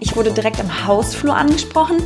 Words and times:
Ich 0.00 0.16
wurde 0.16 0.32
direkt 0.32 0.60
am 0.60 0.86
Hausflur 0.86 1.34
angesprochen. 1.34 1.96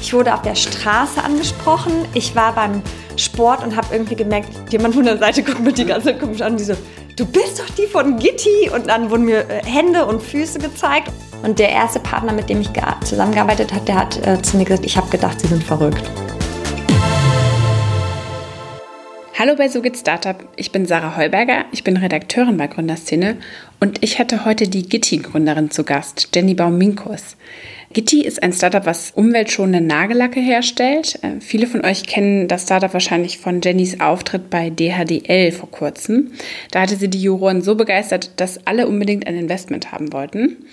Ich 0.00 0.12
wurde 0.12 0.34
auf 0.34 0.42
der 0.42 0.54
Straße 0.54 1.22
angesprochen. 1.22 1.92
Ich 2.14 2.34
war 2.36 2.54
beim 2.54 2.82
Sport 3.16 3.64
und 3.64 3.76
habe 3.76 3.88
irgendwie 3.92 4.16
gemerkt, 4.16 4.50
jemand 4.70 4.94
von 4.94 5.04
der 5.04 5.18
Seite 5.18 5.42
guckt 5.42 5.60
mir 5.60 5.72
die 5.72 5.86
ganze 5.86 6.08
Zeit 6.08 6.20
komisch 6.20 6.42
an 6.42 6.52
und 6.52 6.60
die 6.60 6.64
so, 6.64 6.74
du 7.16 7.26
bist 7.26 7.58
doch 7.58 7.70
die 7.76 7.86
von 7.86 8.18
Gitti. 8.18 8.70
Und 8.72 8.88
dann 8.88 9.10
wurden 9.10 9.24
mir 9.24 9.48
äh, 9.48 9.64
Hände 9.64 10.06
und 10.06 10.22
Füße 10.22 10.58
gezeigt. 10.58 11.10
Und 11.42 11.58
der 11.58 11.70
erste 11.70 12.00
Partner, 12.00 12.32
mit 12.32 12.48
dem 12.48 12.60
ich 12.60 12.70
zusammengearbeitet 13.04 13.72
habe, 13.72 13.84
der 13.84 13.96
hat 13.96 14.26
äh, 14.26 14.40
zu 14.42 14.56
mir 14.56 14.64
gesagt, 14.64 14.84
ich 14.84 14.96
habe 14.96 15.08
gedacht, 15.10 15.40
sie 15.40 15.48
sind 15.48 15.62
verrückt. 15.62 16.02
Hallo 19.38 19.54
bei 19.54 19.68
So 19.68 19.82
geht 19.82 19.98
Startup. 19.98 20.48
Ich 20.56 20.72
bin 20.72 20.86
Sarah 20.86 21.18
Heuberger, 21.18 21.66
ich 21.70 21.84
bin 21.84 21.98
Redakteurin 21.98 22.56
bei 22.56 22.68
Gründerszene 22.68 23.36
und 23.80 24.02
ich 24.02 24.18
hatte 24.18 24.46
heute 24.46 24.66
die 24.66 24.88
Gitti-Gründerin 24.88 25.70
zu 25.70 25.84
Gast, 25.84 26.30
Jenny 26.34 26.54
Bauminkus. 26.54 27.36
Gitti 27.92 28.22
ist 28.22 28.42
ein 28.42 28.54
Startup, 28.54 28.86
was 28.86 29.10
umweltschonende 29.10 29.86
Nagellacke 29.86 30.40
herstellt. 30.40 31.18
Äh, 31.20 31.40
viele 31.40 31.66
von 31.66 31.84
euch 31.84 32.04
kennen 32.06 32.48
das 32.48 32.62
Startup 32.62 32.94
wahrscheinlich 32.94 33.36
von 33.36 33.60
Jennys 33.60 34.00
Auftritt 34.00 34.48
bei 34.48 34.70
DHDL 34.70 35.52
vor 35.52 35.70
kurzem. 35.70 36.32
Da 36.70 36.80
hatte 36.80 36.96
sie 36.96 37.08
die 37.08 37.20
Juroren 37.20 37.60
so 37.60 37.74
begeistert, 37.74 38.40
dass 38.40 38.66
alle 38.66 38.88
unbedingt 38.88 39.26
ein 39.26 39.36
Investment 39.36 39.92
haben 39.92 40.14
wollten. 40.14 40.64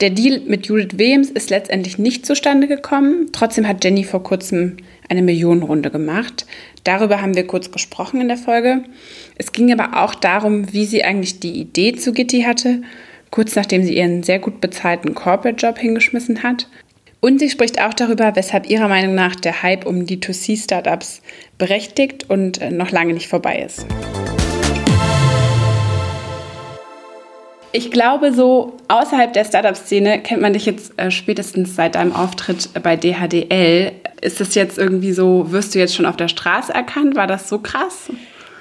Der 0.00 0.10
Deal 0.10 0.40
mit 0.46 0.66
Judith 0.66 0.98
Williams 0.98 1.30
ist 1.30 1.50
letztendlich 1.50 1.98
nicht 1.98 2.26
zustande 2.26 2.68
gekommen. 2.68 3.30
Trotzdem 3.32 3.66
hat 3.66 3.84
Jenny 3.84 4.04
vor 4.04 4.22
kurzem 4.22 4.76
eine 5.08 5.22
Millionenrunde 5.22 5.90
gemacht. 5.90 6.46
Darüber 6.84 7.20
haben 7.22 7.34
wir 7.34 7.46
kurz 7.46 7.70
gesprochen 7.70 8.20
in 8.20 8.28
der 8.28 8.36
Folge. 8.36 8.84
Es 9.36 9.52
ging 9.52 9.72
aber 9.72 10.02
auch 10.02 10.14
darum, 10.14 10.72
wie 10.72 10.86
sie 10.86 11.04
eigentlich 11.04 11.40
die 11.40 11.60
Idee 11.60 11.94
zu 11.94 12.12
Gitti 12.12 12.42
hatte, 12.42 12.82
kurz 13.30 13.56
nachdem 13.56 13.84
sie 13.84 13.96
ihren 13.96 14.22
sehr 14.22 14.38
gut 14.38 14.60
bezahlten 14.60 15.14
Corporate-Job 15.14 15.78
hingeschmissen 15.78 16.42
hat. 16.42 16.68
Und 17.20 17.40
sie 17.40 17.50
spricht 17.50 17.80
auch 17.80 17.94
darüber, 17.94 18.36
weshalb 18.36 18.70
ihrer 18.70 18.86
Meinung 18.88 19.14
nach 19.14 19.34
der 19.34 19.62
Hype 19.62 19.86
um 19.86 20.06
die 20.06 20.18
2C-Startups 20.18 21.20
berechtigt 21.58 22.30
und 22.30 22.60
äh, 22.60 22.70
noch 22.70 22.92
lange 22.92 23.12
nicht 23.12 23.28
vorbei 23.28 23.58
ist. 23.58 23.86
Ich 27.72 27.90
glaube, 27.90 28.32
so 28.32 28.76
außerhalb 28.88 29.32
der 29.32 29.44
Startup-Szene 29.44 30.20
kennt 30.22 30.40
man 30.40 30.52
dich 30.52 30.64
jetzt 30.64 30.98
äh, 30.98 31.10
spätestens 31.10 31.76
seit 31.76 31.96
deinem 31.96 32.14
Auftritt 32.14 32.70
bei 32.82 32.96
DHDL. 32.96 33.92
Ist 34.20 34.40
das 34.40 34.54
jetzt 34.54 34.78
irgendwie 34.78 35.12
so, 35.12 35.52
wirst 35.52 35.74
du 35.74 35.78
jetzt 35.78 35.94
schon 35.94 36.06
auf 36.06 36.16
der 36.16 36.28
Straße 36.28 36.72
erkannt? 36.72 37.16
War 37.16 37.26
das 37.26 37.48
so 37.48 37.58
krass? 37.58 38.10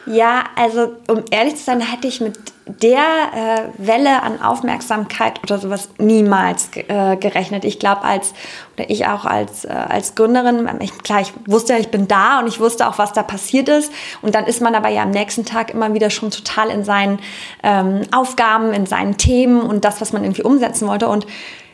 Ja, 0.06 0.46
also 0.56 0.94
um 1.10 1.24
ehrlich 1.32 1.58
zu 1.58 1.64
sein, 1.64 1.82
hätte 1.82 2.08
ich 2.08 2.22
mit 2.22 2.38
der 2.66 2.98
äh, 2.98 3.62
Welle 3.78 4.24
an 4.24 4.42
Aufmerksamkeit 4.42 5.42
oder 5.44 5.58
sowas 5.58 5.90
niemals 5.98 6.70
äh, 6.76 7.18
gerechnet. 7.18 7.66
Ich 7.66 7.78
glaube, 7.78 8.04
als 8.04 8.34
oder 8.76 8.90
ich 8.90 9.06
auch 9.06 9.26
als, 9.26 9.66
äh, 9.66 9.70
als 9.70 10.16
Gründerin, 10.16 10.70
ich, 10.80 10.98
klar, 11.00 11.22
ich 11.22 11.34
wusste 11.46 11.74
ja, 11.74 11.80
ich 11.80 11.90
bin 11.90 12.08
da 12.08 12.40
und 12.40 12.48
ich 12.48 12.60
wusste 12.60 12.88
auch, 12.88 12.98
was 12.98 13.12
da 13.12 13.24
passiert 13.24 13.68
ist. 13.68 13.92
Und 14.22 14.36
dann 14.36 14.46
ist 14.46 14.62
man 14.62 14.76
aber 14.76 14.90
ja 14.90 15.04
am 15.04 15.12
nächsten 15.12 15.44
Tag 15.44 15.72
immer 15.72 15.94
wieder 15.94 16.10
schon 16.10 16.32
total 16.32 16.70
in 16.70 16.86
seinen 16.86 17.20
ähm, 17.64 18.04
Aufgaben, 18.14 18.74
in 18.74 18.86
seinen 18.86 19.18
Themen 19.18 19.62
und 19.62 19.84
das, 19.84 20.00
was 20.00 20.14
man 20.14 20.24
irgendwie 20.24 20.44
umsetzen 20.44 20.88
wollte. 20.88 21.10
Und 21.10 21.28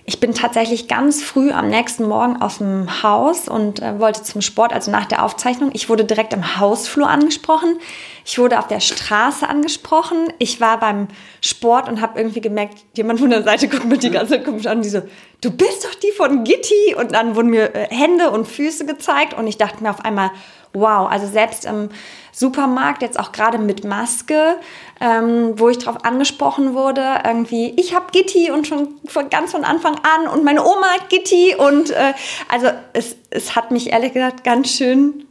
ich 0.05 0.19
bin 0.19 0.33
tatsächlich 0.33 0.89
ganz 0.89 1.23
früh 1.23 1.51
am 1.51 1.69
nächsten 1.69 2.05
Morgen 2.05 2.41
aus 2.41 2.57
dem 2.57 3.03
Haus 3.03 3.47
und 3.47 3.81
äh, 3.81 3.99
wollte 3.99 4.21
zum 4.21 4.41
Sport, 4.41 4.73
also 4.73 4.91
nach 4.91 5.05
der 5.05 5.23
Aufzeichnung. 5.23 5.69
Ich 5.73 5.87
wurde 5.87 6.03
direkt 6.03 6.33
im 6.33 6.59
Hausflur 6.59 7.07
angesprochen. 7.07 7.77
Ich 8.25 8.37
wurde 8.37 8.59
auf 8.59 8.67
der 8.67 8.81
Straße 8.81 9.47
angesprochen. 9.47 10.27
Ich 10.39 10.59
war 10.59 10.77
beim 10.77 11.07
Sport 11.39 11.87
und 11.87 12.01
habe 12.01 12.19
irgendwie 12.19 12.41
gemerkt, 12.41 12.79
jemand 12.95 13.21
von 13.21 13.29
der 13.29 13.43
Seite 13.43 13.69
guckt 13.69 13.85
mir 13.85 13.97
die 13.97 14.09
ganze 14.11 14.33
Zeit 14.33 14.45
komisch 14.45 14.65
an 14.65 14.77
und 14.77 14.83
die 14.83 14.89
so, 14.89 15.03
du 15.39 15.51
bist 15.51 15.85
doch 15.85 15.95
die 15.95 16.11
von 16.11 16.43
Gitti. 16.43 16.95
Und 16.97 17.13
dann 17.13 17.37
wurden 17.37 17.49
mir 17.49 17.73
äh, 17.73 17.87
Hände 17.89 18.29
und 18.29 18.45
Füße 18.45 18.85
gezeigt 18.85 19.33
und 19.35 19.47
ich 19.47 19.57
dachte 19.57 19.81
mir 19.81 19.89
auf 19.89 20.03
einmal, 20.03 20.31
wow, 20.73 21.09
also 21.09 21.27
selbst 21.27 21.65
im 21.65 21.89
Supermarkt, 22.31 23.03
jetzt 23.03 23.19
auch 23.19 23.31
gerade 23.31 23.59
mit 23.59 23.83
Maske, 23.83 24.55
ähm, 24.99 25.53
wo 25.57 25.69
ich 25.69 25.77
darauf 25.77 26.03
angesprochen 26.03 26.73
wurde, 26.73 27.03
irgendwie, 27.23 27.73
ich 27.77 27.93
habe 27.93 28.07
Gitti 28.11 28.51
und 28.51 28.67
schon 28.67 28.95
von, 29.05 29.29
ganz 29.29 29.51
von 29.51 29.63
Anfang 29.63 29.95
an 29.95 30.27
und 30.27 30.43
meine 30.43 30.63
Oma 30.63 30.87
hat 30.87 31.09
Gitti 31.09 31.55
und 31.55 31.91
äh, 31.91 32.13
also 32.49 32.67
es, 32.93 33.15
es 33.29 33.55
hat 33.55 33.71
mich 33.71 33.91
ehrlich 33.91 34.13
gesagt 34.13 34.43
ganz 34.43 34.69
schön 34.69 35.25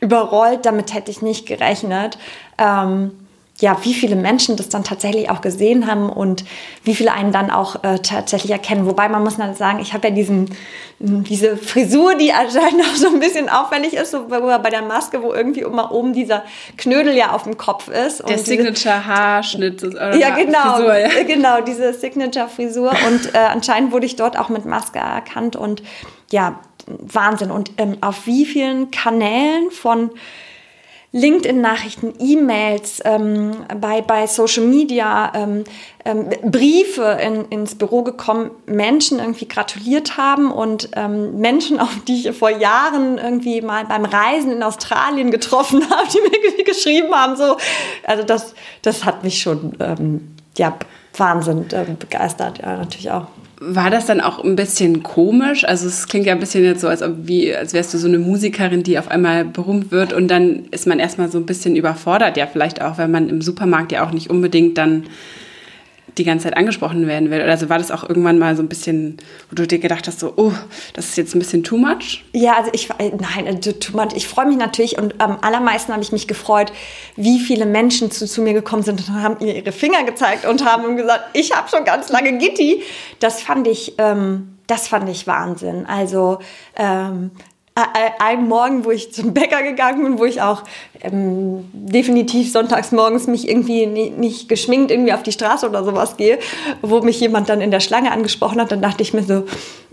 überrollt, 0.00 0.66
damit 0.66 0.94
hätte 0.94 1.10
ich 1.10 1.20
nicht 1.20 1.46
gerechnet. 1.46 2.18
Ähm, 2.58 3.25
ja, 3.60 3.78
wie 3.84 3.94
viele 3.94 4.16
Menschen 4.16 4.56
das 4.56 4.68
dann 4.68 4.84
tatsächlich 4.84 5.30
auch 5.30 5.40
gesehen 5.40 5.86
haben 5.86 6.10
und 6.10 6.44
wie 6.84 6.94
viele 6.94 7.12
einen 7.12 7.32
dann 7.32 7.50
auch 7.50 7.82
äh, 7.84 7.98
tatsächlich 8.00 8.52
erkennen. 8.52 8.84
Wobei 8.86 9.08
man 9.08 9.24
muss 9.24 9.38
dann 9.38 9.54
sagen, 9.54 9.78
ich 9.80 9.94
habe 9.94 10.08
ja 10.08 10.14
diesen, 10.14 10.50
diese 10.98 11.56
Frisur, 11.56 12.16
die 12.16 12.34
anscheinend 12.34 12.82
auch 12.82 12.96
so 12.96 13.08
ein 13.08 13.18
bisschen 13.18 13.48
auffällig 13.48 13.94
ist, 13.94 14.10
so 14.10 14.26
bei 14.28 14.70
der 14.70 14.82
Maske, 14.82 15.22
wo 15.22 15.32
irgendwie 15.32 15.60
immer 15.60 15.90
oben 15.90 16.12
dieser 16.12 16.44
Knödel 16.76 17.16
ja 17.16 17.30
auf 17.30 17.44
dem 17.44 17.56
Kopf 17.56 17.88
ist. 17.88 18.28
Der 18.28 18.38
Signature-Haarschnitt. 18.38 19.82
Ja, 19.82 20.36
genau, 20.36 20.74
Frisur, 20.74 20.98
ja. 20.98 21.22
genau, 21.26 21.60
diese 21.62 21.94
Signature-Frisur. 21.94 22.90
Und 23.06 23.34
äh, 23.34 23.38
anscheinend 23.38 23.90
wurde 23.90 24.04
ich 24.04 24.16
dort 24.16 24.38
auch 24.38 24.50
mit 24.50 24.66
Maske 24.66 24.98
erkannt 24.98 25.56
und 25.56 25.82
ja, 26.30 26.60
Wahnsinn. 26.86 27.50
Und 27.50 27.72
ähm, 27.78 27.96
auf 28.02 28.26
wie 28.26 28.44
vielen 28.44 28.90
Kanälen 28.90 29.70
von 29.70 30.10
LinkedIn-Nachrichten, 31.16 32.12
E-Mails, 32.18 33.00
ähm, 33.04 33.64
bei, 33.80 34.02
bei 34.02 34.26
Social 34.26 34.64
Media, 34.64 35.32
ähm, 35.34 35.64
ähm, 36.04 36.28
Briefe 36.44 37.18
in, 37.22 37.46
ins 37.46 37.74
Büro 37.74 38.02
gekommen, 38.02 38.50
Menschen 38.66 39.18
irgendwie 39.18 39.48
gratuliert 39.48 40.18
haben 40.18 40.52
und 40.52 40.90
ähm, 40.94 41.38
Menschen, 41.38 41.80
auf 41.80 42.04
die 42.06 42.28
ich 42.28 42.36
vor 42.36 42.50
Jahren 42.50 43.16
irgendwie 43.16 43.62
mal 43.62 43.86
beim 43.86 44.04
Reisen 44.04 44.52
in 44.52 44.62
Australien 44.62 45.30
getroffen 45.30 45.82
habe, 45.90 46.06
die 46.12 46.20
mir 46.20 46.64
geschrieben 46.64 47.14
haben. 47.14 47.36
So. 47.36 47.56
Also 48.04 48.22
das, 48.22 48.54
das 48.82 49.04
hat 49.06 49.24
mich 49.24 49.40
schon 49.40 49.72
ähm, 49.80 50.36
ja, 50.58 50.76
Wahnsinn 51.16 51.66
äh, 51.72 51.84
begeistert, 51.98 52.58
ja, 52.58 52.76
natürlich 52.76 53.10
auch. 53.10 53.26
War 53.58 53.88
das 53.88 54.04
dann 54.04 54.20
auch 54.20 54.44
ein 54.44 54.54
bisschen 54.54 55.02
komisch? 55.02 55.64
Also 55.64 55.86
es 55.86 56.08
klingt 56.08 56.26
ja 56.26 56.34
ein 56.34 56.40
bisschen 56.40 56.62
jetzt 56.62 56.82
so, 56.82 56.88
als, 56.88 57.02
ob 57.02 57.12
wie, 57.22 57.54
als 57.54 57.72
wärst 57.72 57.94
du 57.94 57.98
so 57.98 58.06
eine 58.06 58.18
Musikerin, 58.18 58.82
die 58.82 58.98
auf 58.98 59.10
einmal 59.10 59.46
berühmt 59.46 59.90
wird 59.90 60.12
und 60.12 60.28
dann 60.28 60.66
ist 60.72 60.86
man 60.86 60.98
erstmal 60.98 61.30
so 61.30 61.38
ein 61.38 61.46
bisschen 61.46 61.74
überfordert, 61.74 62.36
ja 62.36 62.46
vielleicht 62.46 62.82
auch, 62.82 62.98
weil 62.98 63.08
man 63.08 63.30
im 63.30 63.40
Supermarkt 63.40 63.92
ja 63.92 64.06
auch 64.06 64.12
nicht 64.12 64.28
unbedingt 64.28 64.76
dann 64.76 65.04
die 66.18 66.24
ganze 66.24 66.44
Zeit 66.44 66.56
angesprochen 66.56 67.06
werden 67.06 67.30
will? 67.30 67.40
Also 67.42 67.68
war 67.68 67.78
das 67.78 67.90
auch 67.90 68.08
irgendwann 68.08 68.38
mal 68.38 68.56
so 68.56 68.62
ein 68.62 68.68
bisschen, 68.68 69.18
wo 69.50 69.54
du 69.54 69.66
dir 69.66 69.78
gedacht 69.78 70.06
hast, 70.06 70.20
so, 70.20 70.32
oh, 70.36 70.52
das 70.94 71.06
ist 71.06 71.16
jetzt 71.16 71.34
ein 71.34 71.38
bisschen 71.38 71.62
too 71.62 71.76
much? 71.76 72.24
Ja, 72.32 72.56
also 72.56 72.70
ich, 72.72 72.88
nein, 72.98 73.46
also 73.46 73.72
too 73.72 73.96
much. 73.96 74.14
Ich 74.14 74.26
freue 74.26 74.46
mich 74.46 74.56
natürlich 74.56 74.98
und 74.98 75.20
am 75.20 75.38
allermeisten 75.40 75.92
habe 75.92 76.02
ich 76.02 76.12
mich 76.12 76.26
gefreut, 76.26 76.72
wie 77.16 77.38
viele 77.38 77.66
Menschen 77.66 78.10
zu, 78.10 78.26
zu 78.26 78.42
mir 78.42 78.52
gekommen 78.52 78.82
sind 78.82 79.08
und 79.08 79.22
haben 79.22 79.44
mir 79.44 79.56
ihre 79.56 79.72
Finger 79.72 80.04
gezeigt 80.04 80.46
und 80.46 80.64
haben 80.64 80.96
gesagt, 80.96 81.24
ich 81.32 81.54
habe 81.54 81.68
schon 81.68 81.84
ganz 81.84 82.08
lange 82.10 82.38
Gitti. 82.38 82.82
Das 83.20 83.42
fand 83.42 83.66
ich, 83.68 83.94
ähm, 83.98 84.58
das 84.66 84.88
fand 84.88 85.08
ich 85.08 85.26
Wahnsinn. 85.26 85.86
Also 85.86 86.38
ähm, 86.76 87.30
ein 87.76 88.48
Morgen, 88.48 88.86
wo 88.86 88.90
ich 88.90 89.12
zum 89.12 89.34
Bäcker 89.34 89.62
gegangen 89.62 90.02
bin, 90.02 90.18
wo 90.18 90.24
ich 90.24 90.40
auch 90.40 90.62
ähm, 91.02 91.68
definitiv 91.72 92.50
sonntags 92.50 92.90
morgens 92.90 93.26
mich 93.26 93.48
irgendwie 93.48 93.86
nicht, 93.86 94.16
nicht, 94.16 94.48
geschminkt 94.48 94.90
irgendwie 94.90 95.12
auf 95.12 95.22
die 95.22 95.32
Straße 95.32 95.68
oder 95.68 95.84
sowas 95.84 96.16
gehe, 96.16 96.38
wo 96.80 97.00
mich 97.02 97.20
jemand 97.20 97.50
dann 97.50 97.60
in 97.60 97.70
der 97.70 97.80
Schlange 97.80 98.12
angesprochen 98.12 98.60
hat, 98.60 98.72
dann 98.72 98.80
dachte 98.80 99.02
ich 99.02 99.12
mir 99.12 99.22
so 99.22 99.44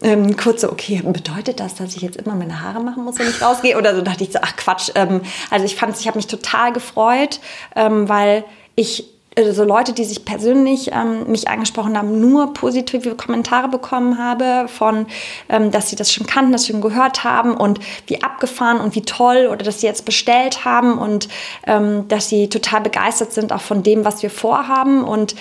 ähm, 0.02 0.38
kurz 0.38 0.62
so, 0.62 0.72
okay, 0.72 1.02
bedeutet 1.04 1.60
das, 1.60 1.76
dass 1.76 1.96
ich 1.96 2.02
jetzt 2.02 2.18
immer 2.18 2.36
meine 2.36 2.62
Haare 2.62 2.82
machen 2.82 3.04
muss, 3.04 3.20
wenn 3.20 3.28
ich 3.28 3.42
rausgehe? 3.42 3.78
Oder 3.78 3.96
so 3.96 4.02
dachte 4.02 4.24
ich 4.24 4.32
so, 4.32 4.40
ach 4.42 4.56
Quatsch. 4.56 4.92
Ähm, 4.96 5.22
also 5.50 5.66
ich 5.66 5.76
fand, 5.76 6.00
ich 6.00 6.08
habe 6.08 6.18
mich 6.18 6.28
total 6.28 6.72
gefreut, 6.72 7.42
ähm, 7.76 8.08
weil 8.08 8.46
ich 8.76 9.13
so 9.52 9.64
Leute, 9.64 9.94
die 9.94 10.04
sich 10.04 10.26
persönlich 10.26 10.92
ähm, 10.92 11.32
mich 11.32 11.48
angesprochen 11.48 11.98
haben, 11.98 12.20
nur 12.20 12.54
positive 12.54 13.16
Kommentare 13.16 13.68
bekommen 13.68 14.18
habe 14.18 14.68
von, 14.68 15.08
ähm, 15.50 15.72
dass 15.72 15.90
sie 15.90 15.96
das 15.96 16.12
schon 16.12 16.28
kannten, 16.28 16.52
dass 16.52 16.64
sie 16.64 16.74
schon 16.74 16.82
gehört 16.82 17.24
haben 17.24 17.56
und 17.56 17.80
wie 18.08 18.22
abgefahren 18.22 18.80
und 18.80 18.96
wie 18.96 19.02
toll 19.02 19.48
oder 19.48 19.64
dass 19.64 19.82
sie 19.82 19.88
jetzt 19.88 20.06
bestellt 20.06 20.66
haben 20.66 20.98
und 20.98 21.30
ähm, 21.66 22.08
dass 22.08 22.30
sie 22.30 22.50
total 22.50 22.82
begeistert 22.82 23.34
sind 23.34 23.52
auch 23.52 23.62
von 23.62 23.82
dem, 23.82 24.06
was 24.06 24.22
wir 24.22 24.30
vorhaben. 24.30 25.04
Und 25.04 25.36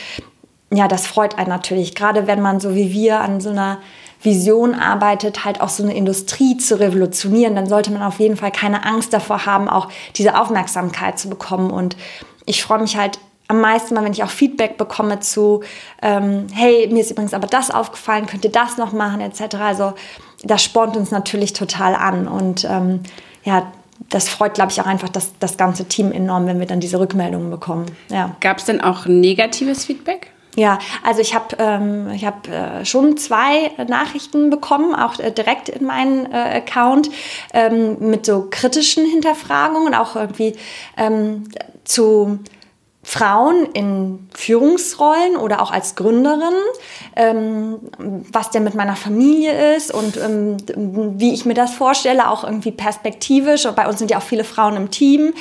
ja, 0.72 0.88
das 0.88 1.06
freut 1.06 1.36
einen 1.38 1.48
natürlich, 1.48 1.94
gerade 1.94 2.26
wenn 2.26 2.40
man 2.40 2.60
so 2.60 2.74
wie 2.74 2.92
wir 2.92 3.20
an 3.20 3.40
so 3.40 3.50
einer 3.50 3.78
Vision 4.22 4.74
arbeitet, 4.74 5.44
halt 5.44 5.60
auch 5.60 5.68
so 5.68 5.82
eine 5.82 5.94
Industrie 5.94 6.56
zu 6.56 6.78
revolutionieren, 6.78 7.56
dann 7.56 7.66
sollte 7.66 7.90
man 7.90 8.02
auf 8.02 8.20
jeden 8.20 8.36
Fall 8.36 8.52
keine 8.52 8.86
Angst 8.86 9.12
davor 9.12 9.46
haben, 9.46 9.68
auch 9.68 9.88
diese 10.14 10.38
Aufmerksamkeit 10.38 11.18
zu 11.18 11.28
bekommen. 11.28 11.70
Und 11.70 11.96
ich 12.46 12.62
freue 12.62 12.78
mich 12.78 12.96
halt 12.96 13.18
am 13.52 13.60
meisten 13.60 13.94
mal, 13.94 14.02
wenn 14.02 14.12
ich 14.12 14.24
auch 14.24 14.30
Feedback 14.30 14.78
bekomme 14.78 15.20
zu, 15.20 15.62
ähm, 16.00 16.46
hey, 16.54 16.88
mir 16.90 17.00
ist 17.00 17.10
übrigens 17.10 17.34
aber 17.34 17.46
das 17.46 17.70
aufgefallen, 17.70 18.24
könnt 18.24 18.44
ihr 18.44 18.50
das 18.50 18.78
noch 18.78 18.92
machen, 18.92 19.20
etc. 19.20 19.56
Also 19.56 19.92
das 20.42 20.64
spornt 20.64 20.96
uns 20.96 21.10
natürlich 21.10 21.52
total 21.52 21.94
an 21.94 22.28
und 22.28 22.64
ähm, 22.64 23.00
ja, 23.44 23.70
das 24.08 24.30
freut, 24.30 24.54
glaube 24.54 24.72
ich, 24.72 24.80
auch 24.80 24.86
einfach 24.86 25.10
das, 25.10 25.32
das 25.38 25.58
ganze 25.58 25.84
Team 25.84 26.12
enorm, 26.12 26.46
wenn 26.46 26.58
wir 26.60 26.66
dann 26.66 26.80
diese 26.80 26.98
Rückmeldungen 26.98 27.50
bekommen. 27.50 27.86
Ja. 28.08 28.34
Gab 28.40 28.56
es 28.56 28.64
denn 28.64 28.80
auch 28.80 29.04
negatives 29.04 29.84
Feedback? 29.84 30.30
Ja, 30.56 30.78
also 31.02 31.20
ich 31.20 31.34
habe 31.34 31.56
ähm, 31.58 32.10
ich 32.10 32.24
hab, 32.24 32.48
äh, 32.48 32.84
schon 32.86 33.18
zwei 33.18 33.70
Nachrichten 33.86 34.48
bekommen, 34.48 34.94
auch 34.94 35.18
äh, 35.18 35.30
direkt 35.30 35.68
in 35.68 35.84
meinen 35.86 36.30
äh, 36.32 36.56
Account, 36.56 37.10
ähm, 37.52 37.98
mit 38.00 38.26
so 38.26 38.48
kritischen 38.50 39.06
Hinterfragungen, 39.06 39.94
auch 39.94 40.16
irgendwie 40.16 40.54
ähm, 40.96 41.44
zu 41.84 42.38
Frauen 43.04 43.66
in 43.72 44.28
Führungsrollen 44.32 45.36
oder 45.36 45.60
auch 45.60 45.72
als 45.72 45.96
Gründerin, 45.96 46.54
ähm, 47.16 47.78
was 48.30 48.50
denn 48.50 48.62
mit 48.62 48.74
meiner 48.74 48.94
Familie 48.94 49.74
ist 49.76 49.92
und 49.92 50.16
ähm, 50.16 50.56
wie 51.18 51.34
ich 51.34 51.44
mir 51.44 51.54
das 51.54 51.74
vorstelle, 51.74 52.30
auch 52.30 52.44
irgendwie 52.44 52.70
perspektivisch. 52.70 53.66
Und 53.66 53.74
bei 53.74 53.88
uns 53.88 53.98
sind 53.98 54.10
ja 54.10 54.18
auch 54.18 54.22
viele 54.22 54.44
Frauen 54.44 54.76
im 54.76 54.90
Team. 54.90 55.34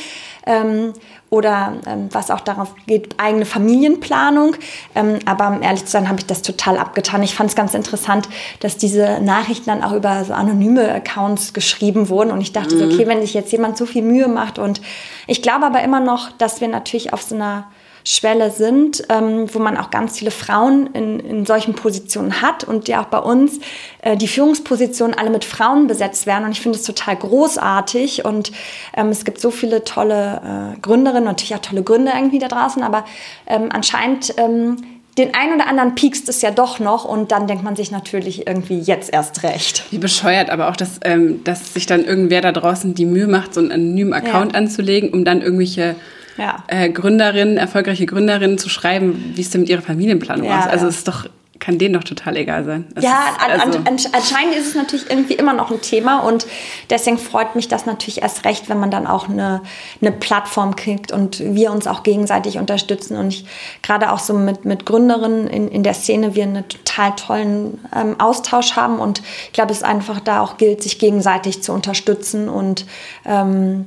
Ähm, 0.48 0.94
oder 1.32 1.78
ähm, 1.88 2.10
was 2.12 2.30
auch 2.30 2.42
darauf 2.42 2.76
geht, 2.88 3.16
eigene 3.18 3.46
Familienplanung. 3.46 4.58
Ähm, 4.96 5.20
aber 5.26 5.48
um 5.48 5.62
ehrlich 5.62 5.86
zu 5.86 5.92
sein, 5.92 6.10
habe 6.10 6.20
ich 6.20 6.26
das 6.26 6.42
total 6.42 6.78
abgetan. 6.78 7.24
Ich 7.24 7.34
fand 7.34 7.50
es 7.50 7.56
ganz 7.56 7.74
interessant, 7.74 8.28
dass 8.60 8.76
diese 8.76 9.22
Nachrichten 9.22 9.68
dann 9.68 9.82
auch 9.82 9.94
über 9.94 10.26
so 10.26 10.34
anonyme 10.34 10.92
Accounts 10.92 11.54
geschrieben 11.54 12.10
wurden. 12.10 12.32
Und 12.32 12.42
ich 12.42 12.52
dachte, 12.52 12.76
mhm. 12.76 12.80
so, 12.80 12.86
okay, 12.88 13.08
wenn 13.08 13.22
sich 13.22 13.34
jetzt 13.34 13.50
jemand 13.54 13.78
so 13.78 13.86
viel 13.86 14.02
Mühe 14.02 14.28
macht 14.28 14.60
und 14.60 14.82
ich 15.26 15.42
glaube 15.42 15.66
aber 15.66 15.82
immer 15.82 16.02
noch, 16.02 16.32
dass 16.34 16.60
wir 16.60 16.68
natürlich 16.68 17.14
auf 17.14 17.22
so 17.22 17.36
einer 17.36 17.72
Schwelle 18.04 18.52
sind, 18.52 19.04
ähm, 19.10 19.54
wo 19.54 19.60
man 19.60 19.78
auch 19.78 19.90
ganz 19.90 20.18
viele 20.18 20.32
Frauen 20.32 20.88
in, 20.94 21.20
in 21.20 21.46
solchen 21.46 21.74
Positionen 21.74 22.42
hat 22.42 22.64
und 22.64 22.88
ja 22.88 23.02
auch 23.02 23.06
bei 23.06 23.20
uns 23.20 23.60
äh, 24.02 24.18
die 24.18 24.28
Führungspositionen 24.28 25.18
alle 25.18 25.30
mit 25.30 25.46
Frauen 25.46 25.88
besetzt 25.88 26.26
werden. 26.26 26.46
Und 26.46 26.52
ich 26.52 26.62
finde 26.62 26.78
es 26.78 26.84
total 26.84 27.16
großartig 27.16 28.26
und 28.26 28.52
ähm, 28.96 29.10
es 29.10 29.26
gibt 29.26 29.40
so 29.40 29.52
viele 29.52 29.84
tolle 29.84 30.76
äh, 30.76 30.80
Gründerinnen, 30.82 31.26
natürlich 31.26 31.56
auch 31.56 31.60
tolle 31.60 31.84
Gründer 31.84 32.14
irgendwie 32.16 32.40
da 32.40 32.48
draußen, 32.48 32.84
aber 32.84 33.06
ähm, 33.48 33.70
anscheinend 33.72 34.34
ähm, 34.38 34.78
den 35.18 35.34
einen 35.34 35.56
oder 35.56 35.68
anderen 35.68 35.96
piekst 35.96 36.30
es 36.30 36.42
ja 36.42 36.52
doch 36.52 36.80
noch 36.80 37.04
und 37.06 37.32
dann 37.32 37.46
denkt 37.46 37.64
man 37.64 37.76
sich 37.76 37.92
natürlich 37.92 38.48
irgendwie 38.48 38.80
jetzt 38.80 39.12
erst 39.12 39.44
recht. 39.44 39.84
Wie 39.92 39.98
bescheuert, 39.98 40.50
aber 40.50 40.70
auch, 40.70 40.76
dass, 40.76 41.00
ähm, 41.04 41.44
dass 41.44 41.74
sich 41.74 41.86
dann 41.86 42.06
irgendwer 42.06 42.42
da 42.42 42.52
draußen 42.52 42.96
die 42.96 43.06
Mühe 43.06 43.28
macht, 43.28 43.54
so 43.54 43.60
einen 43.60 43.72
anonymen 43.72 44.14
Account 44.14 44.54
ja. 44.54 44.58
anzulegen, 44.58 45.10
um 45.10 45.26
dann 45.26 45.42
irgendwelche 45.42 45.96
ja. 46.38 46.64
äh, 46.68 46.90
Gründerinnen, 46.90 47.58
erfolgreiche 47.58 48.06
Gründerinnen 48.06 48.58
zu 48.58 48.70
schreiben, 48.70 49.34
wie 49.36 49.42
es 49.42 49.50
denn 49.50 49.62
mit 49.62 49.70
ihrer 49.70 49.82
Familienplanung 49.82 50.48
ja, 50.48 50.60
aussieht. 50.60 50.72
Also 50.72 50.88
es 50.88 50.98
ist 50.98 51.08
doch 51.08 51.28
kann 51.62 51.78
denen 51.78 51.94
doch 51.94 52.04
total 52.04 52.36
egal 52.36 52.66
sein. 52.66 52.88
Das 52.96 53.04
ja, 53.04 53.12
ist, 53.30 53.64
also 53.64 53.78
an, 53.78 53.88
an, 53.88 53.98
anscheinend 54.14 54.56
ist 54.56 54.70
es 54.70 54.76
natürlich 54.76 55.10
irgendwie 55.10 55.36
immer 55.36 55.54
noch 55.54 55.70
ein 55.72 55.80
Thema 55.80 56.20
und 56.20 56.48
deswegen 56.90 57.20
freut 57.20 57.56
mich 57.56 57.68
das 57.68 57.86
natürlich 57.86 58.24
erst 58.24 58.44
recht, 58.46 58.68
wenn 58.68 58.80
man 58.80 58.90
dann 58.90 59.08
auch 59.08 59.30
eine, 59.30 59.62
eine 60.02 60.12
Plattform 60.12 60.76
kriegt 60.76 61.12
und 61.12 61.40
wir 61.40 61.72
uns 61.72 61.86
auch 61.86 62.02
gegenseitig 62.04 62.58
unterstützen 62.58 63.16
und 63.16 63.30
ich 63.30 63.46
gerade 63.84 64.12
auch 64.12 64.20
so 64.20 64.34
mit, 64.34 64.66
mit 64.66 64.88
Gründerinnen 64.88 65.48
in, 65.48 65.68
in 65.68 65.84
der 65.84 65.94
Szene 65.94 66.34
wir 66.34 66.44
einen 66.44 66.68
total 66.68 67.16
tollen 67.16 67.80
ähm, 67.96 68.20
Austausch 68.20 68.76
haben 68.76 69.00
und 69.00 69.22
ich 69.46 69.54
glaube, 69.54 69.72
es 69.72 69.84
einfach 69.84 70.20
da 70.20 70.42
auch 70.42 70.58
gilt, 70.58 70.82
sich 70.82 70.98
gegenseitig 70.98 71.62
zu 71.62 71.74
unterstützen 71.74 72.50
und 72.50 72.88
ähm, 73.24 73.86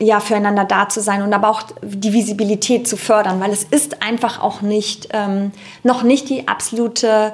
ja, 0.00 0.20
füreinander 0.20 0.64
da 0.64 0.88
zu 0.88 1.00
sein 1.00 1.22
und 1.22 1.32
aber 1.34 1.50
auch 1.50 1.62
die 1.82 2.12
Visibilität 2.12 2.88
zu 2.88 2.96
fördern, 2.96 3.40
weil 3.40 3.50
es 3.50 3.64
ist 3.64 4.02
einfach 4.02 4.42
auch 4.42 4.62
nicht, 4.62 5.08
ähm, 5.12 5.52
noch 5.82 6.02
nicht 6.02 6.30
die 6.30 6.48
absolute, 6.48 7.32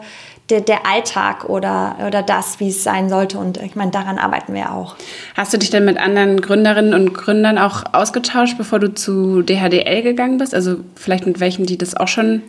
der, 0.50 0.60
der 0.60 0.86
Alltag 0.86 1.48
oder, 1.48 1.96
oder 2.04 2.22
das, 2.22 2.58
wie 2.58 2.68
es 2.68 2.82
sein 2.82 3.08
sollte. 3.08 3.38
Und 3.38 3.58
ich 3.58 3.76
meine, 3.76 3.92
daran 3.92 4.18
arbeiten 4.18 4.54
wir 4.54 4.72
auch. 4.72 4.96
Hast 5.36 5.52
du 5.52 5.58
dich 5.58 5.70
denn 5.70 5.84
mit 5.84 5.98
anderen 5.98 6.40
Gründerinnen 6.40 6.94
und 6.94 7.14
Gründern 7.14 7.58
auch 7.58 7.84
ausgetauscht, 7.92 8.56
bevor 8.58 8.80
du 8.80 8.92
zu 8.92 9.42
DHDL 9.42 10.02
gegangen 10.02 10.38
bist? 10.38 10.54
Also 10.54 10.78
vielleicht 10.96 11.26
mit 11.26 11.38
welchen, 11.38 11.66
die 11.66 11.78
das 11.78 11.96
auch 11.96 12.08
schon 12.08 12.42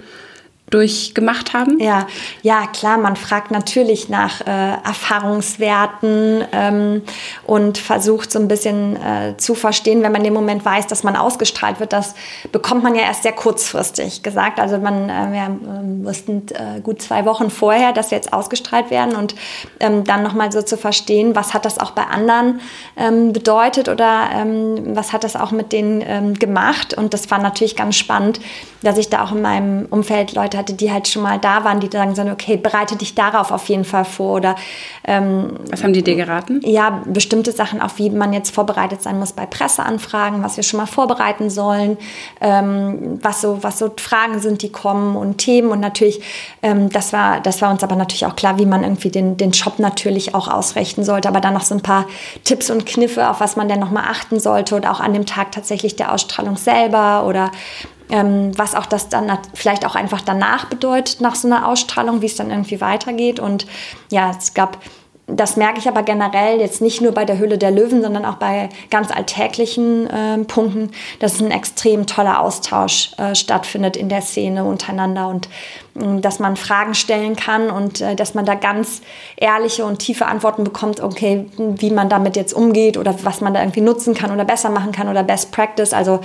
durchgemacht 0.69 1.53
haben? 1.53 1.79
Ja, 1.79 2.07
ja, 2.41 2.67
klar, 2.67 2.97
man 2.97 3.15
fragt 3.15 3.51
natürlich 3.51 4.09
nach 4.09 4.41
äh, 4.41 4.73
Erfahrungswerten 4.83 6.43
ähm, 6.51 7.01
und 7.45 7.77
versucht 7.77 8.31
so 8.31 8.39
ein 8.39 8.49
bisschen 8.49 8.97
äh, 8.97 9.37
zu 9.37 9.55
verstehen, 9.55 10.03
wenn 10.03 10.11
man 10.11 10.25
im 10.25 10.33
Moment 10.33 10.65
weiß, 10.65 10.87
dass 10.87 11.03
man 11.03 11.15
ausgestrahlt 11.15 11.79
wird. 11.79 11.93
Das 11.93 12.15
bekommt 12.51 12.83
man 12.83 12.95
ja 12.95 13.03
erst 13.03 13.23
sehr 13.23 13.31
kurzfristig 13.31 14.23
gesagt. 14.23 14.59
Also 14.59 14.77
man, 14.77 15.09
äh, 15.09 15.31
wir 15.31 15.43
äh, 15.43 16.05
wussten 16.05 16.43
äh, 16.49 16.81
gut 16.81 17.01
zwei 17.01 17.23
Wochen 17.23 17.49
vorher, 17.49 17.93
dass 17.93 18.11
wir 18.11 18.17
jetzt 18.17 18.33
ausgestrahlt 18.33 18.91
werden 18.91 19.15
und 19.15 19.35
ähm, 19.79 20.03
dann 20.03 20.21
nochmal 20.21 20.51
so 20.51 20.61
zu 20.61 20.75
verstehen, 20.75 21.33
was 21.33 21.53
hat 21.53 21.63
das 21.63 21.79
auch 21.79 21.91
bei 21.91 22.03
anderen 22.03 22.59
ähm, 22.97 23.31
bedeutet 23.31 23.87
oder 23.87 24.29
ähm, 24.33 24.97
was 24.97 25.13
hat 25.13 25.23
das 25.23 25.37
auch 25.37 25.51
mit 25.51 25.71
denen 25.71 26.03
ähm, 26.05 26.33
gemacht. 26.33 26.93
Und 26.93 27.13
das 27.13 27.31
war 27.31 27.39
natürlich 27.39 27.77
ganz 27.77 27.95
spannend, 27.95 28.41
dass 28.83 28.97
ich 28.97 29.09
da 29.09 29.23
auch 29.23 29.31
in 29.31 29.41
meinem 29.41 29.85
Umfeld 29.89 30.33
Leute 30.33 30.56
hatte, 30.57 30.73
die 30.73 30.91
halt 30.91 31.07
schon 31.07 31.21
mal 31.21 31.39
da 31.39 31.63
waren, 31.63 31.79
die 31.79 31.89
sagen 31.91 32.15
so, 32.15 32.23
okay, 32.23 32.57
bereite 32.57 32.95
dich 32.95 33.15
darauf 33.15 33.51
auf 33.51 33.69
jeden 33.69 33.85
Fall 33.85 34.05
vor. 34.05 34.35
Oder 34.35 34.55
ähm, 35.05 35.57
was 35.69 35.83
haben 35.83 35.93
die 35.93 36.03
dir 36.03 36.15
geraten? 36.15 36.61
Ja, 36.63 37.01
bestimmte 37.05 37.51
Sachen, 37.51 37.81
auf 37.81 37.97
wie 37.97 38.09
man 38.09 38.33
jetzt 38.33 38.53
vorbereitet 38.53 39.01
sein 39.01 39.19
muss 39.19 39.33
bei 39.33 39.45
Presseanfragen, 39.45 40.43
was 40.43 40.57
wir 40.57 40.63
schon 40.63 40.79
mal 40.79 40.85
vorbereiten 40.85 41.49
sollen, 41.49 41.97
ähm, 42.41 43.19
was 43.21 43.41
so 43.41 43.59
was 43.61 43.79
so 43.79 43.91
Fragen 43.97 44.39
sind, 44.39 44.61
die 44.61 44.71
kommen 44.71 45.15
und 45.15 45.37
Themen 45.37 45.71
und 45.71 45.79
natürlich, 45.79 46.21
ähm, 46.61 46.89
das 46.89 47.13
war 47.13 47.39
das 47.39 47.61
war 47.61 47.71
uns 47.71 47.83
aber 47.83 47.95
natürlich 47.95 48.25
auch 48.25 48.35
klar, 48.35 48.57
wie 48.59 48.65
man 48.65 48.83
irgendwie 48.83 49.09
den 49.09 49.37
den 49.37 49.53
Shop 49.53 49.79
natürlich 49.79 50.35
auch 50.35 50.47
ausrichten 50.47 51.03
sollte, 51.03 51.29
aber 51.29 51.41
dann 51.41 51.53
noch 51.53 51.63
so 51.63 51.75
ein 51.75 51.81
paar 51.81 52.05
Tipps 52.43 52.69
und 52.69 52.85
Kniffe, 52.85 53.29
auf 53.29 53.39
was 53.39 53.55
man 53.55 53.67
denn 53.67 53.79
noch 53.79 53.91
mal 53.91 54.03
achten 54.03 54.39
sollte 54.39 54.75
oder 54.75 54.91
auch 54.91 54.99
an 54.99 55.13
dem 55.13 55.25
Tag 55.25 55.51
tatsächlich 55.51 55.95
der 55.95 56.13
Ausstrahlung 56.13 56.57
selber 56.57 57.25
oder 57.25 57.51
ähm, 58.09 58.57
was 58.57 58.75
auch 58.75 58.85
das 58.85 59.09
dann 59.09 59.31
vielleicht 59.53 59.85
auch 59.85 59.95
einfach 59.95 60.21
danach 60.21 60.65
bedeutet, 60.65 61.21
nach 61.21 61.35
so 61.35 61.47
einer 61.47 61.67
Ausstrahlung, 61.67 62.21
wie 62.21 62.27
es 62.27 62.35
dann 62.35 62.49
irgendwie 62.49 62.81
weitergeht. 62.81 63.39
Und 63.39 63.67
ja, 64.11 64.31
es 64.37 64.53
gab 64.53 64.79
das 65.27 65.57
merke 65.57 65.79
ich 65.79 65.89
aber 65.89 66.03
generell 66.03 66.59
jetzt 66.59 66.81
nicht 66.81 67.01
nur 67.01 67.11
bei 67.11 67.25
der 67.25 67.37
Hülle 67.37 67.57
der 67.57 67.69
Löwen, 67.69 68.01
sondern 68.01 68.23
auch 68.23 68.35
bei 68.35 68.69
ganz 68.89 69.11
alltäglichen 69.11 70.07
äh, 70.07 70.37
Punkten, 70.45 70.91
dass 71.19 71.41
ein 71.41 71.51
extrem 71.51 72.07
toller 72.07 72.39
Austausch 72.39 73.11
äh, 73.17 73.35
stattfindet 73.35 73.97
in 73.97 74.07
der 74.07 74.21
Szene 74.21 74.63
untereinander 74.63 75.27
und 75.27 75.49
äh, 75.95 76.21
dass 76.21 76.39
man 76.39 76.55
Fragen 76.55 76.95
stellen 76.95 77.35
kann 77.35 77.69
und 77.69 77.99
äh, 77.99 78.15
dass 78.15 78.35
man 78.35 78.45
da 78.45 78.55
ganz 78.55 79.01
ehrliche 79.35 79.83
und 79.83 79.99
tiefe 79.99 80.25
Antworten 80.25 80.63
bekommt, 80.63 81.01
okay, 81.01 81.45
wie 81.57 81.91
man 81.91 82.07
damit 82.07 82.37
jetzt 82.37 82.53
umgeht 82.53 82.97
oder 82.97 83.13
was 83.23 83.41
man 83.41 83.53
da 83.53 83.59
irgendwie 83.59 83.81
nutzen 83.81 84.13
kann 84.13 84.31
oder 84.31 84.45
besser 84.45 84.69
machen 84.69 84.93
kann 84.93 85.09
oder 85.09 85.23
Best 85.23 85.51
Practice. 85.51 85.91
Also 85.91 86.21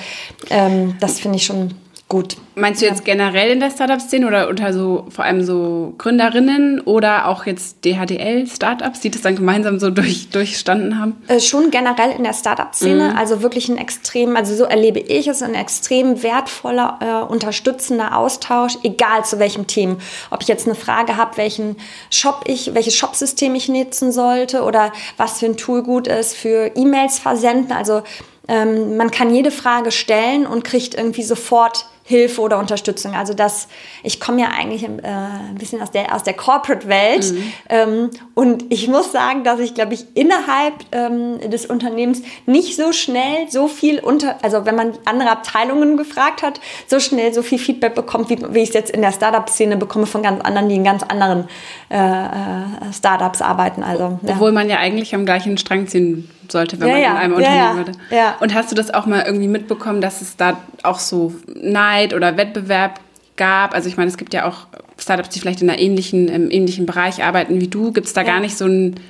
ähm, 0.49 0.97
das 1.01 1.19
finde 1.19 1.39
ich 1.39 1.45
schon 1.45 1.75
gut. 2.13 2.37
Meinst 2.57 2.83
du 2.83 2.87
jetzt 2.87 3.07
ja. 3.07 3.15
generell 3.15 3.51
in 3.53 3.59
der 3.59 3.71
Startup-Szene 3.71 4.27
oder 4.27 4.51
unter 4.51 4.75
so 4.75 5.07
vor 5.09 5.25
allem 5.25 5.43
so 5.43 5.95
Gründerinnen 5.97 6.83
oder 6.83 7.27
auch 7.27 7.47
jetzt 7.47 7.87
DHDL-Startups, 7.87 9.01
die 9.01 9.11
das 9.11 9.23
dann 9.23 9.35
gemeinsam 9.35 9.79
so 9.79 9.89
durch, 9.89 10.29
durchstanden 10.29 11.01
haben? 11.01 11.17
Äh, 11.29 11.41
schon 11.41 11.71
generell 11.71 12.11
in 12.11 12.23
der 12.23 12.35
Startup-Szene, 12.35 13.13
mhm. 13.13 13.17
also 13.17 13.41
wirklich 13.41 13.71
ein 13.71 13.79
extrem, 13.79 14.37
also 14.37 14.55
so 14.55 14.65
erlebe 14.65 14.99
ich 15.01 15.27
es, 15.27 15.41
ein 15.41 15.55
extrem 15.55 16.23
wertvoller, 16.23 16.99
äh, 17.01 17.33
unterstützender 17.33 18.15
Austausch, 18.15 18.77
egal 18.83 19.25
zu 19.25 19.39
welchem 19.39 19.67
Thema. 19.67 19.97
Ob 20.31 20.43
ich 20.43 20.49
jetzt 20.49 20.67
eine 20.67 20.75
Frage 20.75 21.17
habe, 21.17 21.39
welchen 21.39 21.77
Shop 22.11 22.45
ich, 22.47 22.75
welches 22.75 22.95
Shopsystem 22.95 23.55
ich 23.55 23.71
nutzen 23.71 24.13
sollte 24.13 24.65
oder 24.65 24.93
was 25.17 25.39
für 25.39 25.47
ein 25.47 25.57
Tool 25.57 25.83
gut 25.83 26.09
ist 26.09 26.37
für 26.37 26.73
E-Mails 26.77 27.19
versenden. 27.19 27.73
Also 27.73 28.03
ähm, 28.49 28.99
man 28.99 29.11
kann 29.11 29.35
jede 29.35 29.51
Frage 29.51 29.91
stellen 29.91 30.47
und 30.47 30.63
kriegt 30.63 30.95
irgendwie 30.95 31.23
sofort 31.23 31.87
Hilfe 32.05 32.41
oder 32.41 32.59
Unterstützung. 32.59 33.15
Also 33.15 33.33
das, 33.33 33.69
ich 34.03 34.19
komme 34.19 34.41
ja 34.41 34.49
eigentlich 34.49 34.83
äh, 34.83 34.89
ein 34.89 35.57
bisschen 35.57 35.81
aus 35.81 35.91
der, 35.91 36.15
aus 36.15 36.23
der 36.23 36.35
Corporate-Welt 36.35 37.33
mhm. 37.33 37.53
ähm, 37.69 38.11
und 38.35 38.65
ich 38.71 38.89
muss 38.89 39.13
sagen, 39.13 39.45
dass 39.45 39.61
ich, 39.61 39.75
glaube 39.75 39.95
ich, 39.95 40.05
innerhalb 40.15 40.75
ähm, 40.91 41.39
des 41.51 41.67
Unternehmens 41.67 42.23
nicht 42.47 42.77
so 42.77 42.93
schnell 42.93 43.49
so 43.49 43.69
viel 43.69 44.01
unter, 44.01 44.37
also 44.43 44.67
wenn 44.67 44.75
man 44.75 44.93
andere 45.05 45.31
Abteilungen 45.31 45.97
gefragt 45.97 46.43
hat, 46.43 46.61
so 46.87 46.99
schnell 46.99 47.33
so 47.33 47.43
viel 47.43 47.59
Feedback 47.59 47.95
bekommt, 47.95 48.31
wie, 48.31 48.39
wie 48.53 48.61
ich 48.61 48.71
es 48.71 48.75
jetzt 48.75 48.91
in 48.91 49.01
der 49.01 49.13
Startup-Szene 49.13 49.77
bekomme 49.77 50.07
von 50.07 50.23
ganz 50.23 50.41
anderen, 50.43 50.69
die 50.69 50.77
in 50.77 50.85
ganz 50.85 51.03
anderen 51.03 51.49
äh, 51.89 51.97
äh 51.99 52.93
Startups 52.93 53.41
arbeiten. 53.41 53.83
Also, 53.83 54.19
ja. 54.23 54.35
Obwohl 54.35 54.53
man 54.53 54.69
ja 54.69 54.79
eigentlich 54.79 55.15
am 55.15 55.25
gleichen 55.25 55.57
Strang 55.57 55.87
ziehen 55.87 56.29
sollte, 56.53 56.79
wenn 56.79 56.89
ja, 56.89 56.95
man 56.95 57.01
in 57.01 57.17
einem 57.17 57.35
Unternehmen 57.35 57.77
würde. 57.77 57.93
Und 58.41 58.55
hast 58.55 58.71
du 58.71 58.77
das 58.77 58.93
auch 58.93 59.07
mal 59.07 59.25
irgendwie 59.27 59.49
mitbekommen, 59.49 60.01
dass 60.01 60.21
es 60.23 60.37
da 60.37 60.59
auch 60.83 60.99
so 60.99 61.35
Neid 61.55 62.15
oder 62.15 62.37
Wettbewerb 62.37 63.01
gab? 63.37 63.75
Also 63.75 63.89
ich 63.89 63.97
meine, 63.97 64.11
es 64.11 64.17
gibt 64.17 64.35
ja 64.35 64.47
auch 64.47 64.67
Startups, 64.99 65.31
die 65.31 65.41
vielleicht 65.41 65.63
in 65.63 65.71
einer 65.71 65.81
ähnlichen, 65.81 66.29
im 66.29 66.51
ähnlichen 66.51 66.87
Bereich 66.87 67.25
arbeiten 67.25 67.61
wie 67.61 67.69
du. 67.69 67.93
Gibt 67.93 68.07
es 68.07 68.13
da 68.13 68.23
gar 68.23 68.41
nicht 68.41 68.57
so 68.57 68.67
ein, 68.67 69.01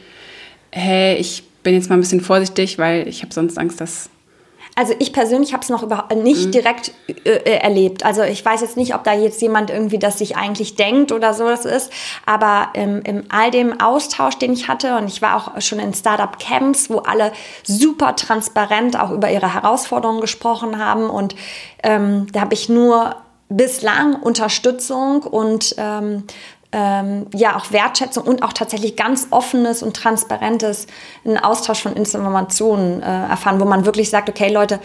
hey, 0.70 1.16
ich 1.16 1.44
bin 1.62 1.74
jetzt 1.74 1.90
mal 1.90 1.96
ein 1.96 2.00
bisschen 2.00 2.20
vorsichtig, 2.20 2.78
weil 2.78 3.06
ich 3.06 3.22
habe 3.22 3.32
sonst 3.34 3.58
Angst, 3.58 3.80
dass 3.80 4.08
also 4.74 4.94
ich 4.98 5.12
persönlich 5.12 5.52
habe 5.52 5.62
es 5.62 5.68
noch 5.68 5.82
überhaupt 5.82 6.14
nicht 6.16 6.46
mhm. 6.46 6.50
direkt 6.52 6.92
äh, 7.06 7.30
äh, 7.30 7.58
erlebt. 7.58 8.04
Also 8.04 8.22
ich 8.22 8.42
weiß 8.42 8.62
jetzt 8.62 8.76
nicht, 8.76 8.94
ob 8.94 9.04
da 9.04 9.12
jetzt 9.12 9.42
jemand 9.42 9.70
irgendwie 9.70 9.98
das 9.98 10.18
sich 10.18 10.36
eigentlich 10.36 10.76
denkt 10.76 11.12
oder 11.12 11.34
so 11.34 11.46
das 11.46 11.64
ist. 11.64 11.92
Aber 12.24 12.68
ähm, 12.74 13.02
in 13.04 13.30
all 13.30 13.50
dem 13.50 13.80
Austausch, 13.80 14.36
den 14.36 14.52
ich 14.52 14.68
hatte, 14.68 14.96
und 14.96 15.08
ich 15.08 15.20
war 15.20 15.36
auch 15.36 15.60
schon 15.60 15.78
in 15.78 15.92
Startup-Camps, 15.92 16.88
wo 16.88 16.98
alle 16.98 17.32
super 17.64 18.16
transparent 18.16 18.98
auch 18.98 19.10
über 19.10 19.30
ihre 19.30 19.52
Herausforderungen 19.52 20.22
gesprochen 20.22 20.78
haben. 20.78 21.10
Und 21.10 21.34
ähm, 21.82 22.26
da 22.32 22.40
habe 22.40 22.54
ich 22.54 22.70
nur 22.70 23.16
bislang 23.50 24.14
Unterstützung 24.14 25.22
und 25.22 25.74
ähm, 25.76 26.24
ähm, 26.72 27.26
ja 27.34 27.56
auch 27.56 27.70
Wertschätzung 27.70 28.24
und 28.24 28.42
auch 28.42 28.52
tatsächlich 28.52 28.96
ganz 28.96 29.28
offenes 29.30 29.82
und 29.82 29.94
transparentes 29.94 30.86
einen 31.24 31.38
Austausch 31.38 31.82
von 31.82 31.94
Informationen 31.94 33.02
äh, 33.02 33.28
erfahren, 33.28 33.60
wo 33.60 33.64
man 33.64 33.84
wirklich 33.84 34.10
sagt, 34.10 34.28
okay 34.28 34.48
Leute, 34.48 34.80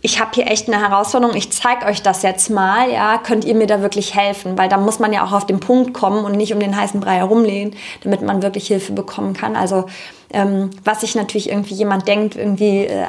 ich 0.00 0.20
habe 0.20 0.30
hier 0.34 0.46
echt 0.46 0.68
eine 0.68 0.80
Herausforderung, 0.80 1.36
ich 1.36 1.50
zeige 1.50 1.86
euch 1.86 2.02
das 2.02 2.22
jetzt 2.22 2.50
mal, 2.50 2.90
ja, 2.90 3.18
könnt 3.18 3.44
ihr 3.44 3.54
mir 3.54 3.66
da 3.66 3.82
wirklich 3.82 4.14
helfen? 4.14 4.56
Weil 4.56 4.68
da 4.68 4.76
muss 4.76 5.00
man 5.00 5.12
ja 5.12 5.24
auch 5.24 5.32
auf 5.32 5.46
den 5.46 5.58
Punkt 5.58 5.92
kommen 5.92 6.24
und 6.24 6.32
nicht 6.32 6.52
um 6.52 6.60
den 6.60 6.76
heißen 6.76 7.00
Brei 7.00 7.16
herumlehnen, 7.16 7.74
damit 8.04 8.22
man 8.22 8.42
wirklich 8.42 8.68
Hilfe 8.68 8.92
bekommen 8.92 9.34
kann. 9.34 9.56
Also 9.56 9.86
ähm, 10.30 10.70
was 10.84 11.00
sich 11.00 11.14
natürlich 11.14 11.48
irgendwie 11.48 11.74
jemand 11.74 12.06
denkt, 12.06 12.36
irgendwie 12.36 12.84
äh, 12.84 13.06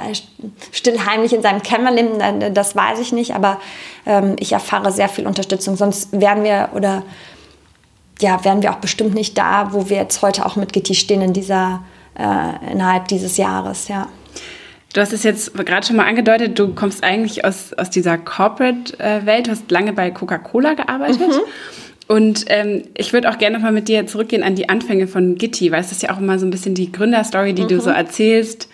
stillheimlich 0.71 1.33
in 1.33 1.41
seinem 1.41 1.61
Kämmerlein, 1.61 2.41
äh, 2.41 2.51
das 2.51 2.75
weiß 2.75 2.99
ich 2.99 3.11
nicht, 3.11 3.35
aber 3.35 3.59
ähm, 4.05 4.35
ich 4.39 4.53
erfahre 4.53 4.91
sehr 4.91 5.09
viel 5.09 5.27
Unterstützung. 5.27 5.75
Sonst 5.75 6.09
wären 6.11 6.43
wir 6.43 6.69
oder 6.73 7.03
ja, 8.21 8.43
wären 8.43 8.61
wir 8.61 8.71
auch 8.71 8.77
bestimmt 8.77 9.13
nicht 9.13 9.37
da, 9.37 9.73
wo 9.73 9.89
wir 9.89 9.97
jetzt 9.97 10.21
heute 10.21 10.45
auch 10.45 10.55
mit 10.55 10.73
Gitti 10.73 10.95
stehen 10.95 11.21
in 11.21 11.33
dieser, 11.33 11.83
äh, 12.17 12.71
innerhalb 12.71 13.07
dieses 13.07 13.37
Jahres, 13.37 13.87
ja. 13.87 14.07
Du 14.93 15.01
hast 15.01 15.13
es 15.13 15.23
jetzt 15.23 15.53
gerade 15.53 15.85
schon 15.85 15.97
mal 15.97 16.07
angedeutet, 16.07 16.57
du 16.57 16.73
kommst 16.73 17.03
eigentlich 17.03 17.45
aus, 17.45 17.73
aus 17.73 17.91
dieser 17.91 18.17
Corporate-Welt, 18.17 19.47
du 19.47 19.51
hast 19.51 19.69
lange 19.69 19.93
bei 19.93 20.09
Coca-Cola 20.09 20.73
gearbeitet. 20.73 21.27
Mhm. 21.27 21.41
Und 22.07 22.45
ähm, 22.47 22.81
ich 22.97 23.13
würde 23.13 23.29
auch 23.29 23.37
gerne 23.37 23.57
noch 23.57 23.63
mal 23.63 23.71
mit 23.71 23.87
dir 23.87 24.07
zurückgehen 24.07 24.41
an 24.41 24.55
die 24.55 24.67
Anfänge 24.67 25.05
von 25.05 25.35
Gitti, 25.35 25.71
weil 25.71 25.81
es 25.81 25.91
ist 25.91 26.01
ja 26.01 26.11
auch 26.11 26.17
immer 26.17 26.39
so 26.39 26.47
ein 26.47 26.49
bisschen 26.49 26.73
die 26.73 26.91
Gründerstory, 26.91 27.53
die 27.53 27.63
mhm. 27.63 27.67
du 27.67 27.81
so 27.81 27.91
erzählst. 27.91 28.67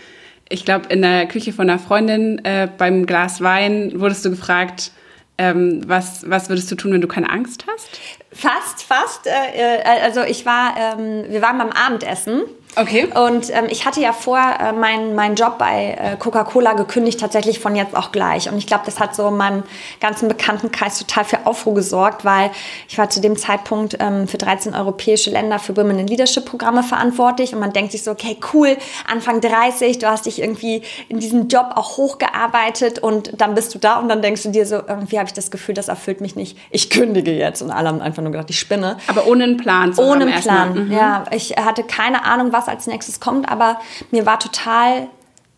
Ich 0.47 0.63
glaube, 0.63 0.85
in 0.87 1.01
der 1.01 1.27
Küche 1.27 1.51
von 1.51 1.69
einer 1.69 1.79
Freundin 1.79 2.43
äh, 2.45 2.69
beim 2.77 3.05
Glas 3.05 3.41
Wein 3.41 3.99
wurdest 3.99 4.23
du 4.23 4.29
gefragt, 4.29 4.91
ähm, 5.37 5.81
was, 5.85 6.29
was 6.29 6.47
würdest 6.47 6.71
du 6.71 6.75
tun, 6.75 6.93
wenn 6.93 7.01
du 7.01 7.09
keine 7.09 7.29
Angst 7.29 7.65
hast? 7.67 7.99
Fast, 8.35 8.83
fast. 8.83 9.27
Äh, 9.27 9.79
äh 9.79 10.01
also 10.01 10.21
ich 10.21 10.45
war, 10.45 10.75
ähm, 10.77 11.25
wir 11.29 11.41
waren 11.41 11.57
beim 11.57 11.71
Abendessen 11.71 12.43
Okay. 12.75 13.07
Und 13.13 13.49
ähm, 13.51 13.65
ich 13.69 13.85
hatte 13.85 14.01
ja 14.01 14.13
vorher 14.13 14.59
äh, 14.59 14.71
meinen 14.73 15.15
mein 15.15 15.35
Job 15.35 15.57
bei 15.57 15.97
äh, 15.99 16.17
Coca-Cola 16.17 16.73
gekündigt, 16.73 17.19
tatsächlich 17.19 17.59
von 17.59 17.75
jetzt 17.75 17.95
auch 17.95 18.11
gleich. 18.11 18.49
Und 18.49 18.57
ich 18.57 18.67
glaube, 18.67 18.83
das 18.85 18.99
hat 18.99 19.15
so 19.15 19.27
in 19.29 19.37
meinem 19.37 19.63
ganzen 19.99 20.27
Bekanntenkreis 20.27 20.99
total 20.99 21.25
für 21.25 21.45
Aufruhr 21.45 21.73
gesorgt, 21.73 22.25
weil 22.25 22.51
ich 22.89 22.97
war 22.97 23.09
zu 23.09 23.21
dem 23.21 23.37
Zeitpunkt 23.37 23.97
ähm, 23.99 24.27
für 24.27 24.37
13 24.37 24.75
europäische 24.75 25.29
Länder 25.29 25.59
für 25.59 25.75
Women 25.77 25.99
in 25.99 26.07
Leadership 26.07 26.45
Programme 26.45 26.83
verantwortlich. 26.83 27.53
Und 27.53 27.59
man 27.59 27.73
denkt 27.73 27.91
sich 27.91 28.03
so, 28.03 28.11
okay, 28.11 28.37
cool, 28.53 28.77
Anfang 29.07 29.41
30, 29.41 29.99
du 29.99 30.07
hast 30.07 30.25
dich 30.25 30.41
irgendwie 30.41 30.81
in 31.07 31.19
diesem 31.19 31.47
Job 31.47 31.71
auch 31.75 31.97
hochgearbeitet 31.97 32.99
und 32.99 33.41
dann 33.41 33.55
bist 33.55 33.73
du 33.73 33.79
da 33.79 33.99
und 33.99 34.09
dann 34.09 34.21
denkst 34.21 34.43
du 34.43 34.49
dir 34.49 34.65
so, 34.65 34.75
irgendwie 34.75 35.17
habe 35.17 35.27
ich 35.27 35.33
das 35.33 35.51
Gefühl, 35.51 35.75
das 35.75 35.87
erfüllt 35.87 36.21
mich 36.21 36.35
nicht. 36.35 36.57
Ich 36.69 36.89
kündige 36.89 37.31
jetzt. 37.31 37.61
Und 37.61 37.71
alle 37.71 37.89
haben 37.89 38.01
einfach 38.01 38.21
nur 38.21 38.31
gedacht, 38.31 38.49
ich 38.49 38.59
spinne. 38.59 38.97
Aber 39.07 39.27
ohne 39.27 39.45
einen 39.45 39.57
Plan. 39.57 39.93
Ohne 39.97 40.25
einen 40.25 40.41
Plan, 40.41 40.87
mhm. 40.87 40.91
ja. 40.91 41.23
Ich 41.31 41.55
hatte 41.57 41.83
keine 41.83 42.25
Ahnung, 42.25 42.51
was 42.51 42.64
was 42.65 42.73
als 42.73 42.87
nächstes 42.87 43.19
kommt, 43.19 43.49
aber 43.49 43.79
mir 44.11 44.25
war 44.25 44.39
total 44.39 45.07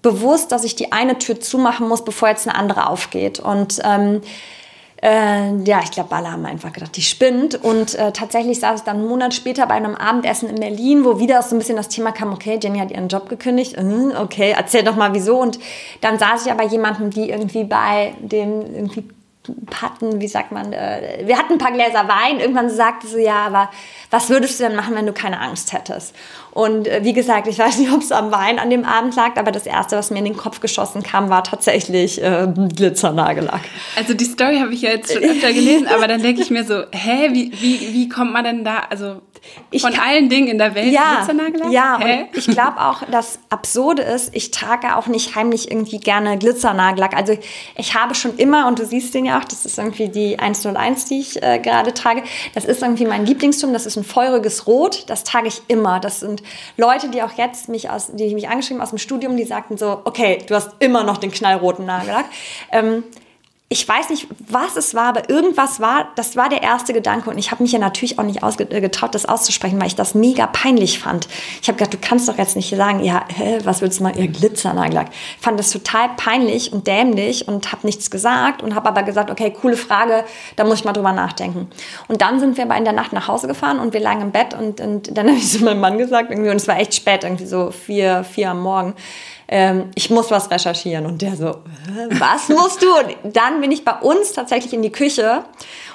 bewusst, 0.01 0.51
dass 0.51 0.63
ich 0.63 0.75
die 0.75 0.91
eine 0.91 1.17
Tür 1.17 1.39
zumachen 1.39 1.87
muss, 1.87 2.03
bevor 2.03 2.29
jetzt 2.29 2.47
eine 2.47 2.57
andere 2.57 2.87
aufgeht. 2.87 3.39
Und 3.39 3.79
ähm, 3.83 4.21
äh, 5.01 5.55
ja, 5.63 5.81
ich 5.83 5.91
glaube, 5.91 6.15
alle 6.15 6.31
haben 6.31 6.45
einfach 6.45 6.73
gedacht, 6.73 6.95
die 6.95 7.01
spinnt. 7.01 7.55
Und 7.55 7.95
äh, 7.95 8.11
tatsächlich 8.11 8.59
saß 8.59 8.79
ich 8.79 8.85
dann 8.85 8.97
einen 8.97 9.07
Monat 9.07 9.33
später 9.33 9.65
bei 9.67 9.75
einem 9.75 9.95
Abendessen 9.95 10.49
in 10.49 10.59
Berlin, 10.59 11.03
wo 11.05 11.19
wieder 11.19 11.41
so 11.41 11.55
ein 11.55 11.59
bisschen 11.59 11.75
das 11.75 11.89
Thema 11.89 12.11
kam, 12.11 12.33
okay, 12.33 12.59
Jenny 12.61 12.79
hat 12.79 12.91
ihren 12.91 13.07
Job 13.07 13.29
gekündigt. 13.29 13.75
Äh, 13.75 14.13
okay, 14.17 14.53
erzähl 14.57 14.83
doch 14.83 14.95
mal 14.95 15.13
wieso. 15.13 15.39
Und 15.39 15.59
dann 16.01 16.17
saß 16.17 16.45
ich 16.45 16.51
aber 16.51 16.63
jemandem, 16.63 17.09
die 17.09 17.29
irgendwie 17.29 17.63
bei 17.63 18.15
dem 18.19 18.61
irgendwie 18.61 19.03
hatten, 19.81 20.19
wie 20.19 20.27
sagt 20.27 20.51
man, 20.51 20.73
äh, 20.73 21.21
wir 21.23 21.37
hatten 21.37 21.53
ein 21.53 21.59
paar 21.59 21.71
Gläser 21.71 22.07
Wein. 22.07 22.39
Irgendwann 22.39 22.69
sagte 22.69 23.07
sie, 23.07 23.23
ja, 23.23 23.45
aber 23.45 23.69
was 24.09 24.29
würdest 24.29 24.59
du 24.59 24.63
denn 24.63 24.75
machen, 24.75 24.95
wenn 24.95 25.05
du 25.05 25.13
keine 25.13 25.39
Angst 25.39 25.73
hättest? 25.73 26.15
Und 26.57 26.87
äh, 26.87 27.03
wie 27.03 27.13
gesagt, 27.13 27.45
ich 27.45 27.59
weiß 27.59 27.77
nicht, 27.77 27.91
ob 27.93 28.01
es 28.01 28.11
am 28.11 28.31
Wein 28.31 28.57
an 28.57 28.71
dem 28.71 28.83
Abend 28.83 29.15
lag, 29.15 29.37
aber 29.37 29.51
das 29.51 29.67
Erste, 29.67 29.95
was 29.95 30.09
mir 30.09 30.17
in 30.17 30.25
den 30.25 30.37
Kopf 30.37 30.59
geschossen 30.59 31.03
kam, 31.03 31.29
war 31.29 31.43
tatsächlich 31.43 32.19
äh, 32.19 32.47
Glitzernagellack. 32.75 33.61
Also 33.95 34.15
die 34.15 34.25
Story 34.25 34.57
habe 34.57 34.73
ich 34.73 34.81
ja 34.81 34.89
jetzt 34.89 35.13
schon 35.13 35.21
öfter 35.21 35.53
gelesen, 35.53 35.85
aber 35.87 36.07
dann 36.07 36.23
denke 36.23 36.41
ich 36.41 36.49
mir 36.49 36.63
so, 36.63 36.81
hä, 36.91 37.29
wie, 37.31 37.51
wie, 37.61 37.93
wie 37.93 38.09
kommt 38.09 38.33
man 38.33 38.43
denn 38.43 38.63
da, 38.63 38.87
also 38.89 39.21
von 39.79 39.93
kann, 39.93 40.01
allen 40.01 40.29
Dingen 40.29 40.47
in 40.47 40.57
der 40.57 40.73
Welt 40.73 40.91
ja, 40.91 41.17
Glitzernagellack? 41.17 41.71
Ja, 41.71 41.99
hä? 41.99 42.21
und 42.21 42.37
ich 42.37 42.47
glaube 42.47 42.79
auch, 42.79 43.03
das 43.11 43.39
Absurde 43.49 44.01
ist, 44.01 44.31
ich 44.33 44.51
trage 44.51 44.95
auch 44.95 45.07
nicht 45.07 45.35
heimlich 45.35 45.69
irgendwie 45.69 45.99
gerne 45.99 46.37
Glitzernagellack. 46.37 47.15
Also 47.15 47.37
ich 47.75 47.93
habe 47.93 48.15
schon 48.15 48.35
immer, 48.37 48.67
und 48.67 48.79
du 48.79 48.85
siehst 48.85 49.13
den 49.13 49.25
ja 49.25 49.39
auch, 49.39 49.43
das 49.43 49.65
ist 49.65 49.77
irgendwie 49.77 50.09
die 50.09 50.39
101, 50.39 51.05
die 51.05 51.19
ich 51.19 51.43
äh, 51.43 51.59
gerade 51.59 51.93
trage, 51.93 52.23
das 52.55 52.65
ist 52.65 52.81
irgendwie 52.81 53.05
mein 53.05 53.25
Lieblingstum, 53.25 53.73
das 53.73 53.85
ist 53.85 53.95
ein 53.95 54.03
feuriges 54.03 54.67
Rot, 54.67 55.03
das 55.07 55.23
trage 55.23 55.47
ich 55.47 55.61
immer. 55.67 55.99
Das 55.99 56.21
sind 56.21 56.41
Leute, 56.77 57.09
die 57.09 57.21
auch 57.23 57.33
jetzt 57.37 57.69
mich 57.69 57.89
aus, 57.89 58.11
die 58.13 58.33
mich 58.33 58.49
angeschrieben 58.49 58.81
aus 58.81 58.89
dem 58.89 58.97
Studium, 58.97 59.37
die 59.37 59.43
sagten 59.43 59.77
so, 59.77 60.01
okay, 60.03 60.39
du 60.47 60.55
hast 60.55 60.71
immer 60.79 61.03
noch 61.03 61.17
den 61.17 61.31
knallroten 61.31 61.85
Nagellack. 61.85 62.25
Ähm, 62.71 63.03
ich 63.69 63.85
weiß 63.85 64.11
nicht, 64.11 64.27
was 64.47 64.77
es 64.77 64.95
war, 64.95 65.07
aber 65.07 65.29
irgendwas 65.29 65.81
war, 65.81 66.07
das 66.15 66.37
war 66.37 66.47
der 66.47 66.63
erste 66.63 66.93
Gedanke 66.93 67.29
und 67.29 67.37
ich 67.37 67.51
habe 67.51 67.63
mich 67.63 67.73
ja 67.73 67.79
natürlich 67.79 68.17
auch 68.17 68.23
nicht 68.23 68.41
äh, 68.41 68.79
getraut, 68.79 69.13
das 69.13 69.25
auszusprechen, 69.25 69.77
weil 69.77 69.87
ich 69.87 69.95
das 69.95 70.15
mega 70.15 70.47
peinlich 70.47 70.99
fand. 70.99 71.27
Ich 71.61 71.67
habe 71.67 71.77
gedacht, 71.77 71.93
du 71.93 71.97
kannst 71.99 72.29
doch 72.29 72.37
jetzt 72.37 72.55
nicht 72.55 72.73
sagen, 72.73 73.03
ja, 73.03 73.25
hä, 73.27 73.57
was 73.65 73.81
willst 73.81 73.99
du 73.99 74.03
mal, 74.03 74.17
ihr 74.17 74.29
Glitzernagellack. 74.29 75.09
Ich 75.09 75.43
fand 75.43 75.59
das 75.59 75.69
total 75.71 76.11
peinlich 76.15 76.71
und 76.71 76.87
dämlich 76.87 77.49
und 77.49 77.73
habe 77.73 77.85
nichts 77.85 78.09
gesagt 78.09 78.63
und 78.63 78.73
habe 78.73 78.87
aber 78.87 79.03
gesagt, 79.03 79.29
okay, 79.29 79.51
coole 79.51 79.75
Frage, 79.75 80.23
da 80.55 80.63
muss 80.63 80.75
ich 80.75 80.85
mal 80.85 80.93
drüber 80.93 81.11
nachdenken. 81.11 81.67
Und 82.07 82.21
dann 82.21 82.39
sind 82.39 82.55
wir 82.55 82.63
aber 82.63 82.77
in 82.77 82.85
der 82.85 82.93
Nacht 82.93 83.11
nach 83.11 83.27
Hause 83.27 83.47
gefahren 83.47 83.79
und 83.79 83.93
wir 83.93 83.99
lagen 83.99 84.21
im 84.21 84.31
Bett 84.31 84.53
und, 84.53 84.79
und 84.79 85.17
dann 85.17 85.27
habe 85.27 85.37
ich 85.37 85.51
zu 85.51 85.65
meinem 85.65 85.81
Mann 85.81 85.97
gesagt 85.97 86.31
irgendwie 86.31 86.51
und 86.51 86.55
es 86.55 86.69
war 86.69 86.79
echt 86.79 86.95
spät, 86.95 87.25
irgendwie 87.25 87.45
so 87.45 87.71
vier, 87.71 88.23
vier 88.23 88.51
am 88.51 88.61
Morgen 88.61 88.93
ähm, 89.47 89.85
ich 89.95 90.09
muss 90.09 90.29
was 90.31 90.51
recherchieren. 90.51 91.05
Und 91.05 91.21
der 91.21 91.35
so, 91.35 91.57
was 92.11 92.49
musst 92.49 92.81
du? 92.81 92.87
Und 92.87 93.35
dann 93.35 93.61
bin 93.61 93.71
ich 93.71 93.85
bei 93.85 93.93
uns 93.93 94.33
tatsächlich 94.33 94.73
in 94.73 94.81
die 94.81 94.91
Küche 94.91 95.43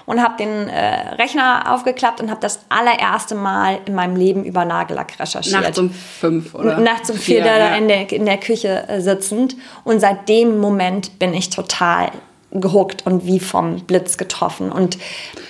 und 0.06 0.23
habe 0.23 0.37
den 0.37 0.68
äh, 0.68 1.14
Rechner 1.14 1.73
aufgeklappt 1.73 2.21
und 2.21 2.30
habe 2.30 2.40
das 2.40 2.61
allererste 2.68 3.35
Mal 3.35 3.78
in 3.85 3.94
meinem 3.94 4.16
Leben 4.16 4.44
über 4.44 4.64
Nagellack 4.64 5.18
recherchiert. 5.18 5.62
Nachts 5.62 5.78
um 5.78 5.90
fünf 5.90 6.54
oder? 6.54 6.78
Nachts 6.78 7.11
um 7.11 7.16
vier, 7.16 7.42
vier 7.42 7.47
ja. 7.47 7.76
in, 7.76 7.88
der, 7.88 8.11
in 8.11 8.26
der 8.26 8.38
Küche 8.38 8.88
äh, 8.88 9.00
sitzend. 9.00 9.56
Und 9.85 10.00
seit 10.00 10.28
dem 10.28 10.59
Moment 10.59 11.18
bin 11.18 11.35
ich 11.35 11.50
total 11.50 12.11
gehuckt 12.50 13.06
und 13.06 13.26
wie 13.26 13.40
vom 13.40 13.80
Blitz 13.80 14.18
getroffen. 14.18 14.71
Und 14.71 14.99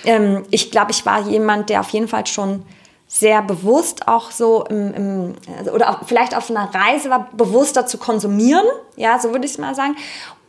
ähm, 0.05 0.45
ich 0.51 0.71
glaube, 0.71 0.91
ich 0.91 1.05
war 1.05 1.27
jemand, 1.27 1.69
der 1.69 1.81
auf 1.81 1.89
jeden 1.89 2.07
Fall 2.07 2.25
schon 2.27 2.63
sehr 3.13 3.43
bewusst 3.43 4.07
auch 4.07 4.31
so 4.31 4.63
im, 4.65 4.93
im 4.95 5.33
also, 5.59 5.71
oder 5.71 5.91
auch 5.91 6.07
vielleicht 6.07 6.35
auf 6.35 6.49
einer 6.49 6.73
Reise 6.73 7.11
war, 7.11 7.29
bewusster 7.33 7.85
zu 7.85 7.99
konsumieren, 7.99 8.65
ja, 8.95 9.19
so 9.19 9.29
würde 9.29 9.45
ich 9.45 9.51
es 9.51 9.57
mal 9.59 9.75
sagen. 9.75 9.95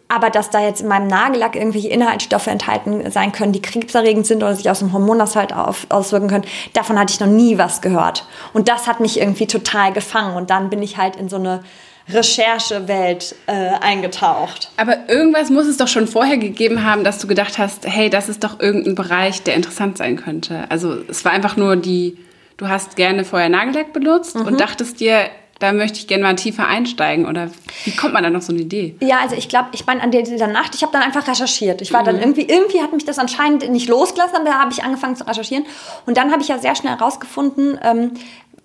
Aber 0.08 0.30
dass 0.30 0.48
da 0.48 0.60
jetzt 0.60 0.80
in 0.80 0.88
meinem 0.88 1.06
Nagellack 1.06 1.56
irgendwelche 1.56 1.88
Inhaltsstoffe 1.88 2.46
enthalten 2.46 3.10
sein 3.10 3.32
können, 3.32 3.52
die 3.52 3.60
krebserregend 3.60 4.26
sind 4.26 4.42
oder 4.42 4.54
sich 4.54 4.70
aus 4.70 4.78
dem 4.78 4.94
Hormonhaushalt 4.94 5.52
auf, 5.52 5.86
auswirken 5.90 6.28
können, 6.28 6.44
davon 6.72 6.98
hatte 6.98 7.12
ich 7.12 7.20
noch 7.20 7.26
nie 7.26 7.58
was 7.58 7.82
gehört. 7.82 8.26
Und 8.54 8.68
das 8.68 8.86
hat 8.86 8.98
mich 8.98 9.20
irgendwie 9.20 9.46
total 9.46 9.92
gefangen. 9.92 10.34
Und 10.34 10.48
dann 10.48 10.70
bin 10.70 10.82
ich 10.82 10.96
halt 10.96 11.16
in 11.16 11.28
so 11.28 11.36
eine 11.36 11.64
Recherchewelt 12.08 13.34
äh, 13.46 13.52
eingetaucht. 13.80 14.70
Aber 14.78 15.08
irgendwas 15.08 15.50
muss 15.50 15.66
es 15.66 15.76
doch 15.76 15.88
schon 15.88 16.06
vorher 16.06 16.38
gegeben 16.38 16.84
haben, 16.84 17.04
dass 17.04 17.18
du 17.18 17.26
gedacht 17.26 17.58
hast, 17.58 17.86
hey, 17.86 18.08
das 18.08 18.28
ist 18.28 18.44
doch 18.44 18.60
irgendein 18.60 18.94
Bereich, 18.94 19.42
der 19.42 19.54
interessant 19.54 19.98
sein 19.98 20.16
könnte. 20.16 20.64
Also 20.70 20.96
es 21.08 21.24
war 21.24 21.32
einfach 21.32 21.56
nur 21.56 21.76
die 21.76 22.16
du 22.56 22.68
hast 22.68 22.96
gerne 22.96 23.24
vorher 23.24 23.48
Nagellack 23.48 23.92
benutzt 23.92 24.36
mhm. 24.36 24.46
und 24.46 24.60
dachtest 24.60 25.00
dir, 25.00 25.30
da 25.60 25.72
möchte 25.72 25.98
ich 25.98 26.06
gerne 26.06 26.24
mal 26.24 26.34
tiefer 26.34 26.66
einsteigen 26.66 27.26
oder 27.26 27.48
wie 27.84 27.92
kommt 27.92 28.12
man 28.12 28.22
da 28.22 28.30
noch 28.30 28.42
so 28.42 28.52
eine 28.52 28.62
Idee? 28.62 28.96
Ja, 29.00 29.20
also 29.20 29.36
ich 29.36 29.48
glaube, 29.48 29.68
ich 29.72 29.86
meine 29.86 30.02
an 30.02 30.10
dieser 30.10 30.48
Nacht, 30.48 30.74
ich 30.74 30.82
habe 30.82 30.92
dann 30.92 31.02
einfach 31.02 31.28
recherchiert. 31.28 31.80
Ich 31.80 31.92
war 31.92 32.02
mhm. 32.02 32.06
dann 32.06 32.18
irgendwie, 32.18 32.42
irgendwie 32.42 32.82
hat 32.82 32.92
mich 32.92 33.04
das 33.04 33.18
anscheinend 33.18 33.68
nicht 33.70 33.88
losgelassen, 33.88 34.36
aber 34.36 34.44
da 34.44 34.58
habe 34.58 34.72
ich 34.72 34.82
angefangen 34.82 35.16
zu 35.16 35.26
recherchieren 35.26 35.64
und 36.06 36.16
dann 36.16 36.32
habe 36.32 36.42
ich 36.42 36.48
ja 36.48 36.58
sehr 36.58 36.74
schnell 36.74 36.96
herausgefunden, 36.96 37.78
ähm, 37.82 38.12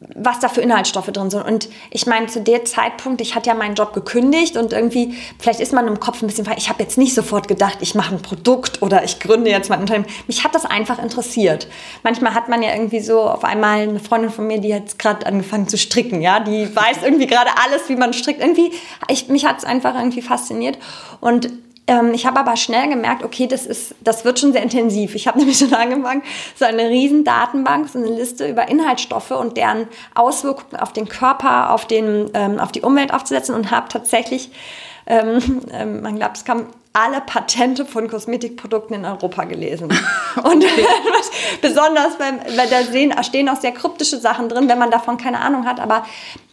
was 0.02 0.40
da 0.40 0.48
für 0.48 0.62
Inhaltsstoffe 0.62 1.08
drin 1.08 1.30
sind. 1.30 1.44
Und 1.44 1.68
ich 1.92 2.06
meine, 2.06 2.28
zu 2.28 2.42
dem 2.42 2.66
Zeitpunkt, 2.66 3.20
ich 3.20 3.36
hatte 3.36 3.50
ja 3.50 3.54
meinen 3.54 3.76
Job 3.76 3.94
gekündigt 3.94 4.56
und 4.56 4.72
irgendwie, 4.72 5.16
vielleicht 5.38 5.60
ist 5.60 5.74
man 5.74 5.88
im 5.88 6.00
Kopf 6.00 6.22
ein 6.22 6.28
bisschen, 6.28 6.48
ich 6.56 6.70
habe 6.70 6.82
jetzt 6.82 6.98
nicht 6.98 7.14
sofort 7.14 7.50
gedacht, 7.50 7.80
ich 7.82 7.96
mache 7.96 8.16
ein 8.16 8.22
Produkt 8.22 8.82
oder 8.82 9.04
ich 9.04 9.20
gründe 9.20 9.50
jetzt 9.50 9.70
mein 9.70 9.82
Unternehmen. 9.82 10.06
Mich 10.28 10.46
hat 10.46 10.56
das 10.56 10.66
einfach 10.66 11.04
interessiert. 11.04 11.68
Manchmal 12.04 12.34
hat 12.34 12.48
man 12.48 12.64
ja 12.64 12.74
irgendwie 12.74 13.02
so 13.02 13.22
auf 13.22 13.44
einmal 13.44 13.82
eine 13.82 14.00
Freundin 14.00 14.32
von 14.32 14.48
mir, 14.48 14.60
die 14.60 14.74
hat 14.74 14.98
gerade 15.00 15.26
angefangen 15.26 15.68
zu 15.68 15.78
stricken, 15.78 16.22
ja, 16.22 16.40
die 16.40 16.74
weiß 16.74 17.04
irgendwie 17.04 17.28
gerade 17.28 17.50
alles, 17.66 17.90
wie 17.90 17.98
man 17.98 18.14
strickt. 18.14 18.40
Irgendwie, 18.40 18.72
ich, 19.10 19.28
mich 19.28 19.46
hat 19.46 19.58
es 19.58 19.66
einfach 19.66 19.96
irgendwie 19.96 20.22
fasziniert. 20.22 20.78
Und 21.20 21.50
ähm, 21.90 22.14
ich 22.14 22.28
habe 22.28 22.40
aber 22.40 22.56
schnell 22.56 22.88
gemerkt, 22.88 23.24
okay, 23.24 23.48
das, 23.48 23.66
ist, 23.66 23.96
das 24.02 24.24
wird 24.24 24.40
schon 24.40 24.54
sehr 24.54 24.62
intensiv. 24.62 25.16
Ich 25.16 25.28
habe 25.28 25.38
nämlich 25.40 25.58
schon 25.58 25.74
angefangen, 25.74 26.22
so 26.56 26.66
eine 26.66 26.88
riesen 26.90 27.24
Datenbank, 27.24 27.90
so 27.90 27.98
eine 27.98 28.10
Liste 28.10 28.48
über 28.48 28.70
Inhaltsstoffe 28.70 29.32
und 29.32 29.58
deren 29.58 29.88
Auswirkungen 30.14 30.80
auf 30.80 30.94
den 30.94 31.10
Körper, 31.10 31.72
auf, 31.72 31.86
den, 31.86 32.30
ähm, 32.36 32.60
auf 32.60 32.72
die 32.72 32.82
Umwelt 32.82 33.12
aufzusetzen 33.12 33.56
und 33.56 33.72
habe 33.72 33.88
tatsächlich 33.90 34.52
ähm, 35.08 35.62
ähm, 35.74 36.02
man 36.04 36.16
glaubt, 36.18 36.38
es 36.38 36.46
kam 36.46 36.68
alle 36.94 37.22
Patente 37.22 37.86
von 37.86 38.08
Kosmetikprodukten 38.08 38.96
in 38.96 39.06
Europa 39.06 39.44
gelesen. 39.46 39.90
Und 40.44 40.66
besonders, 41.62 42.20
weil, 42.20 42.58
weil 42.58 42.68
da 42.68 42.82
sehen, 42.84 43.14
stehen 43.24 43.48
auch 43.48 43.58
sehr 43.58 43.72
kryptische 43.72 44.18
Sachen 44.18 44.50
drin, 44.50 44.68
wenn 44.68 44.80
man 44.80 44.90
davon 44.90 45.18
keine 45.18 45.40
Ahnung 45.40 45.66
hat. 45.68 45.80
Aber 45.80 46.04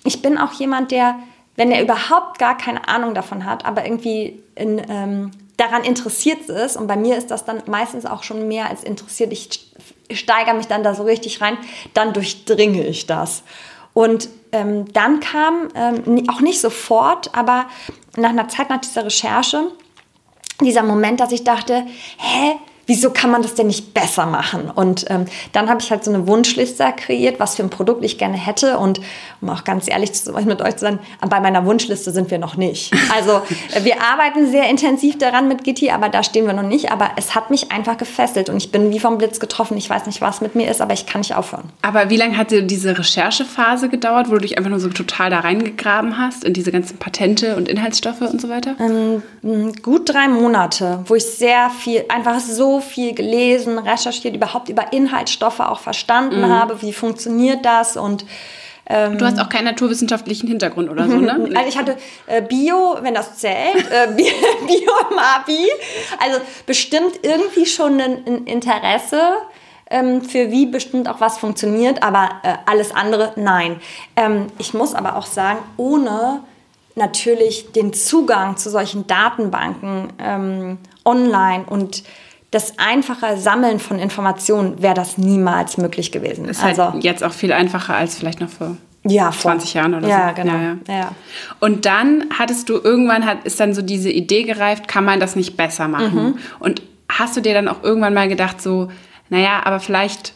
ich 0.05 0.21
bin 0.21 0.37
auch 0.37 0.52
jemand, 0.52 0.90
der, 0.90 1.19
wenn 1.57 1.73
er 1.73 1.83
überhaupt 1.83 2.38
gar 2.38 2.57
keine 2.57 2.87
Ahnung 2.87 3.14
davon 3.14 3.47
hat, 3.47 3.64
aber 3.64 3.87
irgendwie 3.87 4.43
in, 4.57 4.83
ähm, 4.89 5.31
daran 5.57 5.85
interessiert 5.85 6.49
ist, 6.49 6.77
und 6.77 6.87
bei 6.87 6.97
mir 6.97 7.17
ist 7.17 7.31
das 7.31 7.45
dann 7.45 7.63
meistens 7.67 8.05
auch 8.07 8.23
schon 8.23 8.49
mehr 8.49 8.69
als 8.69 8.83
interessiert, 8.83 9.33
ich 9.33 9.71
steigere 10.11 10.55
mich 10.55 10.67
dann 10.67 10.83
da 10.83 10.95
so 10.95 11.05
richtig 11.05 11.41
rein, 11.41 11.57
dann 11.95 12.13
durchdringe 12.13 12.85
ich 12.85 13.07
das. 13.07 13.43
Und 13.95 14.29
ähm, 14.53 14.93
dann 14.93 15.21
kam, 15.21 15.69
ähm, 15.75 16.29
auch 16.29 16.41
nicht 16.41 16.61
sofort, 16.61 17.35
aber 17.35 17.67
nach 18.17 18.31
einer 18.31 18.49
Zeit 18.49 18.69
nach 18.69 18.81
dieser 18.81 19.07
Recherche, 19.07 19.73
dieser 20.61 20.83
Moment, 20.83 21.21
dass 21.21 21.33
ich 21.33 21.45
dachte, 21.45 21.87
hä, 22.19 22.57
wieso 22.87 23.11
kann 23.11 23.31
man 23.31 23.43
das 23.43 23.55
denn 23.55 23.66
nicht 23.66 23.93
besser 23.93 24.26
machen? 24.26 24.71
Und 24.71 25.07
ähm, 25.09 25.26
dann 25.52 25.69
habe 25.69 25.81
ich 25.81 25.90
halt 25.90 26.05
so 26.05 26.12
eine 26.12 26.26
Wunschliste 26.26 26.87
kreiert, 26.97 27.40
was 27.40 27.57
für 27.57 27.62
ein 27.62 27.71
Produkt 27.71 28.05
ich 28.05 28.19
gerne 28.19 28.37
hätte. 28.37 28.78
Und 28.78 29.00
um 29.40 29.50
auch 29.50 29.64
ganz 29.64 29.88
ehrlich 29.88 30.11
mit 30.45 30.62
euch 30.62 30.76
zu 30.76 30.87
sein, 30.87 30.99
bei 31.28 31.40
meiner 31.40 31.64
Wunschliste 31.66 32.12
sind 32.12 32.31
wir 32.31 32.38
noch 32.38 32.57
nicht. 32.57 32.93
Also 33.14 33.43
äh, 33.75 33.85
wir 33.85 34.02
arbeiten 34.02 34.50
sehr 34.50 34.69
intensiv 34.69 35.19
daran 35.19 35.49
mit 35.49 35.64
Gitti, 35.64 35.90
aber 35.90 36.09
da 36.09 36.23
stehen 36.23 36.47
wir 36.47 36.52
noch 36.52 36.62
nicht. 36.62 36.93
Aber 36.93 37.11
es 37.16 37.35
hat 37.35 37.50
mich 37.50 37.73
einfach 37.73 37.97
gefesselt 37.97 38.49
und 38.49 38.57
ich 38.59 38.71
bin 38.71 38.90
wie 38.93 39.00
vom 39.00 39.19
Blitz 39.19 39.40
getroffen. 39.40 39.76
Ich 39.76 39.88
weiß 39.88 40.07
nicht, 40.07 40.21
was 40.21 40.40
mit 40.40 40.55
mir 40.55 40.71
ist, 40.71 40.81
aber 40.81 40.93
ich 40.93 41.07
kann 41.07 41.21
nicht 41.21 41.35
aufhören. 41.35 41.71
Aber 41.83 42.11
wie 42.11 42.16
lange 42.16 42.37
hat 42.37 42.50
dir 42.50 42.62
diese 42.62 42.99
Recherchephase 42.99 43.88
gedauert, 43.88 44.28
wo 44.28 44.35
du 44.35 44.40
dich 44.40 44.59
einfach 44.59 44.71
nur 44.71 44.81
so 44.81 44.88
total 44.88 45.31
da 45.31 45.40
reingegraben 45.40 46.19
hast 46.19 46.45
in 46.45 46.52
diese 46.52 46.73
ganzen 46.73 46.99
Patente 46.99 47.57
und 47.57 47.69
Inhaltsstoffe 47.69 48.21
und 48.21 48.40
so 48.40 48.49
weiter? 48.49 48.76
Ähm, 48.78 49.73
gut 49.83 50.09
drei 50.12 50.28
Monate, 50.28 51.00
wo 51.07 51.14
ich 51.14 51.25
sehr 51.25 51.71
viel, 51.71 52.05
einfach 52.09 52.38
so 52.40 52.75
viel 52.80 53.14
gelesen, 53.14 53.78
recherchiert, 53.78 54.35
überhaupt 54.35 54.68
über 54.68 54.92
Inhaltsstoffe 54.92 55.61
auch 55.61 55.80
verstanden 55.80 56.40
mhm. 56.40 56.49
habe, 56.49 56.83
wie 56.83 56.92
funktioniert 56.92 57.64
das 57.64 57.97
und 57.97 58.25
ähm, 58.88 59.18
du 59.18 59.25
hast 59.25 59.40
auch 59.40 59.49
keinen 59.49 59.64
naturwissenschaftlichen 59.64 60.49
Hintergrund 60.49 60.88
oder 60.88 61.09
so, 61.09 61.16
ne? 61.16 61.50
Also 61.54 61.68
ich 61.68 61.76
hatte 61.76 61.97
äh, 62.26 62.40
Bio, 62.40 62.99
wenn 63.00 63.14
das 63.14 63.37
zählt, 63.37 63.90
äh, 63.90 64.09
Bio 64.16 64.92
im 65.11 65.18
Abi. 65.18 65.68
Also 66.21 66.40
bestimmt 66.66 67.21
irgendwie 67.23 67.66
schon 67.66 68.00
ein, 68.00 68.25
ein 68.26 68.45
Interesse 68.45 69.21
ähm, 69.90 70.23
für 70.23 70.52
wie 70.52 70.66
bestimmt 70.66 71.09
auch 71.09 71.21
was 71.21 71.38
funktioniert, 71.38 72.02
aber 72.02 72.30
äh, 72.45 72.54
alles 72.66 72.95
andere 72.95 73.33
nein. 73.37 73.80
Ähm, 74.14 74.47
ich 74.59 74.73
muss 74.73 74.95
aber 74.95 75.16
auch 75.16 75.26
sagen, 75.26 75.59
ohne 75.76 76.40
natürlich 76.95 77.73
den 77.73 77.92
Zugang 77.92 78.56
zu 78.56 78.71
solchen 78.71 79.06
Datenbanken 79.06 80.78
online 81.04 81.64
und 81.68 82.02
das 82.57 82.79
einfache 82.79 83.37
Sammeln 83.37 83.79
von 83.79 83.99
Informationen 83.99 84.81
wäre 84.81 84.95
das 84.95 85.19
niemals 85.19 85.77
möglich 85.77 86.11
gewesen. 86.11 86.47
Ist 86.47 86.63
halt 86.63 86.79
also 86.79 86.95
halt 86.95 87.05
jetzt 87.05 87.23
auch 87.23 87.35
viel 87.35 87.53
einfacher 87.53 87.95
als 87.95 88.15
vielleicht 88.15 88.41
noch 88.41 88.49
vor 88.49 88.79
ja, 89.05 89.31
20 89.31 89.75
Jahren 89.75 89.95
oder 89.95 90.09
ja, 90.09 90.31
so. 90.31 90.43
Genau. 90.43 90.53
Ja, 90.55 90.77
genau. 90.83 90.99
Ja. 90.99 91.11
Und 91.61 91.85
dann 91.85 92.25
hattest 92.39 92.71
du 92.71 92.81
irgendwann 92.83 93.27
hat, 93.27 93.45
ist 93.45 93.61
dann 93.61 93.75
so 93.75 93.83
diese 93.83 94.11
Idee 94.11 94.45
gereift, 94.45 94.89
kann 94.89 95.05
man 95.05 95.21
das 95.21 95.37
nicht 95.37 95.59
besser 95.59 95.87
machen? 95.87 96.25
Mhm. 96.25 96.39
Und 96.59 96.81
hast 97.11 97.37
du 97.37 97.43
dir 97.43 97.53
dann 97.53 97.69
auch 97.69 97.83
irgendwann 97.83 98.15
mal 98.15 98.27
gedacht, 98.27 98.63
so, 98.63 98.91
naja, 99.29 99.61
aber 99.65 99.79
vielleicht 99.79 100.33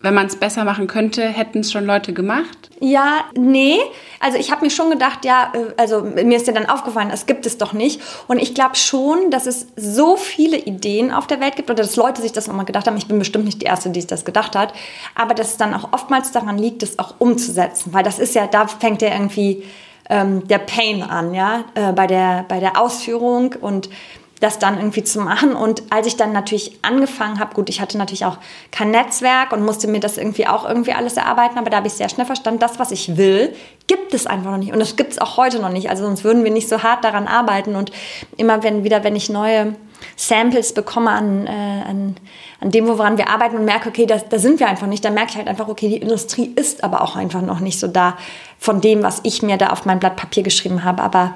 wenn 0.00 0.14
man 0.14 0.26
es 0.26 0.36
besser 0.36 0.64
machen 0.64 0.86
könnte, 0.86 1.26
hätten 1.28 1.60
es 1.60 1.72
schon 1.72 1.84
Leute 1.84 2.12
gemacht? 2.12 2.70
Ja, 2.80 3.24
nee. 3.36 3.78
Also 4.20 4.38
ich 4.38 4.52
habe 4.52 4.64
mir 4.64 4.70
schon 4.70 4.90
gedacht, 4.90 5.24
ja, 5.24 5.52
äh, 5.52 5.72
also 5.76 6.02
mir 6.02 6.36
ist 6.36 6.46
ja 6.46 6.52
dann 6.52 6.68
aufgefallen, 6.68 7.10
es 7.12 7.26
gibt 7.26 7.46
es 7.46 7.58
doch 7.58 7.72
nicht. 7.72 8.00
Und 8.28 8.38
ich 8.40 8.54
glaube 8.54 8.76
schon, 8.76 9.32
dass 9.32 9.46
es 9.46 9.66
so 9.74 10.16
viele 10.16 10.56
Ideen 10.56 11.10
auf 11.10 11.26
der 11.26 11.40
Welt 11.40 11.56
gibt 11.56 11.68
oder 11.68 11.82
dass 11.82 11.96
Leute 11.96 12.22
sich 12.22 12.32
das 12.32 12.46
nochmal 12.46 12.64
gedacht 12.64 12.86
haben. 12.86 12.96
Ich 12.96 13.08
bin 13.08 13.18
bestimmt 13.18 13.44
nicht 13.44 13.60
die 13.60 13.66
Erste, 13.66 13.90
die 13.90 14.00
sich 14.00 14.08
das 14.08 14.24
gedacht 14.24 14.54
hat. 14.54 14.72
Aber 15.16 15.34
dass 15.34 15.48
es 15.48 15.56
dann 15.56 15.74
auch 15.74 15.92
oftmals 15.92 16.30
daran 16.30 16.58
liegt, 16.58 16.84
es 16.84 17.00
auch 17.00 17.14
umzusetzen. 17.18 17.92
Weil 17.92 18.04
das 18.04 18.20
ist 18.20 18.36
ja, 18.36 18.46
da 18.46 18.68
fängt 18.68 19.02
ja 19.02 19.08
irgendwie 19.08 19.64
ähm, 20.08 20.46
der 20.46 20.58
Pain 20.58 21.02
an, 21.02 21.34
ja, 21.34 21.64
äh, 21.74 21.92
bei, 21.92 22.06
der, 22.06 22.44
bei 22.48 22.60
der 22.60 22.80
Ausführung 22.80 23.54
und 23.60 23.90
das 24.40 24.58
dann 24.58 24.76
irgendwie 24.76 25.02
zu 25.02 25.20
machen. 25.20 25.54
Und 25.54 25.82
als 25.90 26.06
ich 26.06 26.16
dann 26.16 26.32
natürlich 26.32 26.78
angefangen 26.82 27.38
habe, 27.38 27.54
gut, 27.54 27.68
ich 27.68 27.80
hatte 27.80 27.98
natürlich 27.98 28.24
auch 28.24 28.38
kein 28.70 28.90
Netzwerk 28.90 29.52
und 29.52 29.64
musste 29.64 29.88
mir 29.88 30.00
das 30.00 30.16
irgendwie 30.16 30.46
auch 30.46 30.68
irgendwie 30.68 30.92
alles 30.92 31.16
erarbeiten, 31.16 31.58
aber 31.58 31.70
da 31.70 31.78
habe 31.78 31.88
ich 31.88 31.94
sehr 31.94 32.08
schnell 32.08 32.26
verstanden, 32.26 32.60
das, 32.60 32.78
was 32.78 32.90
ich 32.90 33.16
will, 33.16 33.54
gibt 33.86 34.14
es 34.14 34.26
einfach 34.26 34.50
noch 34.50 34.58
nicht. 34.58 34.72
Und 34.72 34.78
das 34.78 34.96
gibt 34.96 35.12
es 35.12 35.18
auch 35.18 35.36
heute 35.36 35.60
noch 35.60 35.70
nicht. 35.70 35.90
Also 35.90 36.04
sonst 36.04 36.24
würden 36.24 36.44
wir 36.44 36.50
nicht 36.50 36.68
so 36.68 36.82
hart 36.82 37.04
daran 37.04 37.26
arbeiten. 37.26 37.74
Und 37.74 37.90
immer 38.36 38.62
wenn 38.62 38.84
wieder, 38.84 39.02
wenn 39.02 39.16
ich 39.16 39.30
neue 39.30 39.74
Samples 40.16 40.72
bekomme 40.74 41.10
an, 41.10 41.46
äh, 41.46 41.50
an, 41.50 42.16
an 42.60 42.70
dem, 42.70 42.86
woran 42.86 43.18
wir 43.18 43.28
arbeiten 43.28 43.56
und 43.56 43.64
merke, 43.64 43.88
okay, 43.88 44.06
da, 44.06 44.18
da 44.18 44.38
sind 44.38 44.60
wir 44.60 44.68
einfach 44.68 44.86
nicht, 44.86 45.04
dann 45.04 45.14
merke 45.14 45.30
ich 45.30 45.36
halt 45.36 45.48
einfach, 45.48 45.68
okay, 45.68 45.88
die 45.88 45.96
Industrie 45.96 46.52
ist 46.54 46.84
aber 46.84 47.02
auch 47.02 47.16
einfach 47.16 47.42
noch 47.42 47.60
nicht 47.60 47.80
so 47.80 47.88
da 47.88 48.16
von 48.58 48.80
dem, 48.80 49.02
was 49.02 49.20
ich 49.24 49.42
mir 49.42 49.56
da 49.56 49.70
auf 49.70 49.86
mein 49.86 49.98
Blatt 49.98 50.16
Papier 50.16 50.42
geschrieben 50.42 50.84
habe. 50.84 51.02
Aber 51.02 51.34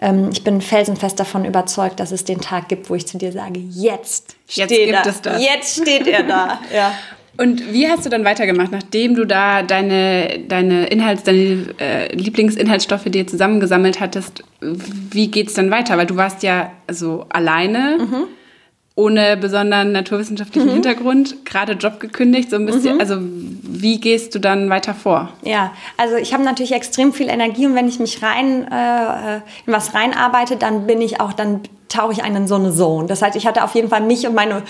ähm, 0.00 0.30
ich 0.32 0.44
bin 0.44 0.60
felsenfest 0.60 1.18
davon 1.18 1.44
überzeugt, 1.44 2.00
dass 2.00 2.12
es 2.12 2.24
den 2.24 2.40
Tag 2.40 2.68
gibt, 2.68 2.90
wo 2.90 2.94
ich 2.94 3.06
zu 3.06 3.18
dir 3.18 3.32
sage, 3.32 3.60
jetzt, 3.60 4.36
jetzt 4.48 4.72
steht 4.72 4.90
er. 4.90 5.02
Das. 5.02 5.22
Jetzt 5.42 5.82
steht 5.82 6.06
er 6.06 6.22
da. 6.22 6.60
ja. 6.74 6.92
Und 7.36 7.72
wie 7.72 7.88
hast 7.88 8.04
du 8.04 8.10
dann 8.10 8.24
weitergemacht, 8.24 8.72
nachdem 8.72 9.14
du 9.14 9.24
da 9.24 9.62
deine, 9.62 10.40
deine 10.48 10.86
Inhalts, 10.86 11.22
deine 11.22 11.66
äh, 11.78 12.12
Lieblingsinhaltsstoffe 12.12 13.04
dir 13.04 13.28
zusammengesammelt 13.28 14.00
hattest? 14.00 14.42
Wie 14.60 15.28
geht 15.28 15.48
es 15.48 15.54
dann 15.54 15.70
weiter? 15.70 15.96
Weil 15.96 16.06
du 16.06 16.16
warst 16.16 16.42
ja 16.42 16.72
so 16.88 17.26
alleine. 17.28 17.98
Mhm 18.00 18.37
ohne 18.98 19.36
besonderen 19.36 19.92
naturwissenschaftlichen 19.92 20.68
mhm. 20.68 20.72
Hintergrund, 20.72 21.46
gerade 21.46 21.74
Job 21.74 22.00
gekündigt, 22.00 22.50
so 22.50 22.56
ein 22.56 22.66
bisschen. 22.66 22.96
Mhm. 22.96 23.00
Also 23.00 23.16
wie 23.20 24.00
gehst 24.00 24.34
du 24.34 24.40
dann 24.40 24.70
weiter 24.70 24.92
vor? 24.92 25.28
Ja, 25.42 25.70
also 25.96 26.16
ich 26.16 26.34
habe 26.34 26.42
natürlich 26.42 26.72
extrem 26.72 27.12
viel 27.12 27.28
Energie 27.28 27.64
und 27.66 27.76
wenn 27.76 27.86
ich 27.86 28.00
mich 28.00 28.24
rein 28.24 28.66
äh, 28.66 29.36
in 29.66 29.72
was 29.72 29.94
reinarbeite, 29.94 30.56
dann 30.56 30.88
bin 30.88 31.00
ich 31.00 31.20
auch, 31.20 31.32
dann 31.32 31.60
tauche 31.88 32.10
ich 32.12 32.24
einen 32.24 32.36
in 32.36 32.48
so 32.48 32.56
eine 32.56 32.74
Zone. 32.74 33.06
Das 33.06 33.22
heißt, 33.22 33.36
ich 33.36 33.46
hatte 33.46 33.62
auf 33.62 33.76
jeden 33.76 33.88
Fall 33.88 34.00
mich 34.00 34.26
und 34.26 34.34
meine 34.34 34.64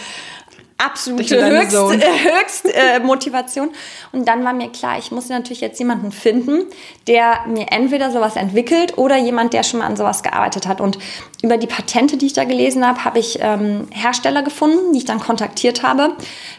absolute 0.78 1.36
Höchst, 1.36 1.74
äh, 1.74 2.30
Höchst 2.30 2.64
äh, 2.66 3.00
Motivation. 3.00 3.70
Und 4.12 4.26
dann 4.26 4.44
war 4.44 4.52
mir 4.52 4.70
klar, 4.70 4.98
ich 4.98 5.10
muss 5.10 5.28
natürlich 5.28 5.60
jetzt 5.60 5.78
jemanden 5.78 6.12
finden, 6.12 6.66
der 7.06 7.40
mir 7.46 7.66
entweder 7.70 8.10
sowas 8.10 8.36
entwickelt 8.36 8.96
oder 8.96 9.16
jemand, 9.16 9.52
der 9.52 9.64
schon 9.64 9.80
mal 9.80 9.86
an 9.86 9.96
sowas 9.96 10.22
gearbeitet 10.22 10.66
hat. 10.66 10.80
Und 10.80 10.98
über 11.42 11.56
die 11.56 11.66
Patente, 11.66 12.16
die 12.16 12.26
ich 12.26 12.32
da 12.32 12.44
gelesen 12.44 12.86
habe, 12.86 13.04
habe 13.04 13.18
ich 13.18 13.38
ähm, 13.40 13.88
Hersteller 13.90 14.42
gefunden, 14.42 14.92
die 14.92 14.98
ich 14.98 15.04
dann 15.04 15.20
kontaktiert 15.20 15.82
habe. 15.82 16.12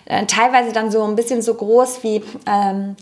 Äh, 0.06 0.26
teilweise 0.26 0.74
dann 0.74 0.92
so 0.92 1.04
ein 1.04 1.16
bisschen 1.16 1.42
so 1.42 1.54
groß 1.54 2.04
wie 2.04 2.22
ähm, 2.46 2.96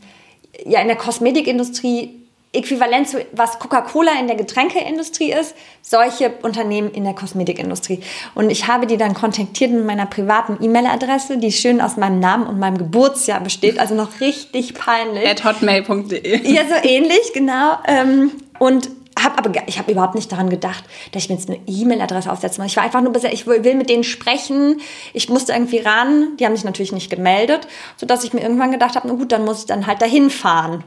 ja 0.65 0.82
in 0.82 0.88
der 0.88 0.97
Kosmetikindustrie 0.97 2.27
äquivalent 2.53 3.07
zu 3.07 3.25
was 3.33 3.60
Coca-Cola 3.60 4.12
in 4.19 4.27
der 4.27 4.36
Getränkeindustrie 4.36 5.31
ist, 5.31 5.55
solche 5.81 6.31
Unternehmen 6.41 6.91
in 6.91 7.03
der 7.03 7.13
Kosmetikindustrie. 7.13 8.01
Und 8.36 8.49
ich 8.49 8.67
habe 8.67 8.88
die 8.88 8.97
dann 8.97 9.13
kontaktiert 9.13 9.71
mit 9.71 9.86
meiner 9.86 10.05
privaten 10.05 10.63
E-Mail-Adresse, 10.63 11.38
die 11.38 11.51
schön 11.51 11.81
aus 11.81 11.97
meinem 11.97 12.19
Namen 12.19 12.47
und 12.47 12.60
meinem 12.60 12.77
Geburtsjahr 12.77 13.41
besteht, 13.41 13.79
also 13.79 13.95
noch 13.95 14.21
richtig 14.21 14.73
peinlich. 14.73 15.27
At 15.27 15.43
hotmail.de. 15.43 16.51
Ja, 16.51 16.63
so 16.67 16.88
ähnlich, 16.88 17.33
genau. 17.33 17.77
Ähm, 17.88 18.31
und 18.60 18.89
habe 19.23 19.38
aber 19.38 19.51
ich 19.67 19.79
habe 19.79 19.91
überhaupt 19.91 20.15
nicht 20.15 20.31
daran 20.31 20.49
gedacht, 20.49 20.83
dass 21.12 21.23
ich 21.23 21.29
mir 21.29 21.36
jetzt 21.36 21.49
eine 21.49 21.60
E-Mail-Adresse 21.65 22.31
aufsetzen 22.31 22.62
muss. 22.62 22.71
Ich 22.71 22.77
war 22.77 22.83
einfach 22.83 23.01
nur 23.01 23.13
bisher, 23.13 23.33
ich 23.33 23.47
will 23.47 23.75
mit 23.75 23.89
denen 23.89 24.03
sprechen. 24.03 24.81
Ich 25.13 25.29
musste 25.29 25.53
irgendwie 25.53 25.79
ran. 25.79 26.38
Die 26.39 26.45
haben 26.45 26.55
sich 26.55 26.65
natürlich 26.65 26.91
nicht 26.91 27.10
gemeldet, 27.10 27.67
sodass 27.95 28.23
ich 28.23 28.33
mir 28.33 28.41
irgendwann 28.41 28.71
gedacht 28.71 28.95
habe, 28.95 29.07
na 29.07 29.13
gut, 29.15 29.31
dann 29.31 29.45
muss 29.45 29.62
ich 29.62 29.65
dann 29.65 29.88
halt 29.88 30.01
dahin 30.01 30.29
fahren. 30.29 30.83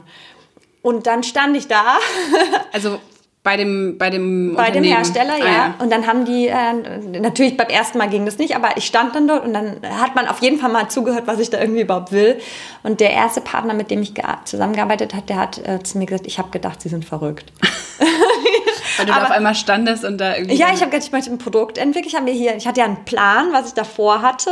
Und 0.81 1.07
dann 1.07 1.23
stand 1.23 1.55
ich 1.55 1.67
da. 1.67 1.97
also 2.71 2.99
bei 3.43 3.57
dem 3.57 3.97
bei 3.97 4.11
dem 4.11 4.53
bei 4.55 4.69
dem 4.69 4.83
Hersteller 4.83 5.37
ja. 5.37 5.45
Ah, 5.45 5.49
ja. 5.49 5.75
und 5.79 5.91
dann 5.91 6.05
haben 6.05 6.25
die 6.25 6.47
äh, 6.47 6.73
natürlich 7.19 7.57
beim 7.57 7.69
ersten 7.69 7.97
Mal 7.97 8.07
ging 8.07 8.23
das 8.25 8.37
nicht 8.37 8.55
aber 8.55 8.77
ich 8.77 8.85
stand 8.85 9.15
dann 9.15 9.27
dort 9.27 9.43
und 9.43 9.53
dann 9.53 9.77
hat 9.83 10.15
man 10.15 10.27
auf 10.27 10.43
jeden 10.43 10.59
Fall 10.59 10.71
mal 10.71 10.89
zugehört 10.89 11.25
was 11.25 11.39
ich 11.39 11.49
da 11.49 11.59
irgendwie 11.59 11.81
überhaupt 11.81 12.11
will 12.11 12.39
und 12.83 12.99
der 12.99 13.11
erste 13.11 13.41
Partner 13.41 13.73
mit 13.73 13.89
dem 13.89 14.03
ich 14.03 14.13
zusammengearbeitet 14.45 15.15
hat 15.15 15.29
der 15.29 15.37
hat 15.37 15.57
äh, 15.67 15.81
zu 15.81 15.97
mir 15.97 16.05
gesagt 16.05 16.27
ich 16.27 16.37
habe 16.37 16.51
gedacht 16.51 16.83
sie 16.83 16.89
sind 16.89 17.03
verrückt 17.03 17.51
weil 18.97 19.07
du 19.07 19.11
aber, 19.11 19.21
da 19.21 19.27
auf 19.29 19.31
einmal 19.31 19.55
standest 19.55 20.05
und 20.05 20.19
da 20.19 20.35
irgendwie 20.35 20.57
ja 20.57 20.67
ich 20.71 20.81
habe 20.81 20.91
gedacht 20.91 21.07
ich 21.07 21.11
möchte 21.11 21.31
ein 21.31 21.39
Produkt 21.39 21.79
entwickeln 21.79 22.09
ich 22.09 22.15
habe 22.15 22.25
mir 22.25 22.33
hier 22.33 22.55
ich 22.55 22.67
hatte 22.67 22.81
ja 22.81 22.85
einen 22.85 23.05
Plan 23.05 23.51
was 23.53 23.69
ich 23.69 23.73
davor 23.73 24.21
hatte 24.21 24.51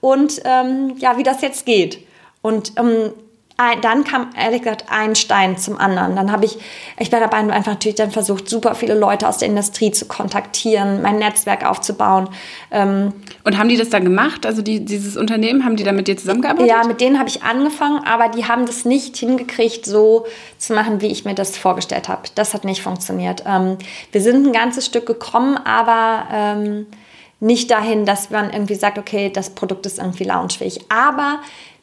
und 0.00 0.42
ähm, 0.44 0.96
ja 0.98 1.16
wie 1.16 1.22
das 1.22 1.40
jetzt 1.40 1.64
geht 1.64 2.06
und 2.42 2.72
ähm, 2.76 3.12
dann 3.80 4.04
kam 4.04 4.30
ehrlich 4.36 4.62
gesagt 4.62 4.84
ein 4.88 5.16
Stein 5.16 5.58
zum 5.58 5.78
anderen. 5.78 6.14
Dann 6.14 6.30
habe 6.30 6.44
ich, 6.44 6.58
ich 6.98 7.10
bin 7.10 7.18
dabei 7.18 7.38
einfach 7.38 7.72
natürlich 7.72 7.96
dann 7.96 8.12
versucht, 8.12 8.48
super 8.48 8.76
viele 8.76 8.94
Leute 8.94 9.26
aus 9.26 9.38
der 9.38 9.48
Industrie 9.48 9.90
zu 9.90 10.06
kontaktieren, 10.06 11.02
mein 11.02 11.18
Netzwerk 11.18 11.66
aufzubauen. 11.66 12.28
Ähm, 12.70 13.12
und 13.42 13.58
haben 13.58 13.68
die 13.68 13.76
das 13.76 13.90
dann 13.90 14.04
gemacht? 14.04 14.46
Also 14.46 14.62
die, 14.62 14.84
dieses 14.84 15.16
Unternehmen, 15.16 15.64
haben 15.64 15.74
die 15.74 15.82
da 15.82 15.90
mit 15.90 16.06
dir 16.06 16.16
zusammengearbeitet? 16.16 16.68
Ja, 16.68 16.84
mit 16.86 17.00
denen 17.00 17.18
habe 17.18 17.28
ich 17.28 17.42
angefangen, 17.42 18.04
aber 18.04 18.28
die 18.28 18.44
haben 18.44 18.64
das 18.64 18.84
nicht 18.84 19.16
hingekriegt, 19.16 19.84
so 19.84 20.26
zu 20.58 20.72
machen, 20.72 21.00
wie 21.00 21.08
ich 21.08 21.24
mir 21.24 21.34
das 21.34 21.56
vorgestellt 21.56 22.08
habe. 22.08 22.22
Das 22.36 22.54
hat 22.54 22.64
nicht 22.64 22.82
funktioniert. 22.82 23.42
Ähm, 23.44 23.76
wir 24.12 24.20
sind 24.20 24.46
ein 24.46 24.52
ganzes 24.52 24.86
Stück 24.86 25.06
gekommen, 25.06 25.56
aber 25.56 26.28
ähm, 26.32 26.86
nicht 27.40 27.70
dahin, 27.70 28.04
dass 28.04 28.30
man 28.30 28.52
irgendwie 28.52 28.74
sagt, 28.74 28.98
okay, 28.98 29.30
das 29.32 29.50
Produkt 29.50 29.86
ist 29.86 29.98
irgendwie 29.98 30.24
launchfähig. 30.24 30.80
Aber 30.88 31.40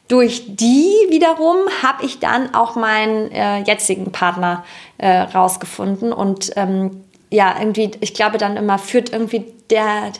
durch 0.08 0.44
die 0.46 0.92
wiederum 1.08 1.56
habe 1.82 2.04
ich 2.04 2.20
dann 2.20 2.54
auch 2.54 2.76
meinen 2.76 3.30
äh, 3.32 3.58
jetzigen 3.60 4.12
Partner 4.12 4.64
äh, 4.98 5.08
rausgefunden. 5.08 6.12
Und 6.12 6.52
ähm, 6.56 7.04
ja, 7.30 7.56
irgendwie, 7.58 7.90
ich 8.00 8.14
glaube 8.14 8.38
dann 8.38 8.56
immer, 8.56 8.78
führt 8.78 9.12
irgendwie 9.12 9.46
der, 9.70 10.12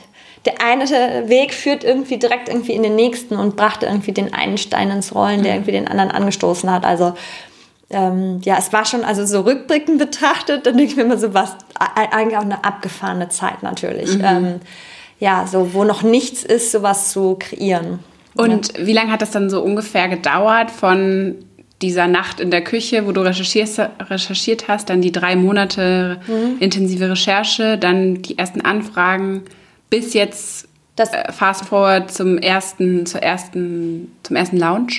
der 0.45 0.61
eine 0.61 0.85
Weg 1.29 1.53
führt 1.53 1.83
irgendwie 1.83 2.17
direkt 2.17 2.49
irgendwie 2.49 2.73
in 2.73 2.83
den 2.83 2.95
nächsten 2.95 3.37
und 3.37 3.55
brachte 3.55 3.85
irgendwie 3.85 4.11
den 4.11 4.33
einen 4.33 4.57
Stein 4.57 4.91
ins 4.91 5.15
Rollen, 5.15 5.43
der 5.43 5.53
mhm. 5.53 5.57
irgendwie 5.59 5.71
den 5.71 5.87
anderen 5.87 6.11
angestoßen 6.11 6.69
hat. 6.69 6.85
Also 6.85 7.13
ähm, 7.89 8.41
ja, 8.43 8.57
es 8.57 8.73
war 8.73 8.85
schon, 8.85 9.05
also 9.05 9.25
so 9.25 9.41
rückblickend 9.41 9.97
betrachtet, 9.97 10.65
dann 10.65 10.75
denke 10.75 10.91
ich 10.91 10.97
mir 10.97 11.03
immer 11.03 11.17
so, 11.17 11.33
was, 11.33 11.55
eigentlich 11.79 12.37
auch 12.37 12.41
eine 12.41 12.65
abgefahrene 12.65 13.29
Zeit 13.29 13.63
natürlich. 13.63 14.17
Mhm. 14.17 14.23
Ähm, 14.25 14.59
ja, 15.19 15.47
so 15.47 15.73
wo 15.73 15.83
noch 15.85 16.03
nichts 16.03 16.43
ist, 16.43 16.71
sowas 16.71 17.11
zu 17.11 17.37
kreieren. 17.39 17.99
Und 18.37 18.77
ja. 18.77 18.85
wie 18.85 18.93
lange 18.93 19.11
hat 19.11 19.21
das 19.21 19.31
dann 19.31 19.49
so 19.49 19.61
ungefähr 19.61 20.07
gedauert 20.07 20.71
von 20.71 21.35
dieser 21.81 22.07
Nacht 22.07 22.39
in 22.39 22.49
der 22.49 22.63
Küche, 22.63 23.05
wo 23.05 23.11
du 23.11 23.21
recherchiert 23.21 24.67
hast, 24.67 24.89
dann 24.89 25.01
die 25.01 25.11
drei 25.11 25.35
Monate 25.35 26.19
mhm. 26.27 26.57
intensive 26.59 27.09
Recherche, 27.09 27.77
dann 27.77 28.21
die 28.21 28.37
ersten 28.37 28.61
Anfragen, 28.61 29.43
bis 29.89 30.13
jetzt 30.13 30.67
das, 30.95 31.13
äh, 31.13 31.31
fast 31.31 31.65
forward 31.65 32.11
zum 32.11 32.37
ersten, 32.39 33.05
zur 33.05 33.21
ersten, 33.21 34.11
zum 34.23 34.35
ersten 34.35 34.57
Lounge? 34.57 34.93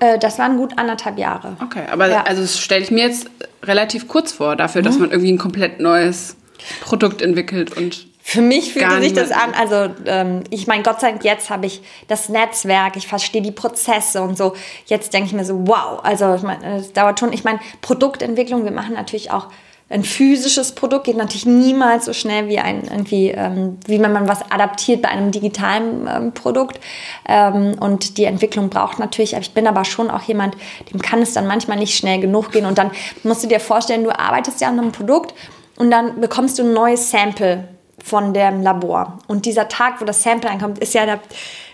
Äh, 0.00 0.18
das 0.18 0.38
waren 0.38 0.56
gut 0.56 0.76
anderthalb 0.76 1.18
Jahre. 1.18 1.56
Okay, 1.62 1.84
aber 1.90 2.08
ja. 2.08 2.24
also 2.24 2.42
das 2.42 2.58
stelle 2.58 2.82
ich 2.82 2.90
mir 2.90 3.06
jetzt 3.06 3.30
relativ 3.62 4.08
kurz 4.08 4.32
vor, 4.32 4.56
dafür, 4.56 4.82
mhm. 4.82 4.86
dass 4.86 4.98
man 4.98 5.10
irgendwie 5.10 5.32
ein 5.32 5.38
komplett 5.38 5.80
neues 5.80 6.36
Produkt 6.80 7.22
entwickelt 7.22 7.76
und 7.76 8.06
für 8.36 8.42
mich 8.42 8.74
fühlte 8.74 9.00
sich 9.00 9.14
das 9.14 9.30
an, 9.30 9.54
also 9.58 9.94
ähm, 10.04 10.44
ich 10.50 10.66
meine, 10.66 10.82
Gott 10.82 11.00
sei 11.00 11.10
Dank, 11.10 11.24
jetzt 11.24 11.48
habe 11.48 11.64
ich 11.64 11.80
das 12.06 12.28
Netzwerk, 12.28 12.96
ich 12.96 13.08
verstehe 13.08 13.40
die 13.40 13.50
Prozesse 13.50 14.20
und 14.20 14.36
so. 14.36 14.52
Jetzt 14.84 15.14
denke 15.14 15.28
ich 15.28 15.32
mir 15.32 15.44
so, 15.46 15.66
wow, 15.66 16.00
also 16.02 16.34
ich 16.34 16.42
meine, 16.42 16.76
es 16.76 16.92
dauert 16.92 17.18
schon. 17.18 17.32
Ich 17.32 17.44
meine, 17.44 17.60
Produktentwicklung, 17.80 18.64
wir 18.64 18.72
machen 18.72 18.92
natürlich 18.92 19.30
auch 19.30 19.48
ein 19.88 20.04
physisches 20.04 20.72
Produkt, 20.72 21.04
geht 21.04 21.16
natürlich 21.16 21.46
niemals 21.46 22.04
so 22.04 22.12
schnell 22.12 22.48
wie 22.48 22.58
ein 22.58 22.82
irgendwie, 22.84 23.30
ähm, 23.30 23.78
wie 23.86 24.02
wenn 24.02 24.12
man 24.12 24.28
was 24.28 24.42
adaptiert 24.50 25.00
bei 25.00 25.08
einem 25.08 25.30
digitalen 25.30 26.06
ähm, 26.06 26.32
Produkt. 26.32 26.78
Ähm, 27.26 27.76
und 27.80 28.18
die 28.18 28.24
Entwicklung 28.24 28.68
braucht 28.68 28.98
natürlich, 28.98 29.32
ich 29.32 29.54
bin 29.54 29.66
aber 29.66 29.86
schon 29.86 30.10
auch 30.10 30.22
jemand, 30.22 30.56
dem 30.92 31.00
kann 31.00 31.22
es 31.22 31.32
dann 31.32 31.46
manchmal 31.46 31.78
nicht 31.78 31.96
schnell 31.96 32.20
genug 32.20 32.52
gehen. 32.52 32.66
Und 32.66 32.76
dann 32.76 32.90
musst 33.22 33.44
du 33.44 33.48
dir 33.48 33.60
vorstellen, 33.60 34.04
du 34.04 34.10
arbeitest 34.10 34.60
ja 34.60 34.68
an 34.68 34.78
einem 34.78 34.92
Produkt 34.92 35.32
und 35.76 35.90
dann 35.90 36.20
bekommst 36.20 36.58
du 36.58 36.64
ein 36.64 36.74
neues 36.74 37.10
Sample 37.10 37.68
von 38.06 38.32
dem 38.32 38.62
Labor. 38.62 39.18
Und 39.26 39.46
dieser 39.46 39.68
Tag, 39.68 40.00
wo 40.00 40.04
das 40.04 40.22
Sample 40.22 40.48
ankommt, 40.48 40.78
ist 40.78 40.94
ja, 40.94 41.06
da, 41.06 41.18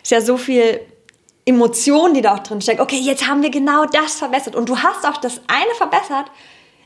ist 0.03 0.11
ja 0.11 0.23
so 0.23 0.39
viel 0.39 0.81
Emotion, 1.45 2.15
die 2.15 2.23
da 2.23 2.35
auch 2.35 2.39
drin 2.39 2.63
steckt. 2.63 2.81
Okay, 2.81 2.97
jetzt 2.97 3.29
haben 3.29 3.43
wir 3.43 3.51
genau 3.51 3.85
das 3.85 4.15
verbessert. 4.15 4.57
Und 4.57 4.69
du 4.69 4.79
hast 4.79 5.07
auch 5.07 5.19
das 5.19 5.43
eine 5.47 5.75
verbessert. 5.77 6.31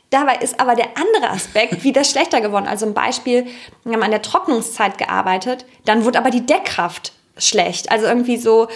Dabei 0.09 0.35
ist 0.37 0.59
aber 0.59 0.75
der 0.75 0.89
andere 0.95 1.31
Aspekt 1.31 1.83
wieder 1.85 2.03
schlechter 2.03 2.41
geworden. 2.41 2.67
Also 2.67 2.85
ein 2.85 2.93
Beispiel, 2.93 3.47
wir 3.85 3.93
haben 3.93 4.03
an 4.03 4.11
der 4.11 4.21
Trocknungszeit 4.21 4.97
gearbeitet, 4.97 5.65
dann 5.85 6.03
wurde 6.03 6.19
aber 6.19 6.29
die 6.29 6.45
Deckkraft 6.45 7.13
schlecht. 7.37 7.89
Also 7.89 8.05
irgendwie 8.05 8.37
so, 8.37 8.67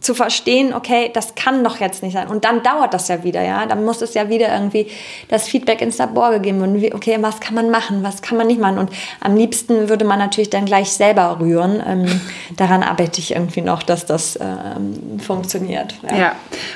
zu 0.00 0.14
verstehen, 0.14 0.74
okay, 0.74 1.10
das 1.14 1.34
kann 1.36 1.64
doch 1.64 1.80
jetzt 1.80 2.02
nicht 2.02 2.12
sein. 2.12 2.28
Und 2.28 2.44
dann 2.44 2.62
dauert 2.62 2.92
das 2.92 3.08
ja 3.08 3.24
wieder, 3.24 3.42
ja. 3.42 3.64
Dann 3.64 3.82
muss 3.82 4.02
es 4.02 4.12
ja 4.12 4.28
wieder 4.28 4.52
irgendwie 4.52 4.88
das 5.28 5.48
Feedback 5.48 5.80
ins 5.80 5.96
Labor 5.96 6.32
gegeben 6.32 6.60
werden. 6.60 6.94
Okay, 6.94 7.16
was 7.20 7.40
kann 7.40 7.54
man 7.54 7.70
machen, 7.70 8.02
was 8.02 8.20
kann 8.20 8.36
man 8.36 8.46
nicht 8.46 8.60
machen? 8.60 8.76
Und 8.76 8.90
am 9.20 9.36
liebsten 9.36 9.88
würde 9.88 10.04
man 10.04 10.18
natürlich 10.18 10.50
dann 10.50 10.66
gleich 10.66 10.92
selber 10.92 11.38
rühren. 11.40 11.82
Ähm, 11.86 12.20
daran 12.56 12.82
arbeite 12.82 13.20
ich 13.20 13.32
irgendwie 13.32 13.62
noch, 13.62 13.82
dass 13.82 14.04
das 14.04 14.38
ähm, 14.38 15.18
funktioniert. 15.18 15.94
Ja. 16.10 16.16
ja. 16.16 16.32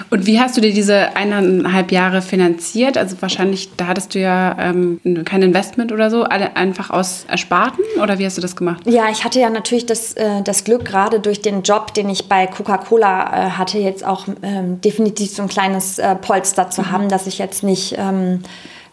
Und 0.08 0.24
wie 0.24 0.40
hast 0.40 0.56
du 0.56 0.62
dir 0.62 0.72
diese 0.72 1.14
eineinhalb 1.14 1.92
Jahre 1.92 2.22
finanziert? 2.22 2.96
Also 2.96 3.16
wahrscheinlich, 3.20 3.76
da 3.76 3.88
hattest 3.88 4.14
du 4.14 4.18
ja 4.18 4.56
ähm, 4.58 4.98
kein 5.26 5.42
Investment 5.42 5.92
oder 5.92 6.10
so, 6.10 6.22
alle 6.22 6.56
einfach 6.56 6.88
aus 6.88 7.26
Ersparten? 7.28 7.84
Oder 8.02 8.18
wie 8.18 8.24
hast 8.24 8.38
du 8.38 8.42
das 8.42 8.56
gemacht? 8.56 8.80
Ja, 8.86 9.10
ich 9.10 9.24
hatte 9.24 9.40
ja 9.40 9.50
natürlich 9.50 9.84
das, 9.84 10.14
äh, 10.14 10.40
das 10.42 10.64
Glück, 10.64 10.86
gerade 10.86 11.20
durch 11.20 11.42
den 11.42 11.62
Job, 11.62 11.92
den 11.92 12.08
ich 12.08 12.26
bei 12.26 12.46
Coca-Cola 12.46 13.09
äh, 13.10 13.50
hatte, 13.50 13.78
jetzt 13.78 14.04
auch 14.04 14.26
ähm, 14.42 14.80
definitiv 14.80 15.30
so 15.32 15.42
ein 15.42 15.48
kleines 15.48 15.98
äh, 15.98 16.14
Polster 16.14 16.70
zu 16.70 16.82
mhm. 16.82 16.90
haben, 16.92 17.08
dass 17.08 17.26
ich 17.26 17.38
jetzt 17.38 17.62
nicht, 17.62 17.96
ähm, 17.98 18.42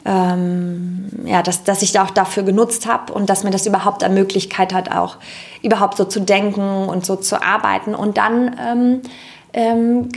ähm, 0.06 1.10
ja, 1.26 1.44
dass, 1.44 1.64
dass 1.64 1.82
ich 1.82 1.92
da 1.92 2.04
auch 2.04 2.12
dafür 2.12 2.44
genutzt 2.44 2.88
habe 2.88 3.14
und 3.14 3.30
dass 3.30 3.44
mir 3.44 3.52
das 3.52 3.66
überhaupt 3.66 4.04
eine 4.04 4.14
Möglichkeit 4.14 4.74
hat, 4.74 4.92
auch 4.92 5.18
überhaupt 5.62 5.98
so 5.98 6.06
zu 6.06 6.22
denken 6.22 6.88
und 6.88 7.06
so 7.06 7.16
zu 7.16 7.42
arbeiten. 7.42 7.96
Und 7.96 8.18
dann 8.18 8.56
ähm, 8.60 9.02
ähm, 9.54 10.10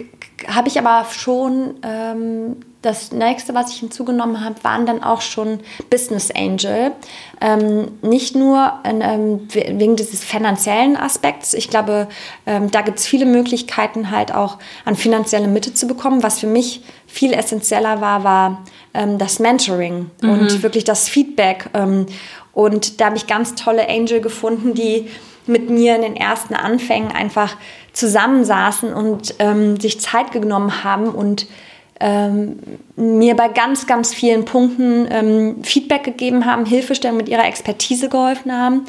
habe 0.48 0.68
ich 0.68 0.78
aber 0.78 1.06
schon 1.10 1.74
ähm, 1.82 2.56
das 2.82 3.12
nächste, 3.12 3.54
was 3.54 3.72
ich 3.72 3.80
hinzugenommen 3.80 4.42
habe, 4.42 4.56
waren 4.62 4.86
dann 4.86 5.02
auch 5.02 5.20
schon 5.20 5.60
Business 5.90 6.30
Angel. 6.30 6.92
Ähm, 7.40 7.88
nicht 8.00 8.34
nur 8.34 8.72
ähm, 8.84 9.48
wegen 9.52 9.96
dieses 9.96 10.24
finanziellen 10.24 10.96
Aspekts. 10.96 11.52
Ich 11.52 11.68
glaube, 11.68 12.08
ähm, 12.46 12.70
da 12.70 12.80
gibt 12.80 12.98
es 12.98 13.06
viele 13.06 13.26
Möglichkeiten, 13.26 14.10
halt 14.10 14.34
auch 14.34 14.58
an 14.86 14.96
finanzielle 14.96 15.48
Mitte 15.48 15.74
zu 15.74 15.86
bekommen. 15.86 16.22
Was 16.22 16.38
für 16.38 16.46
mich 16.46 16.82
viel 17.06 17.34
essentieller 17.34 18.00
war, 18.00 18.24
war 18.24 18.64
ähm, 18.94 19.18
das 19.18 19.40
Mentoring 19.40 20.10
mhm. 20.22 20.30
und 20.30 20.62
wirklich 20.62 20.84
das 20.84 21.08
Feedback. 21.08 21.68
Ähm, 21.74 22.06
und 22.52 23.00
da 23.00 23.06
habe 23.06 23.16
ich 23.16 23.26
ganz 23.26 23.54
tolle 23.56 23.88
Angel 23.88 24.20
gefunden, 24.20 24.74
die 24.74 25.08
mit 25.46 25.68
mir 25.68 25.96
in 25.96 26.02
den 26.02 26.16
ersten 26.16 26.54
Anfängen 26.54 27.10
einfach 27.10 27.56
zusammensaßen 28.00 28.92
und 28.92 29.34
ähm, 29.38 29.78
sich 29.78 30.00
Zeit 30.00 30.32
genommen 30.32 30.82
haben 30.82 31.08
und 31.08 31.46
ähm, 32.00 32.58
mir 32.96 33.36
bei 33.36 33.48
ganz, 33.48 33.86
ganz 33.86 34.14
vielen 34.14 34.46
Punkten 34.46 35.06
ähm, 35.10 35.62
Feedback 35.62 36.04
gegeben 36.04 36.46
haben, 36.46 36.64
Hilfestellung 36.64 37.18
mit 37.18 37.28
ihrer 37.28 37.44
Expertise 37.44 38.08
geholfen 38.08 38.52
haben 38.52 38.86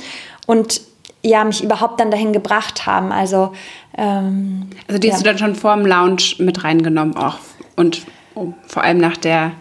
und 0.48 0.82
ja, 1.24 1.44
mich 1.44 1.64
überhaupt 1.64 2.00
dann 2.00 2.10
dahin 2.10 2.32
gebracht 2.32 2.86
haben. 2.86 3.12
Also, 3.12 3.52
ähm, 3.98 4.70
also 4.88 4.98
die 4.98 5.08
ja. 5.08 5.14
hast 5.14 5.22
du 5.22 5.26
dann 5.26 5.38
schon 5.38 5.56
vor 5.56 5.76
dem 5.76 5.86
Lounge 5.86 6.24
mit 6.40 6.64
reingenommen 6.64 7.16
auch 7.18 7.38
und 7.76 8.04
oh, 8.34 8.54
vor 8.66 8.84
allem 8.84 8.98
nach 8.98 9.18
der, 9.18 9.52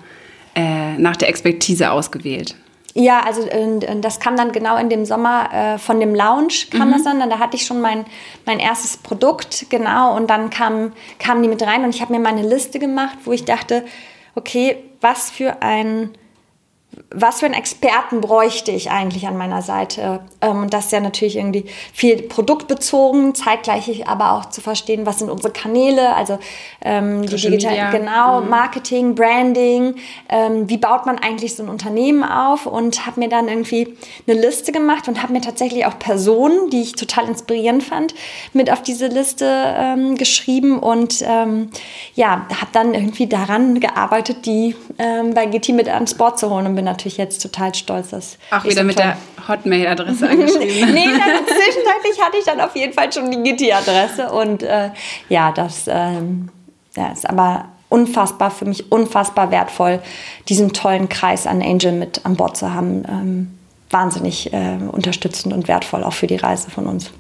äh, 0.54 0.96
nach 0.96 1.16
der 1.16 1.28
Expertise 1.28 1.90
ausgewählt. 1.90 2.54
Ja, 2.94 3.20
also 3.20 3.46
das 4.00 4.18
kam 4.18 4.36
dann 4.36 4.50
genau 4.50 4.76
in 4.76 4.88
dem 4.88 5.04
Sommer 5.04 5.52
äh, 5.52 5.78
von 5.78 6.00
dem 6.00 6.14
Lounge 6.14 6.66
kam 6.70 6.88
mhm. 6.88 6.92
das 6.92 7.04
dann. 7.04 7.30
Da 7.30 7.38
hatte 7.38 7.56
ich 7.56 7.64
schon 7.64 7.80
mein, 7.80 8.04
mein 8.46 8.58
erstes 8.58 8.96
Produkt, 8.96 9.66
genau, 9.70 10.16
und 10.16 10.28
dann 10.28 10.50
kam, 10.50 10.92
kamen 11.18 11.42
die 11.42 11.48
mit 11.48 11.62
rein 11.62 11.84
und 11.84 11.94
ich 11.94 12.00
habe 12.02 12.12
mir 12.12 12.18
meine 12.18 12.42
Liste 12.42 12.78
gemacht, 12.78 13.18
wo 13.24 13.32
ich 13.32 13.44
dachte, 13.44 13.84
okay, 14.34 14.76
was 15.00 15.30
für 15.30 15.62
ein 15.62 16.10
was 17.12 17.40
für 17.40 17.46
einen 17.46 17.54
Experten 17.54 18.20
bräuchte 18.20 18.72
ich 18.72 18.90
eigentlich 18.90 19.26
an 19.26 19.36
meiner 19.36 19.62
Seite? 19.62 20.20
Ähm, 20.40 20.62
und 20.62 20.74
das 20.74 20.86
ist 20.86 20.92
ja 20.92 21.00
natürlich 21.00 21.36
irgendwie 21.36 21.66
viel 21.92 22.22
produktbezogen, 22.22 23.34
zeitgleich 23.34 24.08
aber 24.08 24.32
auch 24.32 24.46
zu 24.46 24.60
verstehen, 24.60 25.06
was 25.06 25.18
sind 25.18 25.30
unsere 25.30 25.52
Kanäle, 25.52 26.14
also 26.14 26.38
ähm, 26.82 27.22
die 27.22 27.36
digital, 27.36 27.90
genau, 27.92 28.40
mhm. 28.40 28.48
Marketing, 28.48 29.14
Branding, 29.14 29.96
ähm, 30.28 30.68
wie 30.68 30.78
baut 30.78 31.06
man 31.06 31.18
eigentlich 31.18 31.54
so 31.54 31.62
ein 31.62 31.68
Unternehmen 31.68 32.24
auf 32.24 32.66
und 32.66 33.06
habe 33.06 33.20
mir 33.20 33.28
dann 33.28 33.48
irgendwie 33.48 33.96
eine 34.26 34.40
Liste 34.40 34.72
gemacht 34.72 35.08
und 35.08 35.22
habe 35.22 35.32
mir 35.32 35.40
tatsächlich 35.40 35.86
auch 35.86 35.98
Personen, 35.98 36.70
die 36.70 36.82
ich 36.82 36.92
total 36.92 37.28
inspirierend 37.28 37.82
fand, 37.82 38.14
mit 38.52 38.70
auf 38.70 38.82
diese 38.82 39.06
Liste 39.06 39.46
ähm, 39.48 40.16
geschrieben 40.16 40.78
und 40.78 41.24
ähm, 41.26 41.70
ja, 42.14 42.46
habe 42.50 42.70
dann 42.72 42.94
irgendwie 42.94 43.26
daran 43.26 43.80
gearbeitet, 43.80 44.46
die 44.46 44.74
ähm, 44.98 45.34
bei 45.34 45.46
GT 45.46 45.70
mit 45.70 45.88
ans 45.88 46.14
Board 46.14 46.38
zu 46.38 46.50
holen 46.50 46.66
und 46.66 46.79
bin 46.80 46.86
natürlich 46.86 47.18
jetzt 47.18 47.42
total 47.42 47.74
stolz, 47.74 48.08
dass. 48.08 48.38
Auch 48.50 48.64
wieder 48.64 48.76
so 48.76 48.84
mit 48.84 48.98
der 48.98 49.18
Hotmail-Adresse 49.46 50.26
angeschrieben. 50.30 50.94
nee, 50.94 51.04
dann, 51.04 51.44
zwischenzeitlich 51.44 52.18
hatte 52.24 52.38
ich 52.38 52.44
dann 52.46 52.58
auf 52.58 52.74
jeden 52.74 52.94
Fall 52.94 53.12
schon 53.12 53.30
die 53.30 53.42
Gitti-Adresse 53.42 54.32
und 54.32 54.62
äh, 54.62 54.88
ja, 55.28 55.52
das 55.52 55.84
ähm, 55.88 56.48
ja, 56.96 57.12
ist 57.12 57.28
aber 57.28 57.66
unfassbar, 57.90 58.50
für 58.50 58.64
mich 58.64 58.90
unfassbar 58.90 59.50
wertvoll, 59.50 60.00
diesen 60.48 60.72
tollen 60.72 61.10
Kreis 61.10 61.46
an 61.46 61.60
Angel 61.60 61.92
mit 61.92 62.24
an 62.24 62.36
Bord 62.36 62.56
zu 62.56 62.72
haben. 62.72 63.04
Ähm, 63.06 63.58
wahnsinnig 63.90 64.50
äh, 64.54 64.78
unterstützend 64.90 65.52
und 65.52 65.68
wertvoll 65.68 66.02
auch 66.02 66.12
für 66.14 66.28
die 66.28 66.36
Reise 66.36 66.70
von 66.70 66.86
uns 66.86 67.10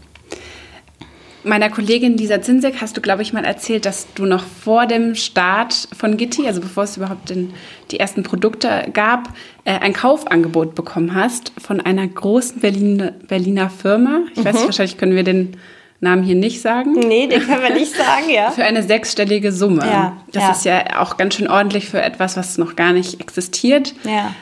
meiner 1.44 1.70
Kollegin 1.70 2.16
Lisa 2.16 2.40
Zinsek 2.42 2.80
hast 2.80 2.96
du, 2.96 3.00
glaube 3.00 3.22
ich, 3.22 3.32
mal 3.32 3.44
erzählt, 3.44 3.86
dass 3.86 4.12
du 4.14 4.26
noch 4.26 4.44
vor 4.44 4.86
dem 4.86 5.14
Start 5.14 5.88
von 5.96 6.16
Gitti, 6.16 6.46
also 6.46 6.60
bevor 6.60 6.84
es 6.84 6.96
überhaupt 6.96 7.30
den, 7.30 7.52
die 7.90 8.00
ersten 8.00 8.22
Produkte 8.22 8.88
gab, 8.92 9.30
äh, 9.64 9.78
ein 9.78 9.92
Kaufangebot 9.92 10.74
bekommen 10.74 11.14
hast 11.14 11.52
von 11.58 11.80
einer 11.80 12.06
großen 12.06 12.60
Berlin, 12.60 13.12
Berliner 13.26 13.70
Firma. 13.70 14.20
Ich 14.32 14.40
mhm. 14.40 14.44
weiß 14.44 14.54
nicht, 14.54 14.64
wahrscheinlich 14.66 14.98
können 14.98 15.16
wir 15.16 15.24
den 15.24 15.56
Namen 16.00 16.22
hier 16.22 16.34
nicht 16.34 16.62
sagen. 16.62 16.92
Nee, 16.92 17.26
den 17.26 17.42
können 17.42 17.62
wir 17.62 17.74
nicht 17.74 17.94
sagen, 17.94 18.30
ja. 18.30 18.50
für 18.54 18.64
eine 18.64 18.82
sechsstellige 18.82 19.52
Summe. 19.52 19.84
Ja, 19.86 20.16
das 20.32 20.42
ja. 20.42 20.50
ist 20.50 20.64
ja 20.64 21.00
auch 21.00 21.16
ganz 21.16 21.34
schön 21.34 21.48
ordentlich 21.48 21.88
für 21.88 22.00
etwas, 22.00 22.36
was 22.36 22.58
noch 22.58 22.74
gar 22.76 22.92
nicht 22.92 23.20
existiert. 23.20 23.94
Ja. 24.04 24.34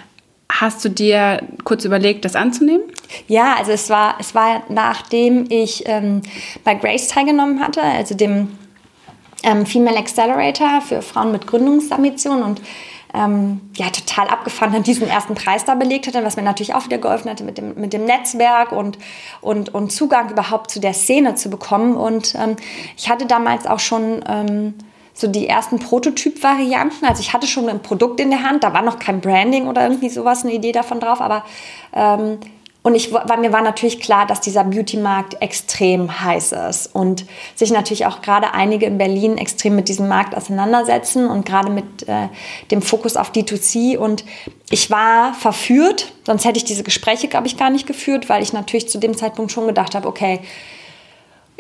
Hast 0.51 0.85
du 0.85 0.89
dir 0.89 1.43
kurz 1.65 1.85
überlegt, 1.85 2.25
das 2.25 2.35
anzunehmen? 2.35 2.85
Ja, 3.27 3.55
also 3.57 3.73
es 3.73 3.91
war, 3.91 4.17
es 4.19 4.35
war 4.35 4.63
nachdem 4.69 5.47
ich 5.51 5.85
ähm, 5.87 6.23
bei 6.65 6.75
Grace 6.75 7.09
teilgenommen 7.09 7.61
hatte, 7.61 7.83
also 7.83 8.15
dem 8.15 8.59
ähm, 9.43 9.67
Female 9.67 9.97
Accelerator 9.97 10.81
für 10.81 11.03
Frauen 11.03 11.33
mit 11.33 11.47
Gründungsambitionen 11.47 12.43
und 12.43 12.61
ähm, 13.15 13.63
ja, 13.75 13.89
total 13.89 14.29
abgefahren 14.29 14.73
dann 14.73 14.83
diesen 14.83 15.09
ersten 15.09 15.35
Preis 15.35 15.65
da 15.65 15.75
belegt 15.75 16.07
hatte, 16.07 16.23
was 16.25 16.37
mir 16.37 16.43
natürlich 16.43 16.75
auch 16.75 16.85
wieder 16.85 16.99
geholfen 16.99 17.31
hatte 17.31 17.43
mit 17.43 17.57
dem, 17.57 17.75
mit 17.75 17.93
dem 17.93 18.05
Netzwerk 18.05 18.73
und, 18.73 18.99
und, 19.41 19.75
und 19.75 19.91
Zugang 19.91 20.31
überhaupt 20.31 20.71
zu 20.71 20.79
der 20.79 20.93
Szene 20.93 21.35
zu 21.35 21.49
bekommen. 21.49 21.97
Und 21.97 22.35
ähm, 22.35 22.57
ich 22.97 23.09
hatte 23.09 23.25
damals 23.25 23.67
auch 23.67 23.81
schon 23.81 24.23
ähm, 24.29 24.75
so 25.19 25.27
die 25.27 25.49
ersten 25.49 25.81
Prototyp-Varianten. 25.81 27.05
Also 27.05 27.21
ich 27.21 27.33
hatte 27.33 27.49
schon 27.49 27.69
ein 27.69 27.83
Produkt 27.83 28.21
in 28.21 28.31
der 28.31 28.45
Hand, 28.45 28.63
da 28.63 28.73
war 28.73 28.83
noch 28.83 29.01
kein 29.01 29.21
Branding 29.21 29.67
oder 29.67 29.83
irgendwie 29.83 30.09
sowas, 30.09 30.45
eine 30.45 30.55
Idee 30.55 30.71
davon 30.71 31.01
drauf, 31.01 31.21
aber 31.21 31.45
ähm, 31.93 32.39
und 32.83 32.95
ich, 32.95 33.13
war, 33.13 33.37
mir 33.37 33.53
war 33.53 33.61
natürlich 33.61 34.01
klar, 34.01 34.25
dass 34.25 34.41
dieser 34.41 34.63
Beauty-Markt 34.63 35.43
extrem 35.43 36.21
heiß 36.21 36.53
ist 36.53 36.95
und 36.95 37.27
sich 37.57 37.73
natürlich 37.73 38.07
auch 38.07 38.23
gerade 38.23 38.55
einige 38.55 38.87
in 38.87 38.97
Berlin 38.97 39.37
extrem 39.37 39.75
mit 39.75 39.89
diesem 39.89 40.07
Markt 40.07 40.37
auseinandersetzen 40.37 41.29
und 41.29 41.45
gerade 41.45 41.71
mit 41.71 42.09
äh, 42.09 42.29
dem 42.71 42.81
Fokus 42.81 43.17
auf 43.17 43.33
D2C. 43.33 43.99
Und 43.99 44.25
ich 44.71 44.91
war 44.91 45.35
verführt, 45.35 46.13
sonst 46.25 46.45
hätte 46.45 46.59
ich 46.59 46.65
diese 46.65 46.85
Gespräche, 46.85 47.27
glaube 47.27 47.49
ich, 47.49 47.57
gar 47.57 47.71
nicht 47.71 47.87
geführt, 47.87 48.29
weil 48.29 48.43
ich 48.43 48.53
natürlich 48.53 48.89
zu 48.89 48.99
dem 48.99 49.17
Zeitpunkt 49.17 49.51
schon 49.51 49.67
gedacht 49.67 49.97
habe, 49.97 50.07
okay, 50.07 50.41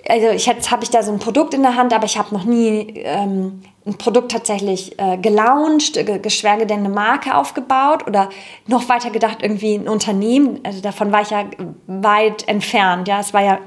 also 0.08 0.28
ich 0.30 0.46
jetzt 0.46 0.70
habe 0.70 0.84
ich 0.84 0.90
da 0.90 1.02
so 1.02 1.12
ein 1.12 1.18
Produkt 1.18 1.54
in 1.54 1.62
der 1.62 1.76
Hand, 1.76 1.92
aber 1.92 2.06
ich 2.06 2.18
habe 2.18 2.34
noch 2.34 2.44
nie 2.44 2.94
ähm, 2.96 3.62
ein 3.86 3.94
Produkt 3.98 4.32
tatsächlich 4.32 4.98
äh, 4.98 5.18
gelauncht, 5.18 5.96
äh, 5.96 6.18
geschweige 6.18 6.66
denn 6.66 6.80
eine 6.80 6.88
Marke 6.88 7.34
aufgebaut 7.34 8.06
oder 8.06 8.30
noch 8.66 8.88
weiter 8.88 9.10
gedacht 9.10 9.38
irgendwie 9.42 9.74
ein 9.74 9.88
Unternehmen. 9.88 10.60
Also 10.64 10.80
davon 10.80 11.12
war 11.12 11.22
ich 11.22 11.30
ja 11.30 11.44
weit 11.86 12.48
entfernt. 12.48 13.06
Ja, 13.06 13.20
es 13.20 13.34
war 13.34 13.42
ja 13.42 13.58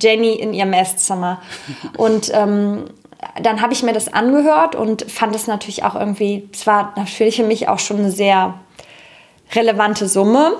Jenny 0.00 0.34
in 0.34 0.52
ihrem 0.52 0.72
Esszimmer 0.72 1.40
und 1.96 2.30
ähm, 2.34 2.84
dann 3.40 3.62
habe 3.62 3.72
ich 3.72 3.84
mir 3.84 3.92
das 3.92 4.12
angehört 4.12 4.74
und 4.74 5.10
fand 5.10 5.34
es 5.36 5.46
natürlich 5.46 5.84
auch 5.84 5.94
irgendwie, 5.94 6.48
es 6.52 6.66
war 6.66 6.92
natürlich 6.96 7.36
für 7.36 7.44
mich 7.44 7.68
auch 7.68 7.78
schon 7.78 7.98
eine 7.98 8.10
sehr 8.10 8.54
relevante 9.54 10.08
Summe. 10.08 10.56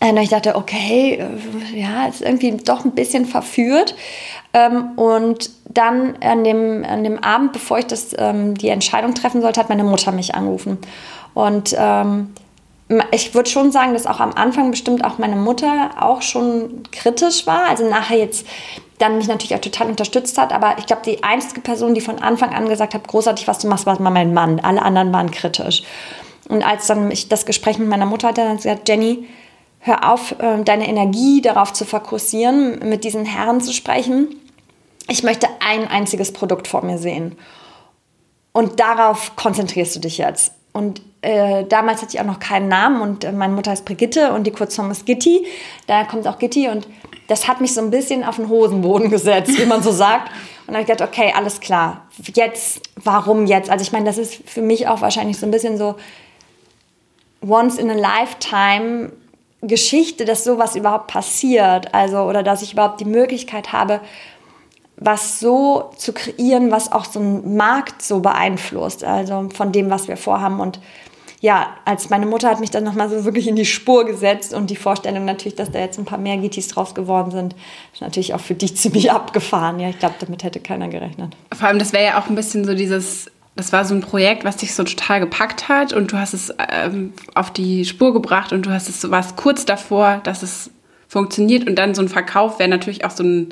Und 0.00 0.16
ich 0.18 0.28
dachte, 0.28 0.54
okay, 0.54 1.18
äh, 1.20 1.80
ja, 1.80 2.06
ist 2.06 2.22
irgendwie 2.22 2.56
doch 2.56 2.84
ein 2.84 2.92
bisschen 2.92 3.26
verführt. 3.26 3.96
Ähm, 4.52 4.92
und 4.96 5.50
dann 5.68 6.16
an 6.20 6.44
dem, 6.44 6.84
an 6.84 7.04
dem 7.04 7.22
Abend, 7.22 7.52
bevor 7.52 7.78
ich 7.78 7.86
das, 7.86 8.14
ähm, 8.16 8.56
die 8.56 8.68
Entscheidung 8.68 9.14
treffen 9.14 9.42
sollte, 9.42 9.60
hat 9.60 9.68
meine 9.68 9.84
Mutter 9.84 10.12
mich 10.12 10.34
angerufen. 10.34 10.78
Und 11.34 11.74
ähm, 11.78 12.30
ich 13.10 13.34
würde 13.34 13.50
schon 13.50 13.70
sagen, 13.70 13.92
dass 13.92 14.06
auch 14.06 14.20
am 14.20 14.32
Anfang 14.32 14.70
bestimmt 14.70 15.04
auch 15.04 15.18
meine 15.18 15.36
Mutter 15.36 15.90
auch 16.00 16.22
schon 16.22 16.84
kritisch 16.90 17.46
war. 17.46 17.68
Also 17.68 17.88
nachher 17.88 18.18
jetzt 18.18 18.46
dann 18.98 19.18
mich 19.18 19.28
natürlich 19.28 19.54
auch 19.54 19.60
total 19.60 19.88
unterstützt 19.88 20.38
hat. 20.38 20.52
Aber 20.52 20.76
ich 20.78 20.86
glaube, 20.86 21.02
die 21.04 21.22
einzige 21.22 21.60
Person, 21.60 21.94
die 21.94 22.00
von 22.00 22.20
Anfang 22.20 22.54
an 22.54 22.68
gesagt 22.68 22.94
hat, 22.94 23.06
großartig, 23.06 23.46
was 23.46 23.58
du 23.58 23.68
machst, 23.68 23.86
war 23.86 23.98
mein 24.00 24.32
Mann. 24.32 24.60
Alle 24.60 24.82
anderen 24.82 25.12
waren 25.12 25.30
kritisch. 25.30 25.82
Und 26.48 26.66
als 26.66 26.86
dann 26.86 27.10
ich 27.10 27.28
das 27.28 27.46
Gespräch 27.46 27.78
mit 27.78 27.88
meiner 27.88 28.06
Mutter 28.06 28.28
hatte, 28.28 28.40
dann 28.40 28.52
hat 28.52 28.62
sie 28.62 28.70
gesagt, 28.70 28.88
Jenny, 28.88 29.26
hör 29.80 30.12
auf, 30.12 30.34
ähm, 30.40 30.64
deine 30.64 30.88
Energie 30.88 31.40
darauf 31.40 31.72
zu 31.72 31.84
fokussieren, 31.84 32.88
mit 32.88 33.04
diesen 33.04 33.24
Herren 33.24 33.60
zu 33.60 33.72
sprechen. 33.72 34.28
Ich 35.08 35.22
möchte 35.22 35.48
ein 35.60 35.88
einziges 35.88 36.32
Produkt 36.32 36.68
vor 36.68 36.84
mir 36.84 36.98
sehen. 36.98 37.36
Und 38.52 38.80
darauf 38.80 39.36
konzentrierst 39.36 39.96
du 39.96 40.00
dich 40.00 40.18
jetzt. 40.18 40.52
Und 40.72 41.00
äh, 41.22 41.64
damals 41.64 42.02
hatte 42.02 42.14
ich 42.14 42.20
auch 42.20 42.26
noch 42.26 42.38
keinen 42.38 42.68
Namen 42.68 43.00
und 43.00 43.24
äh, 43.24 43.32
meine 43.32 43.52
Mutter 43.52 43.70
heißt 43.70 43.84
Brigitte 43.84 44.32
und 44.32 44.44
die 44.46 44.52
Kurzform 44.52 44.90
ist 44.90 45.06
Gitti. 45.06 45.46
Daher 45.86 46.04
kommt 46.04 46.26
auch 46.28 46.38
Gitti 46.38 46.68
und 46.68 46.86
das 47.26 47.48
hat 47.48 47.60
mich 47.60 47.74
so 47.74 47.80
ein 47.80 47.90
bisschen 47.90 48.22
auf 48.24 48.36
den 48.36 48.48
Hosenboden 48.48 49.10
gesetzt, 49.10 49.58
wie 49.58 49.66
man 49.66 49.82
so 49.82 49.90
sagt. 49.90 50.28
Und 50.28 50.74
dann 50.74 50.76
habe 50.76 50.82
ich 50.82 50.88
gedacht, 50.88 51.08
okay, 51.08 51.32
alles 51.34 51.60
klar. 51.60 52.06
Jetzt, 52.34 52.82
warum 52.96 53.46
jetzt? 53.46 53.70
Also 53.70 53.82
ich 53.82 53.92
meine, 53.92 54.04
das 54.04 54.18
ist 54.18 54.34
für 54.46 54.62
mich 54.62 54.86
auch 54.86 55.00
wahrscheinlich 55.00 55.38
so 55.38 55.46
ein 55.46 55.50
bisschen 55.50 55.78
so 55.78 55.96
once 57.40 57.78
in 57.78 57.90
a 57.90 57.94
lifetime 57.94 59.12
Geschichte, 59.62 60.24
dass 60.24 60.44
sowas 60.44 60.76
überhaupt 60.76 61.08
passiert, 61.08 61.92
also 61.94 62.18
oder 62.18 62.42
dass 62.42 62.62
ich 62.62 62.72
überhaupt 62.74 63.00
die 63.00 63.04
Möglichkeit 63.04 63.72
habe, 63.72 64.00
was 64.96 65.40
so 65.40 65.90
zu 65.96 66.12
kreieren, 66.12 66.70
was 66.70 66.92
auch 66.92 67.04
so 67.04 67.20
einen 67.20 67.56
Markt 67.56 68.02
so 68.02 68.20
beeinflusst, 68.20 69.04
also 69.04 69.48
von 69.54 69.72
dem, 69.72 69.90
was 69.90 70.08
wir 70.08 70.16
vorhaben. 70.16 70.60
Und 70.60 70.80
ja, 71.40 71.68
als 71.84 72.10
meine 72.10 72.26
Mutter 72.26 72.50
hat 72.50 72.58
mich 72.58 72.70
dann 72.70 72.82
nochmal 72.82 73.08
so 73.08 73.24
wirklich 73.24 73.46
in 73.46 73.54
die 73.54 73.64
Spur 73.64 74.04
gesetzt 74.04 74.54
und 74.54 74.70
die 74.70 74.76
Vorstellung 74.76 75.24
natürlich, 75.24 75.54
dass 75.54 75.70
da 75.70 75.78
jetzt 75.78 75.98
ein 75.98 76.04
paar 76.04 76.18
mehr 76.18 76.36
GTs 76.36 76.68
draus 76.68 76.94
geworden 76.94 77.30
sind, 77.30 77.54
ist 77.92 78.00
natürlich 78.00 78.34
auch 78.34 78.40
für 78.40 78.54
dich 78.54 78.76
ziemlich 78.76 79.10
abgefahren. 79.12 79.78
Ja, 79.78 79.88
ich 79.88 79.98
glaube, 79.98 80.16
damit 80.18 80.42
hätte 80.42 80.60
keiner 80.60 80.88
gerechnet. 80.88 81.36
Vor 81.56 81.68
allem, 81.68 81.78
das 81.78 81.92
wäre 81.92 82.04
ja 82.04 82.20
auch 82.20 82.28
ein 82.28 82.34
bisschen 82.34 82.64
so 82.64 82.74
dieses 82.74 83.30
das 83.58 83.72
war 83.72 83.84
so 83.84 83.92
ein 83.92 84.00
Projekt, 84.00 84.44
was 84.44 84.56
dich 84.56 84.72
so 84.72 84.84
total 84.84 85.18
gepackt 85.18 85.68
hat 85.68 85.92
und 85.92 86.12
du 86.12 86.16
hast 86.16 86.32
es 86.32 86.54
ähm, 86.70 87.12
auf 87.34 87.52
die 87.52 87.84
Spur 87.84 88.12
gebracht 88.12 88.52
und 88.52 88.64
du 88.66 88.70
hast 88.70 88.88
es, 88.88 89.10
warst 89.10 89.36
kurz 89.36 89.66
davor, 89.66 90.20
dass 90.22 90.44
es 90.44 90.70
funktioniert 91.08 91.68
und 91.68 91.74
dann 91.74 91.92
so 91.92 92.00
ein 92.00 92.08
Verkauf 92.08 92.60
wäre 92.60 92.68
natürlich 92.68 93.04
auch 93.04 93.10
so 93.10 93.24
ein 93.24 93.48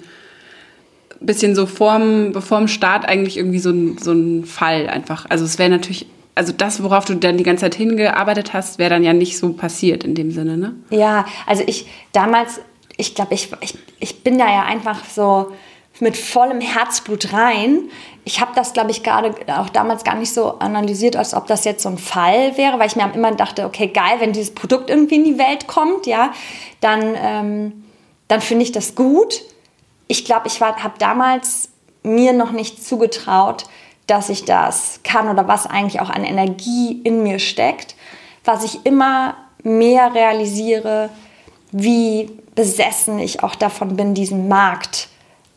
bisschen 1.20 1.56
so 1.56 1.66
vorm, 1.66 2.30
bevor 2.30 2.58
dem 2.58 2.68
Start 2.68 3.04
eigentlich 3.04 3.36
irgendwie 3.36 3.58
so 3.58 3.70
ein, 3.70 3.98
so 3.98 4.12
ein 4.12 4.44
Fall 4.44 4.88
einfach. 4.88 5.26
Also 5.28 5.44
es 5.44 5.58
wäre 5.58 5.70
natürlich, 5.70 6.06
also 6.36 6.52
das, 6.52 6.84
worauf 6.84 7.04
du 7.04 7.14
dann 7.16 7.36
die 7.36 7.42
ganze 7.42 7.62
Zeit 7.62 7.74
hingearbeitet 7.74 8.52
hast, 8.52 8.78
wäre 8.78 8.90
dann 8.90 9.02
ja 9.02 9.12
nicht 9.12 9.36
so 9.38 9.54
passiert 9.54 10.04
in 10.04 10.14
dem 10.14 10.30
Sinne, 10.30 10.56
ne? 10.56 10.76
Ja, 10.90 11.26
also 11.46 11.64
ich 11.66 11.88
damals, 12.12 12.60
ich 12.96 13.16
glaube, 13.16 13.34
ich, 13.34 13.50
ich, 13.60 13.76
ich 13.98 14.22
bin 14.22 14.38
da 14.38 14.46
ja 14.46 14.62
einfach 14.66 15.04
so 15.04 15.50
mit 16.00 16.16
vollem 16.16 16.60
Herzblut 16.60 17.32
rein. 17.32 17.90
Ich 18.24 18.40
habe 18.40 18.52
das, 18.54 18.72
glaube 18.72 18.90
ich, 18.90 19.02
gerade 19.02 19.34
auch 19.58 19.68
damals 19.68 20.04
gar 20.04 20.16
nicht 20.16 20.32
so 20.32 20.58
analysiert, 20.58 21.16
als 21.16 21.34
ob 21.34 21.46
das 21.46 21.64
jetzt 21.64 21.82
so 21.82 21.88
ein 21.88 21.98
Fall 21.98 22.56
wäre, 22.56 22.78
weil 22.78 22.88
ich 22.88 22.96
mir 22.96 23.10
immer 23.14 23.32
dachte, 23.32 23.64
okay, 23.64 23.88
geil, 23.88 24.16
wenn 24.18 24.32
dieses 24.32 24.54
Produkt 24.54 24.90
irgendwie 24.90 25.16
in 25.16 25.24
die 25.24 25.38
Welt 25.38 25.66
kommt, 25.66 26.06
ja, 26.06 26.32
dann, 26.80 27.14
ähm, 27.16 27.84
dann 28.28 28.40
finde 28.40 28.64
ich 28.64 28.72
das 28.72 28.94
gut. 28.94 29.42
Ich 30.08 30.24
glaube, 30.24 30.48
ich 30.48 30.60
habe 30.60 30.94
damals 30.98 31.70
mir 32.02 32.32
noch 32.32 32.52
nicht 32.52 32.84
zugetraut, 32.84 33.64
dass 34.06 34.28
ich 34.28 34.44
das 34.44 35.00
kann 35.02 35.28
oder 35.28 35.48
was 35.48 35.66
eigentlich 35.66 36.00
auch 36.00 36.10
an 36.10 36.24
Energie 36.24 37.00
in 37.02 37.22
mir 37.22 37.38
steckt, 37.38 37.96
was 38.44 38.64
ich 38.64 38.86
immer 38.86 39.36
mehr 39.62 40.14
realisiere, 40.14 41.10
wie 41.72 42.30
besessen 42.54 43.18
ich 43.18 43.42
auch 43.42 43.56
davon 43.56 43.96
bin, 43.96 44.14
diesen 44.14 44.48
Markt 44.48 45.08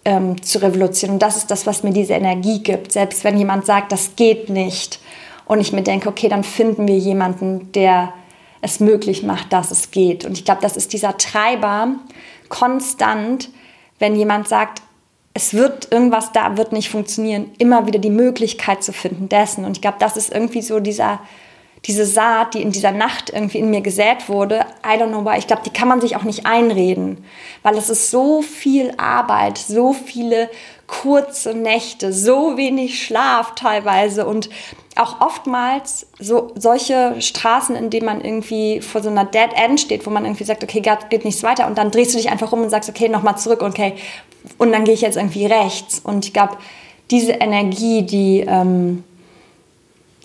ähm, 0.09 0.41
zu 0.41 0.59
revolutionieren. 0.59 1.15
Und 1.15 1.21
das 1.21 1.37
ist 1.37 1.51
das, 1.51 1.67
was 1.67 1.83
mir 1.83 1.93
diese 1.93 2.13
Energie 2.13 2.63
gibt. 2.63 2.91
Selbst 2.91 3.23
wenn 3.23 3.37
jemand 3.37 3.67
sagt, 3.67 3.91
das 3.91 4.15
geht 4.15 4.49
nicht 4.49 4.99
und 5.45 5.61
ich 5.61 5.71
mir 5.71 5.83
denke, 5.83 6.09
okay, 6.09 6.27
dann 6.29 6.43
finden 6.43 6.87
wir 6.87 6.97
jemanden, 6.97 7.71
der 7.73 8.11
es 8.61 8.79
möglich 8.79 9.21
macht, 9.21 9.53
dass 9.53 9.69
es 9.69 9.91
geht. 9.91 10.25
Und 10.25 10.33
ich 10.33 10.45
glaube, 10.45 10.61
das 10.61 10.75
ist 10.75 10.93
dieser 10.93 11.15
Treiber 11.17 11.89
konstant, 12.49 13.49
wenn 13.99 14.15
jemand 14.15 14.47
sagt, 14.47 14.81
es 15.35 15.53
wird 15.53 15.91
irgendwas 15.91 16.31
da, 16.31 16.57
wird 16.57 16.73
nicht 16.73 16.89
funktionieren, 16.89 17.51
immer 17.59 17.85
wieder 17.85 17.99
die 17.99 18.09
Möglichkeit 18.09 18.83
zu 18.83 18.91
finden 18.91 19.29
dessen. 19.29 19.63
Und 19.63 19.77
ich 19.77 19.81
glaube, 19.81 19.97
das 19.99 20.17
ist 20.17 20.33
irgendwie 20.33 20.63
so 20.63 20.79
dieser 20.79 21.19
diese 21.85 22.05
Saat, 22.05 22.53
die 22.53 22.61
in 22.61 22.71
dieser 22.71 22.91
Nacht 22.91 23.29
irgendwie 23.29 23.59
in 23.59 23.69
mir 23.69 23.81
gesät 23.81 24.27
wurde, 24.27 24.65
I 24.85 24.99
don't 24.99 25.07
know 25.07 25.23
why, 25.23 25.37
ich 25.37 25.47
glaube, 25.47 25.63
die 25.65 25.71
kann 25.71 25.87
man 25.87 26.01
sich 26.01 26.15
auch 26.15 26.23
nicht 26.23 26.45
einreden, 26.45 27.23
weil 27.63 27.77
es 27.77 27.89
ist 27.89 28.11
so 28.11 28.41
viel 28.41 28.93
Arbeit, 28.97 29.57
so 29.57 29.93
viele 29.93 30.49
kurze 30.87 31.53
Nächte, 31.53 32.11
so 32.11 32.57
wenig 32.57 33.03
Schlaf 33.03 33.55
teilweise 33.55 34.25
und 34.25 34.49
auch 34.95 35.21
oftmals 35.21 36.07
so 36.19 36.51
solche 36.55 37.21
Straßen, 37.21 37.75
in 37.75 37.89
denen 37.89 38.05
man 38.05 38.21
irgendwie 38.21 38.81
vor 38.81 39.01
so 39.01 39.09
einer 39.09 39.23
Dead 39.23 39.49
End 39.55 39.79
steht, 39.79 40.05
wo 40.05 40.09
man 40.09 40.25
irgendwie 40.25 40.43
sagt, 40.43 40.63
okay, 40.63 40.81
geht 41.09 41.25
nichts 41.25 41.43
weiter 41.43 41.67
und 41.67 41.77
dann 41.77 41.91
drehst 41.91 42.13
du 42.13 42.17
dich 42.17 42.29
einfach 42.29 42.51
um 42.51 42.61
und 42.61 42.69
sagst, 42.69 42.89
okay, 42.89 43.07
nochmal 43.07 43.37
zurück, 43.37 43.61
okay, 43.61 43.93
und 44.57 44.71
dann 44.71 44.83
gehe 44.83 44.93
ich 44.93 45.01
jetzt 45.01 45.15
irgendwie 45.15 45.45
rechts 45.45 45.99
und 45.99 46.25
ich 46.25 46.33
glaube, 46.33 46.57
diese 47.11 47.33
Energie, 47.33 48.03
die 48.03 48.41
ähm, 48.47 49.03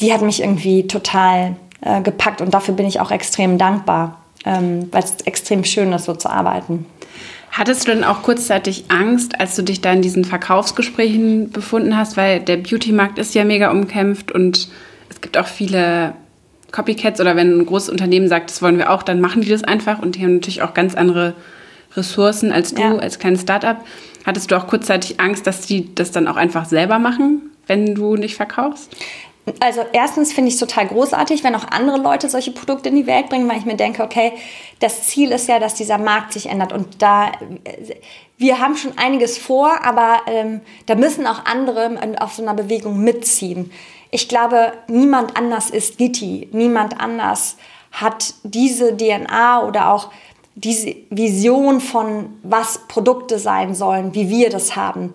die 0.00 0.12
hat 0.12 0.22
mich 0.22 0.40
irgendwie 0.40 0.86
total 0.86 1.56
äh, 1.80 2.00
gepackt 2.02 2.40
und 2.40 2.52
dafür 2.52 2.74
bin 2.74 2.86
ich 2.86 3.00
auch 3.00 3.10
extrem 3.10 3.58
dankbar, 3.58 4.20
ähm, 4.44 4.88
weil 4.92 5.02
es 5.04 5.20
extrem 5.22 5.64
schön 5.64 5.92
ist, 5.92 6.04
so 6.04 6.14
zu 6.14 6.28
arbeiten. 6.28 6.86
Hattest 7.50 7.86
du 7.86 7.92
denn 7.92 8.02
auch 8.02 8.22
kurzzeitig 8.22 8.86
Angst, 8.88 9.38
als 9.38 9.54
du 9.54 9.62
dich 9.62 9.80
da 9.80 9.92
in 9.92 10.02
diesen 10.02 10.24
Verkaufsgesprächen 10.24 11.50
befunden 11.50 11.96
hast, 11.96 12.16
weil 12.16 12.40
der 12.40 12.56
Beauty-Markt 12.56 13.18
ist 13.18 13.34
ja 13.34 13.44
mega 13.44 13.70
umkämpft 13.70 14.32
und 14.32 14.68
es 15.08 15.20
gibt 15.20 15.38
auch 15.38 15.46
viele 15.46 16.14
Copycats 16.72 17.20
oder 17.20 17.36
wenn 17.36 17.60
ein 17.60 17.66
großes 17.66 17.90
Unternehmen 17.90 18.26
sagt, 18.26 18.50
das 18.50 18.60
wollen 18.60 18.78
wir 18.78 18.90
auch, 18.90 19.04
dann 19.04 19.20
machen 19.20 19.42
die 19.42 19.48
das 19.48 19.62
einfach 19.62 20.00
und 20.00 20.16
die 20.16 20.22
haben 20.24 20.34
natürlich 20.34 20.62
auch 20.62 20.74
ganz 20.74 20.96
andere 20.96 21.34
Ressourcen 21.96 22.50
als 22.50 22.74
du 22.74 22.82
ja. 22.82 22.96
als 22.96 23.20
kleines 23.20 23.42
Startup. 23.42 23.76
Hattest 24.26 24.50
du 24.50 24.56
auch 24.56 24.66
kurzzeitig 24.66 25.20
Angst, 25.20 25.46
dass 25.46 25.60
die 25.60 25.94
das 25.94 26.10
dann 26.10 26.26
auch 26.26 26.36
einfach 26.36 26.64
selber 26.64 26.98
machen, 26.98 27.50
wenn 27.68 27.94
du 27.94 28.16
nicht 28.16 28.34
verkaufst? 28.34 28.90
Also 29.60 29.82
erstens 29.92 30.32
finde 30.32 30.48
ich 30.48 30.54
es 30.54 30.60
total 30.60 30.88
großartig, 30.88 31.44
wenn 31.44 31.54
auch 31.54 31.66
andere 31.70 31.98
Leute 31.98 32.30
solche 32.30 32.50
Produkte 32.50 32.88
in 32.88 32.96
die 32.96 33.06
Welt 33.06 33.28
bringen, 33.28 33.48
weil 33.48 33.58
ich 33.58 33.66
mir 33.66 33.76
denke, 33.76 34.02
okay, 34.02 34.32
das 34.80 35.06
Ziel 35.06 35.32
ist 35.32 35.48
ja, 35.48 35.58
dass 35.58 35.74
dieser 35.74 35.98
Markt 35.98 36.32
sich 36.32 36.46
ändert 36.46 36.72
und 36.72 37.02
da 37.02 37.32
wir 38.36 38.58
haben 38.58 38.76
schon 38.76 38.98
einiges 38.98 39.38
vor, 39.38 39.84
aber 39.84 40.22
ähm, 40.26 40.60
da 40.86 40.94
müssen 40.96 41.26
auch 41.26 41.44
andere 41.44 41.98
auf 42.20 42.34
so 42.34 42.42
einer 42.42 42.54
Bewegung 42.54 43.02
mitziehen. 43.02 43.70
Ich 44.10 44.28
glaube, 44.28 44.72
niemand 44.88 45.36
anders 45.36 45.70
ist 45.70 45.98
Gitti, 45.98 46.48
niemand 46.52 47.00
anders 47.00 47.56
hat 47.92 48.34
diese 48.42 48.96
DNA 48.96 49.64
oder 49.64 49.92
auch 49.92 50.10
diese 50.56 50.94
Vision 51.10 51.80
von, 51.80 52.38
was 52.42 52.86
Produkte 52.88 53.38
sein 53.38 53.74
sollen, 53.74 54.14
wie 54.14 54.28
wir 54.28 54.50
das 54.50 54.76
haben. 54.76 55.12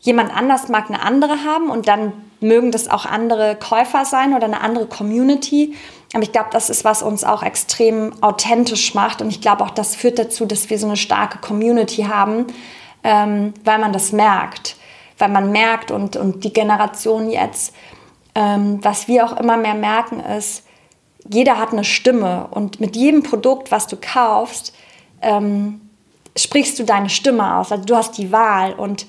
Jemand 0.00 0.34
anders 0.34 0.68
mag 0.68 0.88
eine 0.88 1.02
andere 1.02 1.44
haben 1.44 1.70
und 1.70 1.88
dann 1.88 2.12
mögen 2.40 2.70
das 2.70 2.88
auch 2.88 3.04
andere 3.04 3.56
Käufer 3.56 4.04
sein 4.04 4.34
oder 4.34 4.44
eine 4.44 4.60
andere 4.60 4.86
Community. 4.86 5.74
Aber 6.14 6.22
ich 6.22 6.32
glaube, 6.32 6.48
das 6.52 6.70
ist, 6.70 6.84
was 6.84 7.02
uns 7.02 7.24
auch 7.24 7.42
extrem 7.42 8.12
authentisch 8.22 8.94
macht. 8.94 9.20
Und 9.20 9.28
ich 9.28 9.40
glaube 9.40 9.64
auch, 9.64 9.70
das 9.70 9.96
führt 9.96 10.18
dazu, 10.18 10.46
dass 10.46 10.70
wir 10.70 10.78
so 10.78 10.86
eine 10.86 10.96
starke 10.96 11.38
Community 11.38 12.02
haben, 12.02 12.46
ähm, 13.04 13.52
weil 13.64 13.78
man 13.78 13.92
das 13.92 14.12
merkt. 14.12 14.76
Weil 15.18 15.28
man 15.28 15.50
merkt 15.50 15.90
und, 15.90 16.16
und 16.16 16.44
die 16.44 16.52
Generation 16.52 17.28
jetzt, 17.28 17.74
ähm, 18.34 18.78
was 18.82 19.08
wir 19.08 19.24
auch 19.26 19.36
immer 19.36 19.56
mehr 19.56 19.74
merken, 19.74 20.20
ist, 20.20 20.64
jeder 21.28 21.58
hat 21.58 21.72
eine 21.72 21.84
Stimme. 21.84 22.46
Und 22.52 22.80
mit 22.80 22.96
jedem 22.96 23.22
Produkt, 23.22 23.70
was 23.70 23.86
du 23.86 23.96
kaufst, 24.00 24.74
ähm, 25.20 25.80
sprichst 26.36 26.78
du 26.78 26.84
deine 26.84 27.10
Stimme 27.10 27.56
aus. 27.56 27.72
Also 27.72 27.84
du 27.84 27.96
hast 27.96 28.16
die 28.16 28.32
Wahl. 28.32 28.72
Und 28.72 29.06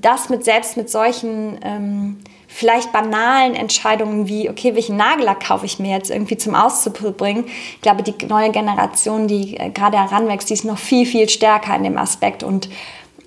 das 0.00 0.28
mit 0.28 0.44
selbst 0.44 0.76
mit 0.76 0.90
solchen 0.90 1.58
ähm, 1.62 2.18
vielleicht 2.48 2.92
banalen 2.92 3.54
Entscheidungen 3.54 4.28
wie, 4.28 4.48
okay, 4.48 4.74
welchen 4.74 4.96
Nagellack 4.96 5.46
kaufe 5.46 5.66
ich 5.66 5.78
mir 5.78 5.90
jetzt 5.90 6.10
irgendwie 6.10 6.36
zum 6.36 6.54
Auszubringen. 6.54 7.44
Ich 7.46 7.80
glaube, 7.82 8.02
die 8.02 8.26
neue 8.26 8.50
Generation, 8.50 9.28
die 9.28 9.56
äh, 9.56 9.70
gerade 9.70 9.98
heranwächst, 9.98 10.48
die 10.48 10.54
ist 10.54 10.64
noch 10.64 10.78
viel, 10.78 11.06
viel 11.06 11.28
stärker 11.28 11.76
in 11.76 11.82
dem 11.82 11.98
Aspekt. 11.98 12.42
Und 12.42 12.68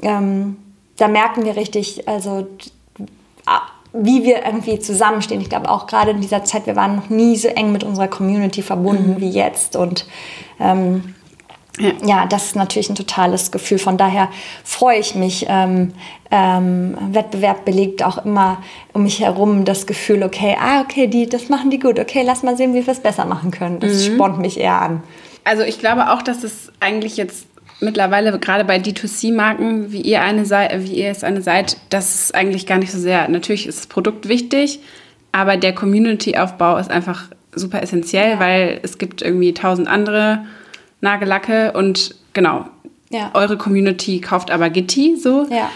ähm, 0.01 0.57
da 0.97 1.07
merken 1.07 1.45
wir 1.45 1.55
richtig, 1.55 2.07
also 2.07 2.47
wie 3.93 4.23
wir 4.23 4.45
irgendwie 4.45 4.79
zusammenstehen. 4.79 5.41
Ich 5.41 5.49
glaube 5.49 5.69
auch 5.69 5.87
gerade 5.87 6.11
in 6.11 6.21
dieser 6.21 6.43
Zeit, 6.43 6.67
wir 6.67 6.75
waren 6.75 6.95
noch 6.95 7.09
nie 7.09 7.35
so 7.35 7.47
eng 7.47 7.71
mit 7.71 7.83
unserer 7.83 8.07
Community 8.07 8.61
verbunden 8.61 9.15
mhm. 9.15 9.21
wie 9.21 9.29
jetzt. 9.29 9.75
Und 9.75 10.05
ähm, 10.59 11.15
ja. 12.03 12.25
das 12.25 12.47
ist 12.47 12.55
natürlich 12.55 12.89
ein 12.89 12.95
totales 12.95 13.51
Gefühl. 13.51 13.79
Von 13.79 13.97
daher 13.97 14.29
freue 14.63 14.99
ich 14.99 15.15
mich. 15.15 15.45
Ähm, 15.49 15.93
ähm, 16.31 16.97
Wettbewerb 17.11 17.65
belegt 17.65 18.03
auch 18.03 18.23
immer 18.23 18.61
um 18.93 19.03
mich 19.03 19.19
herum 19.19 19.65
das 19.65 19.87
Gefühl, 19.87 20.23
okay, 20.23 20.55
ah, 20.59 20.81
okay, 20.81 21.07
die, 21.07 21.27
das 21.27 21.49
machen 21.49 21.71
die 21.71 21.79
gut. 21.79 21.99
Okay, 21.99 22.23
lass 22.23 22.43
mal 22.43 22.55
sehen, 22.55 22.73
wie 22.73 22.85
wir 22.85 22.93
es 22.93 22.99
besser 22.99 23.25
machen 23.25 23.51
können. 23.51 23.79
Das 23.79 24.07
mhm. 24.07 24.13
spornt 24.13 24.39
mich 24.39 24.59
eher 24.59 24.81
an. 24.81 25.03
Also 25.43 25.63
ich 25.63 25.79
glaube 25.79 26.11
auch, 26.11 26.21
dass 26.21 26.43
es 26.43 26.71
eigentlich 26.79 27.17
jetzt 27.17 27.47
mittlerweile 27.79 28.37
gerade 28.39 28.65
bei 28.65 28.77
D2C-Marken, 28.77 29.91
wie 29.91 30.01
ihr 30.01 30.21
eine 30.21 30.45
seid, 30.45 30.83
wie 30.83 30.95
ihr 30.95 31.09
es 31.09 31.23
eine 31.23 31.41
seid, 31.41 31.77
das 31.89 32.13
ist 32.15 32.35
eigentlich 32.35 32.65
gar 32.65 32.77
nicht 32.77 32.91
so 32.91 32.99
sehr. 32.99 33.27
Natürlich 33.29 33.67
ist 33.67 33.79
das 33.79 33.87
Produkt 33.87 34.27
wichtig, 34.27 34.79
aber 35.31 35.57
der 35.57 35.73
Community-Aufbau 35.73 36.77
ist 36.77 36.91
einfach 36.91 37.29
super 37.55 37.81
essentiell, 37.81 38.31
ja. 38.31 38.39
weil 38.39 38.79
es 38.83 38.97
gibt 38.97 39.21
irgendwie 39.21 39.53
tausend 39.53 39.87
andere 39.87 40.45
Nagellacke 41.01 41.73
und 41.73 42.15
genau, 42.33 42.65
ja. 43.09 43.31
eure 43.33 43.57
Community 43.57 44.19
kauft 44.21 44.51
aber 44.51 44.69
Gitti 44.69 45.15
so. 45.15 45.47
Ja. 45.49 45.69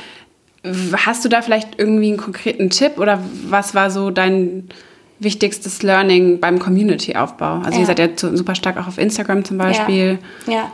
Hast 1.05 1.25
du 1.25 1.29
da 1.29 1.41
vielleicht 1.41 1.77
irgendwie 1.77 2.07
einen 2.07 2.17
konkreten 2.17 2.69
Tipp 2.69 2.97
oder 2.97 3.19
was 3.49 3.75
war 3.75 3.91
so 3.91 4.11
dein 4.11 4.69
wichtigstes 5.19 5.83
Learning 5.83 6.39
beim 6.39 6.59
Community-Aufbau? 6.59 7.59
Also 7.59 7.73
ja. 7.73 7.79
ihr 7.79 7.85
seid 7.85 7.99
ja 7.99 8.07
super 8.15 8.55
stark 8.55 8.77
auch 8.77 8.87
auf 8.87 8.97
Instagram 8.97 9.43
zum 9.43 9.57
Beispiel. 9.57 10.19
Ja. 10.47 10.53
ja. 10.53 10.71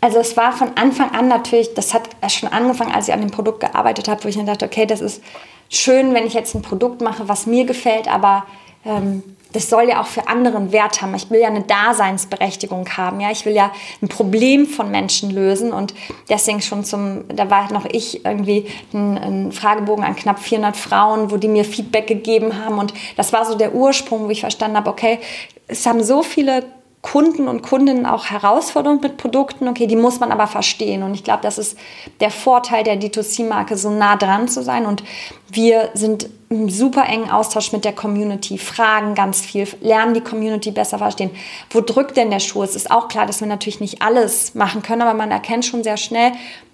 Also 0.00 0.18
es 0.18 0.36
war 0.36 0.52
von 0.52 0.70
Anfang 0.76 1.10
an 1.10 1.28
natürlich, 1.28 1.74
das 1.74 1.92
hat 1.92 2.08
schon 2.30 2.48
angefangen, 2.48 2.92
als 2.92 3.08
ich 3.08 3.14
an 3.14 3.20
dem 3.20 3.30
Produkt 3.30 3.60
gearbeitet 3.60 4.08
habe, 4.08 4.24
wo 4.24 4.28
ich 4.28 4.36
dann 4.36 4.46
dachte, 4.46 4.64
okay, 4.64 4.86
das 4.86 5.02
ist 5.02 5.22
schön, 5.68 6.14
wenn 6.14 6.26
ich 6.26 6.32
jetzt 6.32 6.54
ein 6.54 6.62
Produkt 6.62 7.02
mache, 7.02 7.28
was 7.28 7.46
mir 7.46 7.64
gefällt, 7.64 8.08
aber 8.08 8.46
ähm, 8.86 9.22
das 9.52 9.68
soll 9.68 9.88
ja 9.88 10.00
auch 10.00 10.06
für 10.06 10.28
andere 10.28 10.56
einen 10.56 10.72
Wert 10.72 11.02
haben. 11.02 11.14
Ich 11.14 11.30
will 11.30 11.40
ja 11.40 11.48
eine 11.48 11.62
Daseinsberechtigung 11.62 12.88
haben. 12.96 13.20
Ja, 13.20 13.30
ich 13.30 13.44
will 13.46 13.54
ja 13.54 13.72
ein 14.00 14.08
Problem 14.08 14.66
von 14.66 14.90
Menschen 14.90 15.30
lösen 15.30 15.72
und 15.72 15.94
deswegen 16.28 16.60
schon 16.60 16.84
zum, 16.84 17.24
da 17.28 17.50
war 17.50 17.72
noch 17.72 17.86
ich 17.86 18.24
irgendwie 18.24 18.66
ein, 18.92 19.18
ein 19.18 19.52
Fragebogen 19.52 20.04
an 20.04 20.16
knapp 20.16 20.38
400 20.38 20.76
Frauen, 20.76 21.30
wo 21.30 21.36
die 21.36 21.48
mir 21.48 21.64
Feedback 21.64 22.06
gegeben 22.06 22.64
haben 22.64 22.78
und 22.78 22.94
das 23.16 23.32
war 23.32 23.44
so 23.44 23.56
der 23.56 23.74
Ursprung, 23.74 24.26
wo 24.26 24.30
ich 24.30 24.40
verstanden 24.40 24.76
habe, 24.76 24.90
okay, 24.90 25.18
es 25.66 25.86
haben 25.86 26.02
so 26.02 26.22
viele 26.22 26.64
Kunden 27.02 27.48
und 27.48 27.62
Kundinnen 27.62 28.04
auch 28.04 28.26
Herausforderungen 28.26 29.00
mit 29.00 29.16
Produkten. 29.16 29.68
Okay, 29.68 29.86
die 29.86 29.96
muss 29.96 30.20
man 30.20 30.32
aber 30.32 30.46
verstehen. 30.46 31.02
Und 31.02 31.14
ich 31.14 31.24
glaube, 31.24 31.42
das 31.42 31.56
ist 31.56 31.78
der 32.20 32.30
Vorteil 32.30 32.84
der 32.84 33.00
D2C-Marke, 33.00 33.76
so 33.76 33.90
nah 33.90 34.16
dran 34.16 34.48
zu 34.48 34.62
sein. 34.62 34.84
Und 34.84 35.02
wir 35.50 35.90
sind 35.94 36.28
im 36.50 36.68
super 36.68 37.06
engen 37.06 37.30
Austausch 37.30 37.72
mit 37.72 37.84
der 37.84 37.94
Community, 37.94 38.58
fragen 38.58 39.14
ganz 39.14 39.40
viel, 39.40 39.66
lernen 39.80 40.14
die 40.14 40.20
Community 40.20 40.72
besser 40.72 40.98
verstehen. 40.98 41.30
Wo 41.70 41.80
drückt 41.80 42.16
denn 42.16 42.30
der 42.30 42.40
Schuh? 42.40 42.64
Es 42.64 42.76
ist 42.76 42.90
auch 42.90 43.08
klar, 43.08 43.24
dass 43.24 43.40
wir 43.40 43.48
natürlich 43.48 43.80
nicht 43.80 44.02
alles 44.02 44.54
machen 44.54 44.82
können, 44.82 45.02
aber 45.02 45.14
man 45.14 45.30
erkennt 45.30 45.64
schon 45.64 45.84
sehr 45.84 45.96
schnell, 45.96 46.32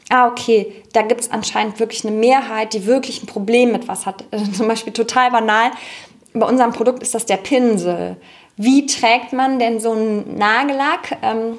ah, 0.08 0.28
okay, 0.28 0.72
da 0.92 1.02
gibt 1.02 1.20
es 1.20 1.30
anscheinend 1.30 1.78
wirklich 1.78 2.06
eine 2.06 2.16
Mehrheit, 2.16 2.72
die 2.72 2.86
wirklich 2.86 3.22
ein 3.22 3.26
Problem 3.26 3.72
mit 3.72 3.86
was 3.86 4.06
hat. 4.06 4.24
Also 4.30 4.50
zum 4.52 4.68
Beispiel 4.68 4.92
total 4.92 5.30
banal. 5.30 5.70
Bei 6.32 6.46
unserem 6.46 6.72
Produkt 6.72 7.02
ist 7.02 7.14
das 7.14 7.26
der 7.26 7.36
Pinsel 7.36 8.16
wie 8.56 8.86
trägt 8.86 9.32
man 9.32 9.58
denn 9.58 9.80
so 9.80 9.92
einen 9.92 10.36
Nagellack 10.36 11.18
ähm, 11.22 11.58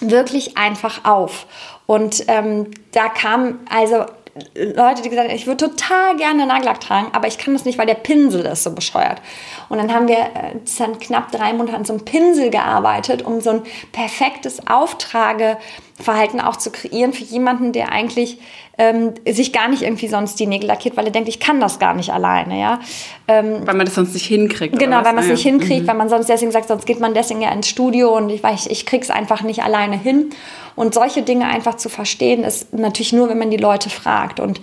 wirklich 0.00 0.56
einfach 0.56 1.04
auf? 1.04 1.46
Und 1.86 2.24
ähm, 2.28 2.70
da 2.92 3.08
kam 3.08 3.60
also 3.68 4.06
Leute, 4.54 5.02
die 5.02 5.10
gesagt 5.10 5.28
haben, 5.28 5.36
ich 5.36 5.46
würde 5.46 5.68
total 5.68 6.16
gerne 6.16 6.46
Nagellack 6.46 6.80
tragen, 6.80 7.08
aber 7.12 7.28
ich 7.28 7.36
kann 7.36 7.52
das 7.52 7.66
nicht, 7.66 7.76
weil 7.76 7.86
der 7.86 7.94
Pinsel 7.94 8.46
ist 8.46 8.62
so 8.62 8.72
bescheuert. 8.72 9.20
Und 9.68 9.76
dann 9.76 9.92
haben 9.92 10.08
wir 10.08 10.18
äh, 10.18 10.54
dann 10.78 10.98
knapp 10.98 11.30
drei 11.30 11.52
Monate 11.52 11.76
an 11.76 11.84
so 11.84 11.92
einem 11.92 12.04
Pinsel 12.04 12.48
gearbeitet, 12.48 13.22
um 13.22 13.42
so 13.42 13.50
ein 13.50 13.62
perfektes 13.92 14.66
Auftrageverhalten 14.66 16.40
auch 16.40 16.56
zu 16.56 16.70
kreieren 16.70 17.12
für 17.12 17.24
jemanden, 17.24 17.72
der 17.72 17.92
eigentlich 17.92 18.38
ähm, 18.82 19.12
sich 19.28 19.52
gar 19.52 19.68
nicht 19.68 19.82
irgendwie 19.82 20.08
sonst 20.08 20.40
die 20.40 20.46
Nägel 20.46 20.66
lackiert, 20.66 20.96
weil 20.96 21.04
er 21.04 21.12
denkt, 21.12 21.28
ich 21.28 21.38
kann 21.38 21.60
das 21.60 21.78
gar 21.78 21.94
nicht 21.94 22.12
alleine, 22.12 22.60
ja. 22.60 22.80
Ähm, 23.28 23.64
weil 23.64 23.76
man 23.76 23.86
das 23.86 23.94
sonst 23.94 24.12
nicht 24.12 24.26
hinkriegt. 24.26 24.76
Genau, 24.76 25.04
weil 25.04 25.12
man 25.12 25.18
es 25.18 25.26
ah, 25.26 25.32
nicht 25.32 25.44
hinkriegt, 25.44 25.82
mhm. 25.84 25.86
weil 25.86 25.94
man 25.94 26.08
sonst 26.08 26.28
deswegen 26.28 26.50
sagt, 26.50 26.66
sonst 26.66 26.84
geht 26.84 26.98
man 26.98 27.14
deswegen 27.14 27.40
ja 27.42 27.52
ins 27.52 27.68
Studio 27.68 28.16
und 28.16 28.28
ich 28.28 28.42
weiß, 28.42 28.66
ich 28.66 28.84
krieg's 28.84 29.08
einfach 29.08 29.42
nicht 29.42 29.62
alleine 29.62 29.96
hin. 29.96 30.30
Und 30.74 30.94
solche 30.94 31.22
Dinge 31.22 31.46
einfach 31.46 31.76
zu 31.76 31.88
verstehen, 31.88 32.42
ist 32.42 32.72
natürlich 32.74 33.12
nur, 33.12 33.28
wenn 33.28 33.38
man 33.38 33.50
die 33.50 33.56
Leute 33.56 33.88
fragt. 33.88 34.40
Und 34.40 34.60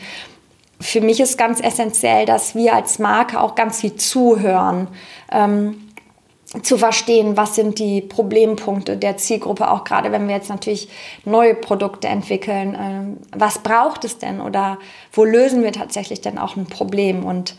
für 0.81 0.99
mich 0.99 1.21
ist 1.21 1.37
ganz 1.37 1.61
essentiell, 1.61 2.25
dass 2.25 2.55
wir 2.55 2.73
als 2.73 2.99
Marke 2.99 3.39
auch 3.39 3.55
ganz 3.55 3.79
viel 3.79 3.95
zuhören. 3.95 4.89
Ähm, 5.31 5.88
zu 6.63 6.77
verstehen, 6.77 7.37
was 7.37 7.53
sind 7.53 7.77
die 7.77 8.01
Problempunkte 8.01 8.97
der 8.97 9.17
Zielgruppe, 9.17 9.69
auch 9.69 9.83
gerade 9.83 10.11
wenn 10.11 10.27
wir 10.27 10.35
jetzt 10.35 10.49
natürlich 10.49 10.89
neue 11.23 11.53
Produkte 11.53 12.07
entwickeln. 12.07 12.75
Ähm, 12.79 13.17
was 13.35 13.59
braucht 13.59 14.03
es 14.03 14.17
denn 14.17 14.41
oder 14.41 14.79
wo 15.13 15.23
lösen 15.23 15.63
wir 15.63 15.71
tatsächlich 15.71 16.21
denn 16.21 16.39
auch 16.39 16.55
ein 16.55 16.65
Problem? 16.65 17.23
Und 17.23 17.55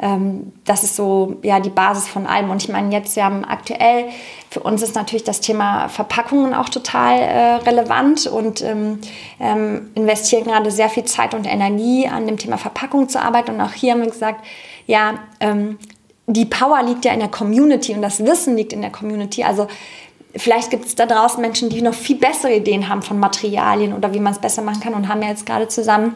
ähm, 0.00 0.52
das 0.64 0.82
ist 0.82 0.96
so 0.96 1.36
ja 1.42 1.60
die 1.60 1.70
Basis 1.70 2.08
von 2.08 2.26
allem. 2.26 2.50
Und 2.50 2.60
ich 2.62 2.68
meine, 2.68 2.92
jetzt 2.92 3.14
wir 3.14 3.24
haben 3.24 3.44
aktuell, 3.44 4.06
für 4.50 4.60
uns 4.60 4.82
ist 4.82 4.96
natürlich 4.96 5.24
das 5.24 5.40
Thema 5.40 5.88
Verpackungen 5.88 6.52
auch 6.52 6.68
total 6.68 7.20
äh, 7.20 7.54
relevant 7.64 8.26
und 8.26 8.60
ähm, 8.62 8.98
ähm, 9.38 9.92
investieren 9.94 10.44
gerade 10.44 10.72
sehr 10.72 10.88
viel 10.88 11.04
Zeit 11.04 11.34
und 11.34 11.46
Energie 11.46 12.08
an 12.08 12.26
dem 12.26 12.38
Thema 12.38 12.58
Verpackung 12.58 13.08
zu 13.08 13.20
arbeiten. 13.22 13.52
Und 13.52 13.60
auch 13.60 13.72
hier 13.72 13.92
haben 13.92 14.00
wir 14.00 14.10
gesagt, 14.10 14.44
ja, 14.86 15.20
ähm, 15.38 15.78
die 16.32 16.44
Power 16.44 16.82
liegt 16.82 17.04
ja 17.04 17.12
in 17.12 17.20
der 17.20 17.28
Community 17.28 17.94
und 17.94 18.02
das 18.02 18.24
Wissen 18.24 18.56
liegt 18.56 18.72
in 18.72 18.80
der 18.80 18.90
Community. 18.90 19.44
Also 19.44 19.66
vielleicht 20.36 20.70
gibt 20.70 20.86
es 20.86 20.94
da 20.94 21.06
draußen 21.06 21.40
Menschen, 21.40 21.68
die 21.68 21.82
noch 21.82 21.94
viel 21.94 22.16
bessere 22.16 22.54
Ideen 22.54 22.88
haben 22.88 23.02
von 23.02 23.18
Materialien 23.18 23.92
oder 23.92 24.14
wie 24.14 24.20
man 24.20 24.32
es 24.32 24.38
besser 24.38 24.62
machen 24.62 24.80
kann 24.80 24.94
und 24.94 25.08
haben 25.08 25.22
ja 25.22 25.28
jetzt 25.28 25.46
gerade 25.46 25.68
zusammen 25.68 26.14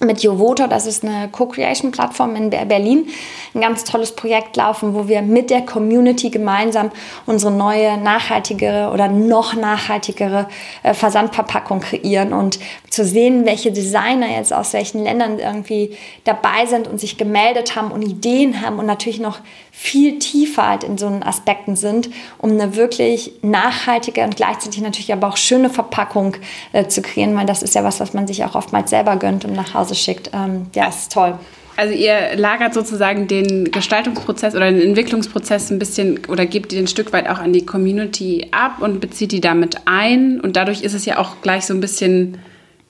mit 0.00 0.22
Jovoto, 0.22 0.66
das 0.66 0.86
ist 0.86 1.04
eine 1.04 1.28
Co-Creation-Plattform 1.28 2.34
in 2.34 2.50
Berlin, 2.50 3.08
ein 3.54 3.60
ganz 3.60 3.84
tolles 3.84 4.12
Projekt 4.12 4.56
laufen, 4.56 4.94
wo 4.94 5.08
wir 5.08 5.20
mit 5.20 5.50
der 5.50 5.60
Community 5.60 6.30
gemeinsam 6.30 6.90
unsere 7.26 7.52
neue 7.52 7.98
nachhaltigere 7.98 8.90
oder 8.92 9.08
noch 9.08 9.54
nachhaltigere 9.54 10.48
äh, 10.82 10.94
Versandverpackung 10.94 11.80
kreieren 11.80 12.32
und 12.32 12.58
zu 12.90 13.04
sehen, 13.04 13.46
welche 13.46 13.70
Designer 13.70 14.28
jetzt 14.36 14.52
aus 14.52 14.72
welchen 14.72 15.04
Ländern 15.04 15.38
irgendwie 15.38 15.96
dabei 16.24 16.66
sind 16.66 16.88
und 16.88 17.00
sich 17.00 17.16
gemeldet 17.16 17.76
haben 17.76 17.92
und 17.92 18.02
Ideen 18.02 18.60
haben 18.60 18.80
und 18.80 18.86
natürlich 18.86 19.20
noch 19.20 19.38
viel 19.70 20.18
tiefer 20.18 20.68
halt 20.68 20.84
in 20.84 20.98
so 20.98 21.06
einen 21.06 21.22
Aspekten 21.22 21.76
sind, 21.76 22.10
um 22.38 22.50
eine 22.50 22.74
wirklich 22.74 23.32
nachhaltige 23.42 24.22
und 24.24 24.34
gleichzeitig 24.34 24.82
natürlich 24.82 25.12
aber 25.12 25.28
auch 25.28 25.36
schöne 25.36 25.70
Verpackung 25.70 26.36
äh, 26.72 26.88
zu 26.88 27.00
kreieren, 27.00 27.36
weil 27.36 27.46
das 27.46 27.62
ist 27.62 27.76
ja 27.76 27.84
was, 27.84 28.00
was 28.00 28.12
man 28.12 28.26
sich 28.26 28.44
auch 28.44 28.56
oftmals 28.56 28.90
selber 28.90 29.16
gönnt 29.16 29.44
und 29.44 29.54
nach 29.54 29.72
Hause 29.72 29.94
schickt. 29.94 30.30
Ähm, 30.34 30.66
ja, 30.74 30.88
ist 30.88 31.12
toll. 31.12 31.38
Also 31.76 31.94
ihr 31.94 32.36
lagert 32.36 32.74
sozusagen 32.74 33.26
den 33.26 33.70
Gestaltungsprozess 33.70 34.54
oder 34.54 34.70
den 34.70 34.82
Entwicklungsprozess 34.82 35.70
ein 35.70 35.78
bisschen 35.78 36.20
oder 36.28 36.44
gebt 36.44 36.72
den 36.72 36.80
ein 36.80 36.88
Stück 36.88 37.12
weit 37.12 37.28
auch 37.28 37.38
an 37.38 37.52
die 37.52 37.64
Community 37.64 38.48
ab 38.50 38.82
und 38.82 39.00
bezieht 39.00 39.32
die 39.32 39.40
damit 39.40 39.76
ein. 39.86 40.40
Und 40.40 40.56
dadurch 40.56 40.82
ist 40.82 40.92
es 40.92 41.06
ja 41.06 41.18
auch 41.18 41.40
gleich 41.40 41.64
so 41.64 41.72
ein 41.72 41.80
bisschen, 41.80 42.38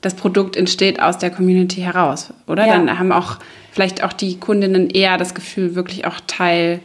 das 0.01 0.15
Produkt 0.15 0.57
entsteht 0.57 1.01
aus 1.01 1.19
der 1.19 1.31
Community 1.31 1.81
heraus, 1.81 2.33
oder? 2.47 2.67
Ja. 2.67 2.75
Dann 2.75 2.99
haben 2.99 3.13
auch 3.13 3.39
vielleicht 3.73 4.03
auch 4.03 4.13
die 4.13 4.39
Kundinnen 4.39 4.91
eher 4.91 5.19
das 5.19 5.35
Gefühl, 5.35 5.75
wirklich 5.75 6.07
auch 6.07 6.21
Teil 6.27 6.81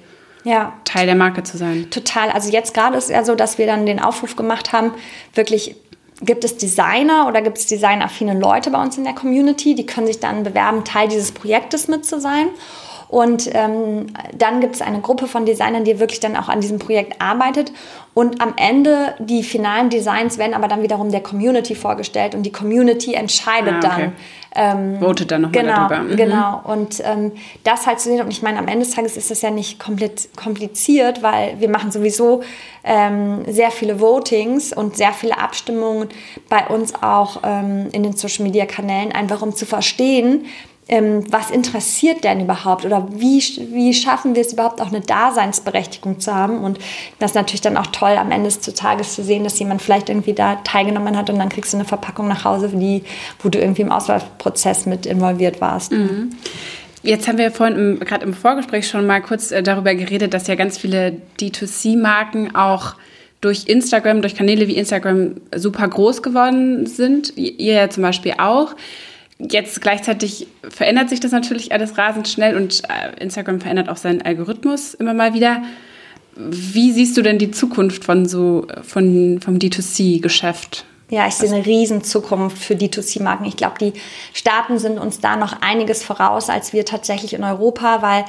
ja. 0.46 0.74
Teil 0.86 1.08
der 1.08 1.16
Marke 1.16 1.42
zu 1.44 1.58
sein. 1.58 1.90
Total. 1.90 2.30
Also 2.30 2.52
jetzt 2.52 2.76
gerade 2.76 2.96
ist 2.98 3.06
es 3.06 3.10
ja 3.10 3.24
so, 3.24 3.34
dass 3.34 3.58
wir 3.58 3.66
dann 3.66 3.88
den 3.88 4.00
Aufruf 4.00 4.36
gemacht 4.36 4.74
haben, 4.74 4.92
wirklich 5.34 5.76
gibt 6.22 6.46
es 6.46 6.56
Designer 6.56 7.28
oder 7.28 7.42
gibt 7.42 7.58
es 7.58 7.66
designaffine 7.66 8.38
Leute 8.40 8.70
bei 8.70 8.82
uns 8.82 8.98
in 8.98 9.04
der 9.04 9.14
Community, 9.14 9.76
die 9.76 9.86
können 9.86 10.08
sich 10.08 10.20
dann 10.20 10.44
bewerben, 10.44 10.86
Teil 10.86 11.08
dieses 11.08 11.32
Projektes 11.32 11.88
mit 11.88 12.06
zu 12.06 12.22
sein. 12.22 12.48
Und 13.08 13.50
ähm, 13.54 14.08
dann 14.38 14.62
gibt 14.62 14.76
es 14.76 14.82
eine 14.82 15.00
Gruppe 15.00 15.28
von 15.28 15.46
Designern, 15.46 15.84
die 15.84 16.00
wirklich 16.00 16.20
dann 16.20 16.36
auch 16.36 16.50
an 16.50 16.62
diesem 16.62 16.80
Projekt 16.80 17.22
arbeitet. 17.22 17.72
Und 18.14 18.42
am 18.42 18.54
Ende, 18.56 19.14
die 19.20 19.44
finalen 19.44 19.90
Designs 19.90 20.38
werden 20.38 20.54
aber 20.54 20.68
dann 20.68 20.82
wiederum 20.82 21.12
der 21.12 21.22
Community 21.22 21.76
vorgestellt 21.76 22.34
und 22.34 22.44
die 22.44 22.52
Community 22.52 23.14
entscheidet 23.14 23.84
ah, 23.84 23.94
okay. 23.94 24.12
dann. 24.12 24.14
Ähm, 24.58 25.00
Votet 25.02 25.32
dann 25.32 25.42
nochmal 25.42 25.64
genau, 25.64 25.90
darüber. 25.90 26.14
Mhm. 26.14 26.16
Genau. 26.16 26.62
Und 26.64 27.04
ähm, 27.04 27.34
das 27.66 27.86
halt 27.86 28.00
zu 28.00 28.10
sehen, 28.10 28.22
und 28.22 28.32
ich 28.32 28.42
meine, 28.42 28.58
am 28.58 28.70
Ende 28.70 28.86
des 28.86 28.96
Tages 28.96 29.18
ist 29.18 29.32
das 29.32 29.42
ja 29.42 29.52
nicht 29.52 29.80
komplett 29.80 30.30
kompliziert, 30.38 31.22
weil 31.22 31.60
wir 31.60 31.70
machen 31.70 31.92
sowieso 31.92 32.42
ähm, 32.86 33.44
sehr 33.48 33.70
viele 33.70 34.00
Votings 34.00 34.72
und 34.72 34.96
sehr 34.96 35.12
viele 35.12 35.38
Abstimmungen 35.38 36.08
bei 36.48 36.66
uns 36.68 36.94
auch 36.96 37.42
ähm, 37.44 37.90
in 37.92 38.04
den 38.04 38.14
Social 38.14 38.46
Media 38.46 38.66
Kanälen, 38.66 39.12
einfach 39.12 39.42
um 39.42 39.54
zu 39.54 39.66
verstehen, 39.66 40.46
ähm, 40.88 41.24
was 41.32 41.50
interessiert 41.50 42.24
denn 42.24 42.42
überhaupt 42.42 42.86
oder 42.86 43.08
wie, 43.12 43.40
wie 43.72 43.94
schaffen 43.94 44.36
wir 44.36 44.42
es 44.42 44.54
überhaupt 44.54 44.82
auch 44.82 44.90
eine 44.90 45.02
Daseinsberechtigung 45.02 46.20
zu 46.20 46.34
haben 46.34 46.64
und 46.64 46.78
das 47.18 47.32
ist 47.32 47.36
natürlich 47.36 47.62
dann 47.62 47.78
auch 47.78 47.88
toll 47.88 48.18
am 48.18 48.32
Ende 48.32 48.50
des 48.50 48.62
Tages 48.62 49.16
zu 49.16 49.24
sehen, 49.24 49.44
dass 49.44 49.58
jemand 49.58 49.82
vielleicht 49.82 50.10
irgendwie 50.10 50.34
da 50.34 50.56
teilgenommen 50.58 51.18
hat 51.18 51.30
und 51.30 51.40
dann 51.40 51.50
kriegst 51.50 51.74
du 51.74 51.78
eine 51.78 51.86
Verpackung 51.86 52.28
nach 52.28 52.46
Hause, 52.46 52.70
die, 52.70 53.04
wo 53.42 53.50
du 53.50 53.60
irgendwie 53.60 53.82
im 53.82 53.92
Auswahlprozess 53.92 54.86
mit 54.86 55.06
involviert 55.06 55.60
warst. 55.60 55.92
Mhm. 55.92 56.32
Jetzt 57.02 57.28
haben 57.28 57.38
wir 57.38 57.52
vorhin 57.52 58.00
gerade 58.00 58.26
im 58.26 58.34
Vorgespräch 58.34 58.88
schon 58.88 59.06
mal 59.06 59.22
kurz 59.22 59.52
äh, 59.52 59.62
darüber 59.62 59.94
geredet, 59.94 60.34
dass 60.34 60.48
ja 60.48 60.56
ganz 60.56 60.78
viele 60.78 61.18
D2C-Marken 61.40 62.56
auch 62.56 62.96
durch 63.42 63.68
Instagram, 63.68 64.22
durch 64.22 64.36
Kanäle 64.36 64.68
wie 64.68 64.76
Instagram 64.76 65.36
super 65.56 65.88
groß 65.88 66.24
geworden 66.24 66.88
sind. 66.88 67.38
Ihr 67.38 67.74
ja 67.74 67.90
zum 67.90 68.02
Beispiel 68.02 68.34
auch. 68.40 68.76
Jetzt 69.38 69.82
gleichzeitig 69.82 70.48
verändert 70.70 71.10
sich 71.10 71.20
das 71.20 71.32
natürlich 71.32 71.74
alles 71.74 71.98
rasend 71.98 72.28
schnell 72.28 72.56
und 72.56 72.84
äh, 72.86 73.22
Instagram 73.22 73.60
verändert 73.60 73.90
auch 73.90 73.98
seinen 73.98 74.22
Algorithmus 74.22 74.94
immer 74.94 75.14
mal 75.14 75.34
wieder. 75.34 75.64
Wie 76.38 76.92
siehst 76.92 77.18
du 77.18 77.22
denn 77.22 77.38
die 77.38 77.52
Zukunft 77.52 78.06
von 78.06 78.26
so 78.26 78.68
von, 78.84 79.40
vom 79.42 79.56
D2C-Geschäft? 79.58 80.86
Ja, 81.10 81.28
ich 81.28 81.36
sehe 81.36 81.54
eine 81.54 81.66
riesen 81.66 82.04
Zukunft 82.04 82.58
für 82.58 82.74
D2C-Marken. 82.74 83.46
Ich 83.46 83.58
glaube, 83.58 83.76
die 83.80 83.94
Staaten 84.34 84.80
sind 84.80 84.98
uns 84.98 85.20
da 85.20 85.36
noch 85.36 85.62
einiges 85.62 86.04
voraus 86.04 86.50
als 86.50 86.74
wir 86.74 86.84
tatsächlich 86.84 87.34
in 87.34 87.44
Europa, 87.44 88.02
weil 88.02 88.26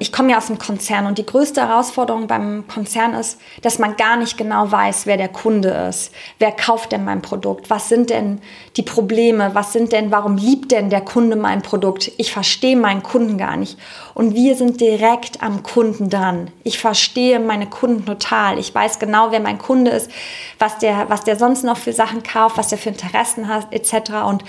ich 0.00 0.12
komme 0.12 0.32
ja 0.32 0.38
aus 0.38 0.48
einem 0.48 0.58
Konzern 0.58 1.06
und 1.06 1.18
die 1.18 1.26
größte 1.26 1.60
Herausforderung 1.60 2.26
beim 2.26 2.66
Konzern 2.66 3.14
ist, 3.14 3.38
dass 3.62 3.78
man 3.78 3.96
gar 3.96 4.16
nicht 4.16 4.36
genau 4.36 4.72
weiß, 4.72 5.06
wer 5.06 5.16
der 5.16 5.28
Kunde 5.28 5.68
ist. 5.88 6.12
Wer 6.40 6.50
kauft 6.50 6.90
denn 6.90 7.04
mein 7.04 7.22
Produkt? 7.22 7.70
Was 7.70 7.88
sind 7.88 8.10
denn 8.10 8.40
die 8.76 8.82
Probleme? 8.82 9.50
Was 9.54 9.72
sind 9.72 9.92
denn, 9.92 10.10
warum 10.10 10.36
liebt 10.36 10.72
denn 10.72 10.90
der 10.90 11.00
Kunde 11.00 11.36
mein 11.36 11.62
Produkt? 11.62 12.10
Ich 12.16 12.32
verstehe 12.32 12.76
meinen 12.76 13.04
Kunden 13.04 13.38
gar 13.38 13.56
nicht. 13.56 13.78
Und 14.14 14.34
wir 14.34 14.56
sind 14.56 14.80
direkt 14.80 15.44
am 15.44 15.62
Kunden 15.62 16.10
dran. 16.10 16.50
Ich 16.64 16.80
verstehe 16.80 17.38
meine 17.38 17.68
Kunden 17.68 18.04
total. 18.04 18.58
Ich 18.58 18.74
weiß 18.74 18.98
genau, 18.98 19.30
wer 19.30 19.40
mein 19.40 19.58
Kunde 19.58 19.92
ist, 19.92 20.10
was 20.58 20.78
der, 20.78 21.08
was 21.08 21.22
der 21.22 21.36
sonst 21.36 21.62
noch 21.62 21.76
für 21.76 21.92
Sachen 21.92 22.24
kauft, 22.24 22.58
was 22.58 22.68
der 22.68 22.78
für 22.78 22.88
Interessen 22.88 23.46
hat, 23.46 23.72
etc. 23.72 24.10
Und 24.26 24.42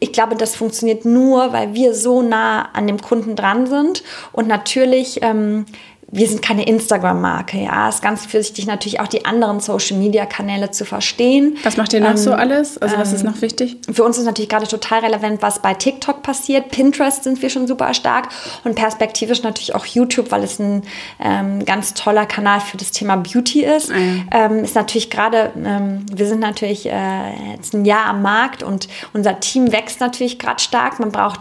ich 0.00 0.12
glaube, 0.12 0.36
das 0.36 0.56
funktioniert 0.56 1.04
nur, 1.04 1.52
weil 1.52 1.74
wir 1.74 1.94
so 1.94 2.22
nah 2.22 2.70
an 2.72 2.86
dem 2.86 3.00
Kunden 3.00 3.36
dran 3.36 3.66
sind. 3.66 4.02
Und 4.32 4.48
natürlich 4.48 5.20
ähm, 5.22 5.66
wir 6.14 6.28
sind 6.28 6.42
keine 6.42 6.64
Instagram-Marke. 6.64 7.58
Ja, 7.58 7.88
es 7.88 7.96
ist 7.96 8.02
ganz 8.02 8.32
wichtig, 8.32 8.66
natürlich 8.66 9.00
auch 9.00 9.08
die 9.08 9.24
anderen 9.24 9.58
Social-Media-Kanäle 9.58 10.70
zu 10.70 10.84
verstehen. 10.84 11.58
Was 11.64 11.76
macht 11.76 11.92
ihr 11.92 12.00
noch 12.00 12.10
ähm, 12.10 12.16
so 12.16 12.32
alles? 12.32 12.78
Also 12.78 12.96
was 12.98 13.12
ist 13.12 13.22
ähm, 13.22 13.32
noch 13.32 13.42
wichtig? 13.42 13.78
Für 13.92 14.04
uns 14.04 14.16
ist 14.16 14.24
natürlich 14.24 14.48
gerade 14.48 14.68
total 14.68 15.00
relevant, 15.00 15.42
was 15.42 15.60
bei 15.60 15.74
TikTok 15.74 16.22
passiert. 16.22 16.70
Pinterest 16.70 17.24
sind 17.24 17.42
wir 17.42 17.50
schon 17.50 17.66
super 17.66 17.92
stark 17.94 18.28
und 18.62 18.76
perspektivisch 18.76 19.42
natürlich 19.42 19.74
auch 19.74 19.86
YouTube, 19.86 20.30
weil 20.30 20.44
es 20.44 20.60
ein 20.60 20.82
ähm, 21.18 21.64
ganz 21.64 21.94
toller 21.94 22.26
Kanal 22.26 22.60
für 22.60 22.76
das 22.76 22.92
Thema 22.92 23.16
Beauty 23.16 23.64
ist. 23.64 23.90
Ähm, 24.30 24.62
ist 24.62 24.76
natürlich 24.76 25.10
gerade, 25.10 25.50
ähm, 25.56 26.06
wir 26.14 26.26
sind 26.26 26.38
natürlich 26.38 26.86
äh, 26.86 27.54
jetzt 27.56 27.74
ein 27.74 27.84
Jahr 27.84 28.06
am 28.06 28.22
Markt 28.22 28.62
und 28.62 28.86
unser 29.14 29.40
Team 29.40 29.72
wächst 29.72 29.98
natürlich 29.98 30.38
gerade 30.38 30.62
stark. 30.62 31.00
Man 31.00 31.10
braucht 31.10 31.40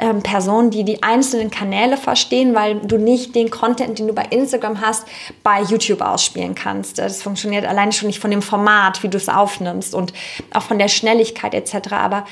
ähm, 0.00 0.22
Personen, 0.22 0.70
die 0.70 0.84
die 0.84 1.02
einzelnen 1.02 1.50
Kanäle 1.50 1.96
verstehen, 1.96 2.54
weil 2.54 2.76
du 2.80 2.98
nicht 2.98 3.34
den 3.34 3.50
Content, 3.50 3.98
den 3.98 4.08
du 4.08 4.12
bei 4.12 4.24
Instagram 4.30 4.80
hast, 4.80 5.06
bei 5.42 5.62
YouTube 5.62 6.00
ausspielen 6.00 6.54
kannst. 6.54 6.98
Das 6.98 7.22
funktioniert 7.22 7.66
alleine 7.66 7.92
schon 7.92 8.06
nicht 8.06 8.18
von 8.18 8.30
dem 8.30 8.42
Format, 8.42 9.02
wie 9.02 9.08
du 9.08 9.18
es 9.18 9.28
aufnimmst 9.28 9.94
und 9.94 10.12
auch 10.52 10.62
von 10.62 10.78
der 10.78 10.88
Schnelligkeit 10.88 11.54
etc. 11.54 11.92
Aber 11.92 12.24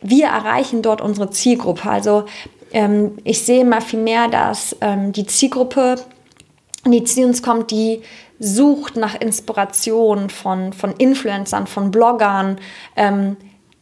wir 0.00 0.26
erreichen 0.26 0.82
dort 0.82 1.00
unsere 1.00 1.30
Zielgruppe. 1.30 1.90
Also 1.90 2.24
ähm, 2.72 3.18
ich 3.24 3.42
sehe 3.44 3.62
immer 3.62 3.80
viel 3.80 4.00
mehr, 4.00 4.28
dass 4.28 4.76
ähm, 4.80 5.12
die 5.12 5.26
Zielgruppe, 5.26 5.96
die 6.84 7.04
zu 7.04 7.22
uns 7.22 7.42
kommt, 7.42 7.70
die 7.70 8.02
sucht 8.38 8.96
nach 8.96 9.14
Inspiration 9.14 10.30
von, 10.30 10.72
von 10.72 10.92
Influencern, 10.92 11.66
von 11.66 11.90
Bloggern, 11.90 12.58
ähm, 12.94 13.36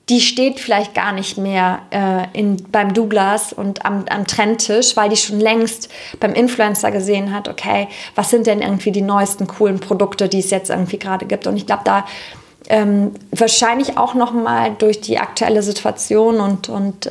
die 0.09 0.20
steht 0.20 0.61
vielleicht 0.61 0.94
gar 0.94 1.12
nicht 1.12 1.38
mehr 1.38 1.80
äh, 1.90 2.38
in, 2.38 2.62
beim 2.70 2.92
Douglas 2.92 3.52
und 3.55 3.86
am, 3.86 4.05
am 4.11 4.26
Trendtisch, 4.26 4.96
weil 4.96 5.09
die 5.09 5.16
schon 5.16 5.40
längst 5.40 5.88
beim 6.20 6.34
Influencer 6.34 6.90
gesehen 6.90 7.34
hat, 7.34 7.48
okay, 7.48 7.88
was 8.14 8.28
sind 8.28 8.46
denn 8.46 8.61
irgendwie 8.61 8.92
die 8.92 9.02
neuesten 9.02 9.46
coolen 9.46 9.80
Produkte, 9.80 10.28
die 10.28 10.40
es 10.40 10.50
jetzt 10.50 10.68
irgendwie 10.68 10.98
gerade 10.98 11.24
gibt. 11.24 11.46
Und 11.46 11.57
ich 11.57 11.64
glaube, 11.64 11.82
da 11.84 12.05
ähm, 12.68 13.12
wahrscheinlich 13.30 13.96
auch 13.96 14.14
nochmal 14.14 14.74
durch 14.78 15.00
die 15.00 15.18
aktuelle 15.18 15.62
Situation 15.62 16.40
und, 16.40 16.68
und 16.68 17.07
äh, 17.07 17.11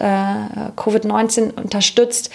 Covid-19 0.75 1.53
unterstützt, 1.55 2.31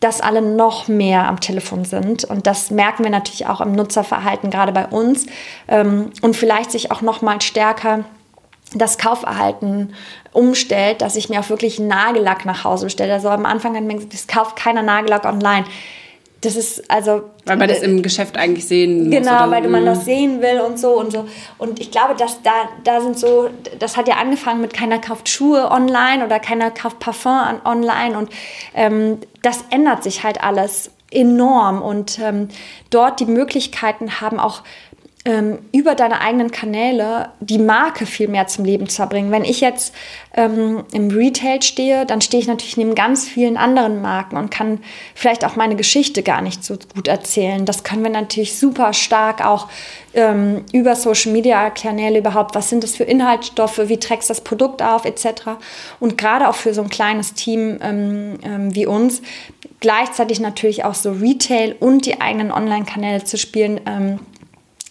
dass 0.00 0.20
alle 0.20 0.42
noch 0.42 0.88
mehr 0.88 1.28
am 1.28 1.38
Telefon 1.38 1.84
sind. 1.84 2.24
Und 2.24 2.48
das 2.48 2.72
merken 2.72 3.04
wir 3.04 3.10
natürlich 3.10 3.46
auch 3.46 3.60
im 3.60 3.72
Nutzerverhalten, 3.72 4.50
gerade 4.50 4.72
bei 4.72 4.86
uns. 4.86 5.26
Ähm, 5.68 6.10
und 6.22 6.36
vielleicht 6.36 6.72
sich 6.72 6.90
auch 6.90 7.02
nochmal 7.02 7.40
stärker 7.40 8.04
das 8.74 8.98
Kaufverhalten 8.98 9.94
umstellt, 10.32 11.02
dass 11.02 11.16
ich 11.16 11.28
mir 11.28 11.40
auch 11.40 11.48
wirklich 11.48 11.78
Nagellack 11.78 12.44
nach 12.44 12.64
Hause 12.64 12.86
bestelle. 12.86 13.12
Also 13.12 13.28
am 13.28 13.46
Anfang 13.46 13.76
hat 13.76 13.84
man 13.84 13.96
gesagt, 13.96 14.14
es 14.14 14.26
kauft 14.26 14.56
keiner 14.56 14.82
Nagellack 14.82 15.24
online. 15.24 15.64
Das 16.42 16.56
ist 16.56 16.90
also. 16.90 17.22
Weil 17.44 17.56
man 17.56 17.68
das 17.68 17.82
im 17.82 18.02
Geschäft 18.02 18.36
eigentlich 18.36 18.66
sehen 18.66 19.04
muss. 19.04 19.14
Genau, 19.14 19.48
weil 19.48 19.68
man 19.68 19.86
das 19.86 20.04
sehen 20.04 20.42
will 20.42 20.60
und 20.60 20.76
so 20.76 20.98
und 20.98 21.12
so. 21.12 21.26
Und 21.56 21.78
ich 21.78 21.92
glaube, 21.92 22.16
dass 22.16 22.42
da, 22.42 22.68
da 22.82 23.00
sind 23.00 23.16
so, 23.16 23.48
das 23.78 23.96
hat 23.96 24.08
ja 24.08 24.16
angefangen 24.16 24.60
mit 24.60 24.74
keiner 24.74 24.98
kauft 24.98 25.28
Schuhe 25.28 25.70
online 25.70 26.24
oder 26.24 26.40
keiner 26.40 26.72
kauft 26.72 26.98
Parfum 26.98 27.60
online 27.64 28.18
und 28.18 28.28
ähm, 28.74 29.18
das 29.42 29.64
ändert 29.70 30.02
sich 30.02 30.24
halt 30.24 30.42
alles 30.42 30.90
enorm 31.12 31.80
und 31.80 32.18
ähm, 32.18 32.48
dort 32.90 33.20
die 33.20 33.26
Möglichkeiten 33.26 34.20
haben 34.20 34.40
auch 34.40 34.62
ähm, 35.24 35.58
über 35.72 35.94
deine 35.94 36.20
eigenen 36.20 36.50
Kanäle 36.50 37.30
die 37.38 37.58
Marke 37.58 38.06
viel 38.06 38.26
mehr 38.26 38.48
zum 38.48 38.64
Leben 38.64 38.88
zu 38.88 39.06
bringen. 39.06 39.30
Wenn 39.30 39.44
ich 39.44 39.60
jetzt 39.60 39.94
ähm, 40.34 40.82
im 40.92 41.10
Retail 41.10 41.62
stehe, 41.62 42.04
dann 42.06 42.20
stehe 42.20 42.40
ich 42.40 42.48
natürlich 42.48 42.76
neben 42.76 42.96
ganz 42.96 43.28
vielen 43.28 43.56
anderen 43.56 44.02
Marken 44.02 44.36
und 44.36 44.50
kann 44.50 44.80
vielleicht 45.14 45.44
auch 45.44 45.54
meine 45.54 45.76
Geschichte 45.76 46.24
gar 46.24 46.42
nicht 46.42 46.64
so 46.64 46.76
gut 46.94 47.06
erzählen. 47.06 47.64
Das 47.64 47.84
können 47.84 48.02
wir 48.02 48.10
natürlich 48.10 48.58
super 48.58 48.92
stark 48.92 49.46
auch 49.46 49.68
ähm, 50.14 50.64
über 50.72 50.96
Social 50.96 51.30
Media 51.30 51.70
Kanäle 51.70 52.18
überhaupt. 52.18 52.56
Was 52.56 52.68
sind 52.68 52.82
das 52.82 52.96
für 52.96 53.04
Inhaltsstoffe? 53.04 53.80
Wie 53.84 53.98
trägst 53.98 54.28
das 54.28 54.40
Produkt 54.40 54.82
auf 54.82 55.04
etc. 55.04 55.50
Und 56.00 56.18
gerade 56.18 56.48
auch 56.48 56.56
für 56.56 56.74
so 56.74 56.82
ein 56.82 56.90
kleines 56.90 57.34
Team 57.34 57.78
ähm, 57.80 58.38
ähm, 58.42 58.74
wie 58.74 58.86
uns 58.86 59.22
gleichzeitig 59.78 60.40
natürlich 60.40 60.84
auch 60.84 60.94
so 60.94 61.12
Retail 61.12 61.76
und 61.78 62.06
die 62.06 62.20
eigenen 62.20 62.50
Online-Kanäle 62.50 63.24
zu 63.24 63.36
spielen 63.36 63.80
ähm, 63.86 64.20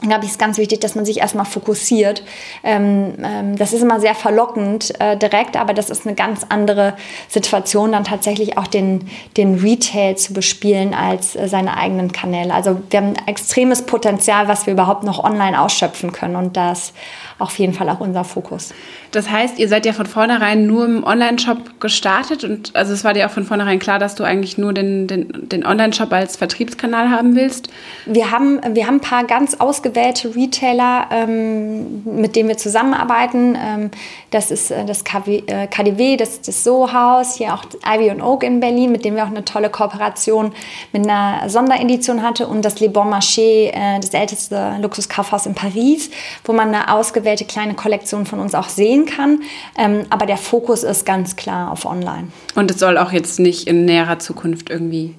glaube 0.09 0.25
ich, 0.25 0.31
ist 0.31 0.39
ganz 0.39 0.57
wichtig, 0.57 0.79
dass 0.79 0.95
man 0.95 1.05
sich 1.05 1.19
erstmal 1.19 1.45
fokussiert. 1.45 2.23
Ähm, 2.63 3.13
ähm, 3.23 3.55
das 3.55 3.71
ist 3.71 3.81
immer 3.81 3.99
sehr 3.99 4.15
verlockend 4.15 4.99
äh, 4.99 5.15
direkt, 5.15 5.55
aber 5.57 5.73
das 5.73 5.89
ist 5.89 6.07
eine 6.07 6.15
ganz 6.15 6.45
andere 6.49 6.95
Situation, 7.27 7.91
dann 7.91 8.03
tatsächlich 8.03 8.57
auch 8.57 8.67
den, 8.67 9.09
den 9.37 9.59
Retail 9.59 10.15
zu 10.15 10.33
bespielen 10.33 10.93
als 10.93 11.35
äh, 11.35 11.47
seine 11.47 11.77
eigenen 11.77 12.11
Kanäle. 12.11 12.53
Also 12.53 12.81
wir 12.89 12.99
haben 12.99 13.13
ein 13.15 13.27
extremes 13.27 13.83
Potenzial, 13.83 14.47
was 14.47 14.65
wir 14.65 14.73
überhaupt 14.73 15.03
noch 15.03 15.23
online 15.23 15.61
ausschöpfen 15.61 16.11
können 16.11 16.35
und 16.35 16.57
das 16.57 16.93
auf 17.41 17.57
jeden 17.59 17.73
Fall 17.73 17.89
auch 17.89 17.99
unser 17.99 18.23
Fokus. 18.23 18.73
Das 19.11 19.29
heißt, 19.29 19.59
ihr 19.59 19.67
seid 19.67 19.85
ja 19.85 19.93
von 19.93 20.05
vornherein 20.05 20.65
nur 20.65 20.85
im 20.85 21.03
Online-Shop 21.03 21.79
gestartet 21.79 22.43
und 22.43 22.75
also 22.75 22.93
es 22.93 23.03
war 23.03 23.13
dir 23.13 23.25
auch 23.25 23.31
von 23.31 23.43
vornherein 23.43 23.79
klar, 23.79 23.99
dass 23.99 24.15
du 24.15 24.23
eigentlich 24.23 24.57
nur 24.57 24.73
den, 24.73 25.07
den, 25.07 25.49
den 25.49 25.65
Online-Shop 25.65 26.11
als 26.13 26.37
Vertriebskanal 26.37 27.09
haben 27.09 27.35
willst? 27.35 27.69
Wir 28.05 28.31
haben, 28.31 28.61
wir 28.73 28.87
haben 28.87 28.95
ein 28.95 29.01
paar 29.01 29.25
ganz 29.25 29.55
ausgewählte 29.55 30.33
Retailer, 30.35 31.07
ähm, 31.11 32.03
mit 32.05 32.35
denen 32.35 32.47
wir 32.47 32.57
zusammenarbeiten. 32.57 33.57
Ähm, 33.61 33.91
das 34.29 34.51
ist 34.51 34.71
äh, 34.71 34.85
das 34.85 35.03
KW, 35.03 35.43
äh, 35.47 35.67
KDW, 35.67 36.15
das 36.15 36.29
ist 36.29 36.47
das 36.47 36.63
Soho-Haus, 36.63 37.35
hier 37.35 37.53
auch 37.53 37.65
Ivy 37.85 38.11
und 38.11 38.21
Oak 38.21 38.43
in 38.43 38.59
Berlin, 38.59 38.91
mit 38.91 39.03
dem 39.03 39.15
wir 39.15 39.23
auch 39.23 39.29
eine 39.29 39.43
tolle 39.43 39.69
Kooperation 39.69 40.53
mit 40.93 41.03
einer 41.03 41.49
Sonderedition 41.49 42.21
hatte 42.21 42.47
und 42.47 42.63
das 42.63 42.79
Le 42.79 42.89
Bon 42.89 43.11
Marché, 43.11 43.71
äh, 43.71 43.99
das 43.99 44.13
älteste 44.13 44.77
Luxuskaufhaus 44.81 45.45
in 45.45 45.55
Paris, 45.55 46.11
wo 46.45 46.53
man 46.53 46.73
eine 46.73 46.93
ausgewählte 46.93 47.30
kleine 47.35 47.73
Kollektion 47.73 48.25
von 48.25 48.39
uns 48.39 48.53
auch 48.53 48.69
sehen 48.69 48.91
sehen 48.91 49.05
kann. 49.05 49.41
Ähm, 49.77 50.05
aber 50.09 50.25
der 50.25 50.37
Fokus 50.37 50.83
ist 50.83 51.05
ganz 51.05 51.35
klar 51.35 51.71
auf 51.71 51.85
Online. 51.85 52.27
Und 52.55 52.71
es 52.71 52.79
soll 52.79 52.97
auch 52.97 53.11
jetzt 53.11 53.39
nicht 53.39 53.67
in 53.67 53.85
näherer 53.85 54.19
Zukunft 54.19 54.69
irgendwie 54.69 55.15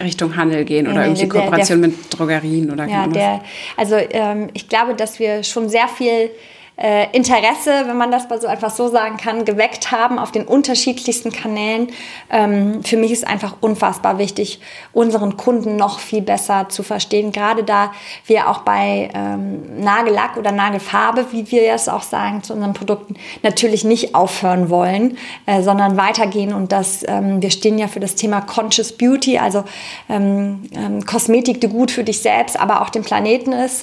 Richtung 0.00 0.36
Handel 0.36 0.64
gehen 0.64 0.86
oder 0.86 1.00
nee, 1.00 1.04
irgendwie 1.06 1.28
der, 1.28 1.42
Kooperation 1.42 1.80
der, 1.80 1.90
mit 1.90 2.18
Drogerien 2.18 2.70
oder 2.70 2.86
ja, 2.86 3.06
der, 3.06 3.40
Also 3.76 3.96
ähm, 3.96 4.48
ich 4.52 4.68
glaube, 4.68 4.94
dass 4.94 5.18
wir 5.18 5.42
schon 5.42 5.68
sehr 5.68 5.88
viel 5.88 6.30
äh, 6.76 7.10
Interesse, 7.16 7.84
wenn 7.86 7.96
man 7.96 8.10
das 8.10 8.28
mal 8.28 8.40
so 8.40 8.46
einfach 8.46 8.70
so 8.70 8.88
sagen 8.88 9.16
kann, 9.16 9.44
geweckt 9.44 9.92
haben 9.92 10.18
auf 10.18 10.30
den 10.30 10.44
unterschiedlichsten 10.44 11.32
Kanälen. 11.32 11.88
Ähm, 12.30 12.84
für 12.84 12.98
mich 12.98 13.12
ist 13.12 13.26
einfach 13.26 13.56
unfassbar 13.60 14.18
wichtig, 14.18 14.60
unseren 14.92 15.38
Kunden 15.38 15.76
noch 15.76 16.00
viel 16.00 16.20
besser 16.20 16.68
zu 16.68 16.82
verstehen. 16.82 17.32
Gerade 17.32 17.64
da 17.64 17.92
wir 18.26 18.50
auch 18.50 18.58
bei 18.58 19.10
ähm, 19.14 19.82
Nagellack 19.82 20.36
oder 20.36 20.52
Nagelfarbe, 20.52 21.26
wie 21.30 21.50
wir 21.50 21.72
es 21.72 21.88
auch 21.88 22.02
sagen 22.02 22.42
zu 22.42 22.52
unseren 22.52 22.74
Produkten, 22.74 23.14
natürlich 23.42 23.84
nicht 23.84 24.14
aufhören 24.14 24.68
wollen, 24.68 25.16
äh, 25.46 25.62
sondern 25.62 25.96
weitergehen. 25.96 26.52
Und 26.52 26.72
das, 26.72 27.04
ähm, 27.08 27.40
wir 27.40 27.50
stehen 27.50 27.78
ja 27.78 27.88
für 27.88 28.00
das 28.00 28.16
Thema 28.16 28.42
Conscious 28.42 28.92
Beauty, 28.92 29.38
also 29.38 29.64
ähm, 30.10 30.68
ähm, 30.74 31.06
Kosmetik, 31.06 31.60
die 31.62 31.68
gut 31.68 31.90
für 31.90 32.04
dich 32.04 32.20
selbst, 32.20 32.60
aber 32.60 32.82
auch 32.82 32.90
den 32.90 33.02
Planeten 33.02 33.52
ist. 33.52 33.82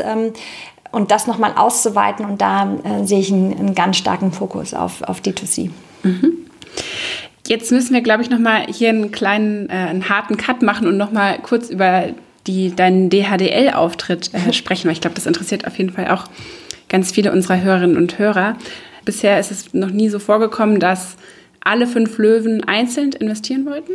Und 0.94 1.12
das 1.12 1.28
nochmal 1.28 1.54
auszuweiten. 1.56 2.26
Und 2.26 2.39
da 2.39 2.78
äh, 2.84 3.04
sehe 3.04 3.20
ich 3.20 3.34
einen, 3.34 3.58
einen, 3.58 3.76
ganz 3.76 3.98
starken 3.98 4.32
Fokus 4.32 4.74
auf, 4.74 5.02
auf 5.02 5.20
D2C. 5.20 5.72
Mhm. 6.04 6.34
Jetzt 7.48 7.72
müssen 7.72 7.94
wir, 7.94 8.02
glaube 8.02 8.22
ich, 8.22 8.30
nochmal 8.30 8.68
hier 8.68 8.89
einen 8.89 9.12
kleinen, 9.12 9.70
äh, 9.70 9.74
einen 9.74 10.08
harten 10.08 10.38
Cut 10.38 10.62
machen 10.62 10.88
und 10.88 10.96
nochmal 10.96 11.39
kurz 11.39 11.70
über 11.70 12.06
die, 12.48 12.76
deinen 12.76 13.10
DHDL-Auftritt 13.10 14.34
äh, 14.34 14.54
sprechen, 14.54 14.86
weil 14.86 14.94
ich 14.94 15.02
glaube, 15.02 15.16
das 15.16 15.26
interessiert 15.26 15.68
auf 15.68 15.78
jeden 15.78 15.91
Fall 15.91 16.10
auch 16.10 16.26
ganz 16.89 17.12
viele 17.12 17.32
unserer 17.32 17.62
Hörerinnen 17.62 17.98
und 17.98 18.20
Hörer. 18.20 18.56
Bisher 19.04 19.39
ist 19.39 19.52
es 19.52 19.74
noch 19.74 19.89
nie 19.89 20.10
so 20.10 20.20
vorgekommen, 20.20 20.80
dass 20.80 21.18
alle 21.64 21.88
fünf 21.88 22.18
Löwen 22.18 22.64
einzeln 22.64 23.11
investieren 23.14 23.66
wollten? 23.66 23.93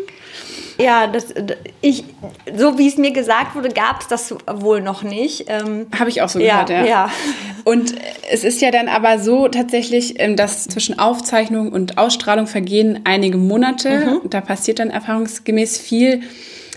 Ja, 0.80 1.08
das, 1.08 1.34
ich, 1.80 2.04
so 2.56 2.78
wie 2.78 2.86
es 2.86 2.98
mir 2.98 3.10
gesagt 3.10 3.56
wurde, 3.56 3.70
gab 3.70 4.00
es 4.00 4.06
das 4.06 4.34
wohl 4.46 4.80
noch 4.80 5.02
nicht. 5.02 5.46
Ähm, 5.48 5.86
Habe 5.98 6.08
ich 6.08 6.22
auch 6.22 6.28
so 6.28 6.38
gehört, 6.38 6.70
ja, 6.70 6.84
ja. 6.84 7.10
Und 7.64 7.96
es 8.30 8.44
ist 8.44 8.60
ja 8.60 8.70
dann 8.70 8.86
aber 8.86 9.18
so 9.18 9.48
tatsächlich, 9.48 10.20
ähm, 10.20 10.36
dass 10.36 10.68
zwischen 10.68 10.98
Aufzeichnung 10.98 11.72
und 11.72 11.98
Ausstrahlung 11.98 12.46
vergehen 12.46 13.00
einige 13.04 13.38
Monate. 13.38 14.20
Mhm. 14.22 14.30
Da 14.30 14.40
passiert 14.40 14.78
dann 14.78 14.90
erfahrungsgemäß 14.90 15.78
viel. 15.78 16.22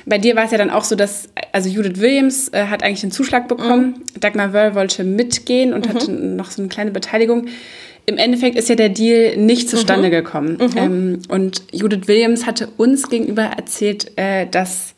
Bei 0.08 0.18
dir 0.18 0.36
war 0.36 0.46
es 0.46 0.52
ja 0.52 0.58
dann 0.58 0.72
auch 0.72 0.84
so, 0.84 0.96
dass, 0.96 1.30
also 1.52 1.70
Judith 1.70 2.02
Williams 2.02 2.50
äh, 2.50 2.66
hat 2.66 2.82
eigentlich 2.82 3.02
den 3.02 3.12
Zuschlag 3.12 3.48
bekommen. 3.48 4.04
Mhm. 4.16 4.20
Dagmar 4.20 4.52
Wörl 4.52 4.74
wollte 4.74 5.04
mitgehen 5.04 5.74
und 5.74 5.86
mhm. 5.86 5.94
hatte 5.94 6.12
noch 6.12 6.50
so 6.50 6.64
eine 6.64 6.70
kleine 6.70 6.90
Beteiligung 6.90 7.46
im 8.06 8.18
Endeffekt 8.18 8.58
ist 8.58 8.70
ja 8.70 8.76
der 8.76 8.90
Deal 8.90 9.38
nicht 9.38 9.70
zustande 9.70 10.08
mhm. 10.08 10.12
gekommen. 10.12 10.58
Mhm. 10.60 10.78
Ähm, 10.78 11.22
und 11.30 11.64
Judith 11.72 12.08
Williams 12.08 12.46
hatte 12.46 12.68
uns 12.78 13.10
gegenüber 13.10 13.44
erzählt, 13.44 14.18
äh, 14.18 14.48
dass 14.48 14.96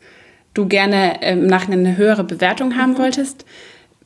du 0.54 0.66
gerne 0.66 1.22
äh, 1.22 1.32
im 1.32 1.46
Nachhinein 1.46 1.80
eine 1.80 1.96
höhere 1.96 2.24
Bewertung 2.24 2.76
haben 2.76 2.92
mhm. 2.92 2.98
wolltest. 2.98 3.44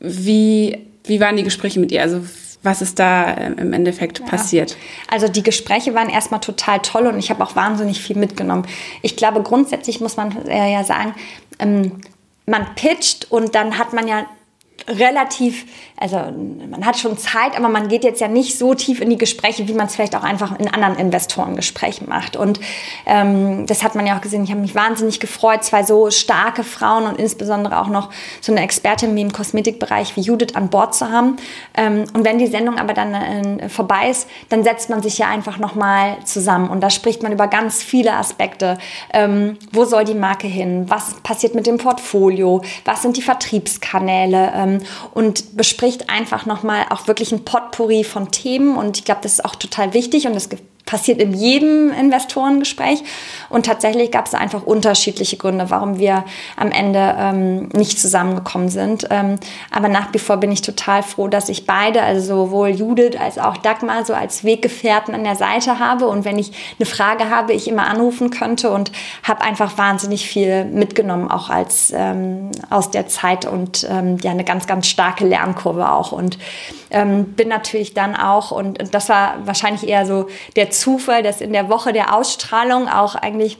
Wie, 0.00 0.78
wie 1.04 1.20
waren 1.20 1.36
die 1.36 1.44
Gespräche 1.44 1.80
mit 1.80 1.92
ihr? 1.92 2.02
Also 2.02 2.22
was 2.62 2.82
ist 2.82 2.98
da 2.98 3.32
äh, 3.32 3.52
im 3.52 3.72
Endeffekt 3.72 4.18
ja. 4.18 4.26
passiert? 4.26 4.76
Also 5.08 5.28
die 5.28 5.42
Gespräche 5.42 5.94
waren 5.94 6.08
erstmal 6.08 6.40
total 6.40 6.80
toll 6.80 7.06
und 7.06 7.18
ich 7.18 7.30
habe 7.30 7.42
auch 7.44 7.54
wahnsinnig 7.56 8.00
viel 8.00 8.16
mitgenommen. 8.16 8.66
Ich 9.02 9.16
glaube, 9.16 9.42
grundsätzlich 9.42 10.00
muss 10.00 10.16
man 10.16 10.46
äh, 10.46 10.72
ja 10.72 10.84
sagen, 10.84 11.14
ähm, 11.58 11.92
man 12.46 12.66
pitcht 12.74 13.30
und 13.30 13.54
dann 13.54 13.78
hat 13.78 13.92
man 13.92 14.08
ja 14.08 14.26
relativ, 14.88 15.66
also 16.00 16.16
man 16.16 16.84
hat 16.84 16.98
schon 16.98 17.16
Zeit, 17.18 17.56
aber 17.56 17.68
man 17.68 17.88
geht 17.88 18.04
jetzt 18.04 18.20
ja 18.20 18.28
nicht 18.28 18.56
so 18.56 18.74
tief 18.74 19.00
in 19.00 19.10
die 19.10 19.18
Gespräche, 19.18 19.66
wie 19.66 19.72
man 19.72 19.86
es 19.86 19.94
vielleicht 19.94 20.14
auch 20.14 20.22
einfach 20.22 20.58
in 20.58 20.72
anderen 20.72 20.96
Investorengesprächen 20.96 22.08
macht. 22.08 22.36
Und 22.36 22.60
ähm, 23.06 23.66
das 23.66 23.82
hat 23.82 23.94
man 23.94 24.06
ja 24.06 24.16
auch 24.16 24.20
gesehen. 24.20 24.44
Ich 24.44 24.50
habe 24.50 24.60
mich 24.60 24.74
wahnsinnig 24.74 25.18
gefreut, 25.18 25.64
zwei 25.64 25.82
so 25.82 26.10
starke 26.10 26.62
Frauen 26.62 27.04
und 27.04 27.18
insbesondere 27.18 27.80
auch 27.80 27.88
noch 27.88 28.10
so 28.40 28.52
eine 28.52 28.62
Expertin 28.62 29.14
wie 29.16 29.22
im 29.22 29.32
Kosmetikbereich 29.32 30.16
wie 30.16 30.20
Judith 30.20 30.54
an 30.54 30.68
Bord 30.68 30.94
zu 30.94 31.10
haben. 31.10 31.36
Ähm, 31.76 32.04
und 32.12 32.24
wenn 32.24 32.38
die 32.38 32.46
Sendung 32.46 32.78
aber 32.78 32.94
dann 32.94 33.14
äh, 33.14 33.68
vorbei 33.68 34.10
ist, 34.10 34.28
dann 34.50 34.62
setzt 34.62 34.90
man 34.90 35.02
sich 35.02 35.18
ja 35.18 35.28
einfach 35.28 35.58
nochmal 35.58 36.16
zusammen 36.24 36.70
und 36.70 36.80
da 36.80 36.90
spricht 36.90 37.22
man 37.22 37.32
über 37.32 37.48
ganz 37.48 37.82
viele 37.82 38.14
Aspekte. 38.14 38.78
Ähm, 39.12 39.58
wo 39.72 39.84
soll 39.84 40.04
die 40.04 40.14
Marke 40.14 40.46
hin? 40.46 40.84
Was 40.88 41.14
passiert 41.22 41.54
mit 41.54 41.66
dem 41.66 41.78
Portfolio? 41.78 42.62
Was 42.84 43.02
sind 43.02 43.16
die 43.16 43.22
Vertriebskanäle? 43.22 44.52
Ähm, 44.54 44.78
und 45.14 45.56
bespricht 45.56 45.87
einfach 46.08 46.46
nochmal 46.46 46.86
auch 46.90 47.06
wirklich 47.06 47.32
ein 47.32 47.44
Potpourri 47.44 48.04
von 48.04 48.30
Themen. 48.30 48.76
Und 48.76 48.98
ich 48.98 49.04
glaube, 49.04 49.20
das 49.22 49.34
ist 49.34 49.44
auch 49.44 49.56
total 49.56 49.94
wichtig 49.94 50.26
und 50.26 50.34
das 50.34 50.48
passiert 50.88 51.20
in 51.20 51.34
jedem 51.34 51.92
Investorengespräch. 51.92 53.04
Und 53.50 53.66
tatsächlich 53.66 54.10
gab 54.10 54.26
es 54.26 54.32
einfach 54.32 54.62
unterschiedliche 54.62 55.36
Gründe, 55.36 55.68
warum 55.68 55.98
wir 55.98 56.24
am 56.56 56.70
Ende 56.70 57.14
ähm, 57.18 57.68
nicht 57.74 58.00
zusammengekommen 58.00 58.70
sind. 58.70 59.06
Ähm, 59.10 59.38
aber 59.70 59.88
nach 59.88 60.14
wie 60.14 60.18
vor 60.18 60.38
bin 60.38 60.50
ich 60.50 60.62
total 60.62 61.02
froh, 61.02 61.28
dass 61.28 61.50
ich 61.50 61.66
beide, 61.66 62.02
also 62.02 62.46
sowohl 62.46 62.70
Judith 62.70 63.16
als 63.20 63.38
auch 63.38 63.58
Dagmar, 63.58 64.06
so 64.06 64.14
als 64.14 64.44
Weggefährten 64.44 65.14
an 65.14 65.24
der 65.24 65.36
Seite 65.36 65.78
habe. 65.78 66.08
Und 66.08 66.24
wenn 66.24 66.38
ich 66.38 66.52
eine 66.78 66.86
Frage 66.86 67.28
habe, 67.28 67.52
ich 67.52 67.68
immer 67.68 67.86
anrufen 67.86 68.30
könnte 68.30 68.70
und 68.70 68.90
habe 69.22 69.42
einfach 69.42 69.76
wahnsinnig 69.76 70.26
viel 70.26 70.64
mitgenommen, 70.64 71.30
auch 71.30 71.50
als 71.50 71.92
ähm, 71.94 72.50
aus 72.70 72.90
der 72.90 73.08
Zeit 73.08 73.44
und 73.44 73.86
ähm, 73.90 74.16
ja, 74.22 74.30
eine 74.30 74.44
ganz, 74.44 74.66
ganz 74.66 74.86
starke 74.86 75.26
Lernkurve 75.26 75.92
auch. 75.92 76.12
Und 76.12 76.38
ähm, 76.90 77.34
bin 77.34 77.48
natürlich 77.48 77.92
dann 77.92 78.16
auch, 78.16 78.50
und, 78.50 78.80
und 78.80 78.94
das 78.94 79.10
war 79.10 79.34
wahrscheinlich 79.44 79.86
eher 79.86 80.06
so 80.06 80.28
der 80.56 80.70
Zufall, 80.78 81.22
dass 81.22 81.40
in 81.40 81.52
der 81.52 81.68
Woche 81.68 81.92
der 81.92 82.14
Ausstrahlung 82.14 82.88
auch 82.88 83.14
eigentlich 83.14 83.58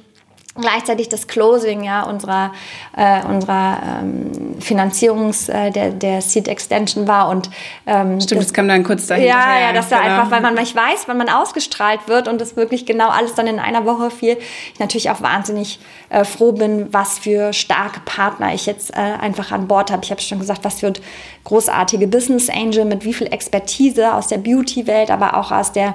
gleichzeitig 0.61 1.09
das 1.09 1.27
Closing 1.27 1.83
ja, 1.85 2.03
unserer, 2.03 2.53
äh, 2.97 3.25
unserer 3.25 4.01
ähm, 4.03 4.61
Finanzierungs, 4.61 5.49
äh, 5.49 5.71
der, 5.71 5.91
der 5.91 6.21
Seed 6.21 6.49
Extension 6.49 7.07
war. 7.07 7.29
Und, 7.29 7.51
ähm, 7.87 8.21
Stimmt, 8.21 8.41
das, 8.41 8.49
das 8.49 8.53
kam 8.53 8.69
dann 8.69 8.85
kurz 8.85 9.07
dahinter. 9.07 9.29
Ja, 9.29 9.61
ja, 9.61 9.73
das 9.73 9.91
war 9.91 10.03
genau. 10.03 10.15
einfach, 10.15 10.31
weil 10.31 10.41
man 10.41 10.55
nicht 10.55 10.75
weiß, 10.75 11.05
wann 11.07 11.17
man 11.17 11.29
ausgestrahlt 11.29 12.09
wird 12.09 12.29
und 12.29 12.41
das 12.41 12.57
wirklich 12.57 12.87
genau 12.87 13.09
alles 13.09 13.35
dann 13.35 13.47
in 13.47 13.59
einer 13.59 13.85
Woche 13.85 14.11
fiel. 14.11 14.37
Ich 14.73 14.81
natürlich 14.81 15.11
auch 15.11 15.23
wahnsinnig 15.23 15.79
äh, 16.11 16.25
froh 16.25 16.53
bin, 16.53 16.93
was 16.93 17.19
für 17.19 17.53
starke 17.53 18.01
Partner 18.05 18.55
ich 18.55 18.67
jetzt 18.67 18.91
äh, 18.95 18.97
einfach 18.97 19.53
an 19.53 19.69
Bord 19.69 19.91
habe. 19.91 20.05
Ich 20.05 20.11
habe 20.11 20.21
schon 20.21 20.39
gesagt, 20.39 20.65
was 20.65 20.81
für 20.81 20.93
großartige 21.45 22.07
Business 22.07 22.51
Angel 22.51 22.85
mit 22.85 23.05
wie 23.05 23.15
viel 23.15 23.27
Expertise 23.29 24.13
aus 24.13 24.27
der 24.27 24.39
Beauty-Welt, 24.39 25.11
aber 25.11 25.37
auch 25.37 25.51
aus, 25.51 25.73
der, 25.73 25.95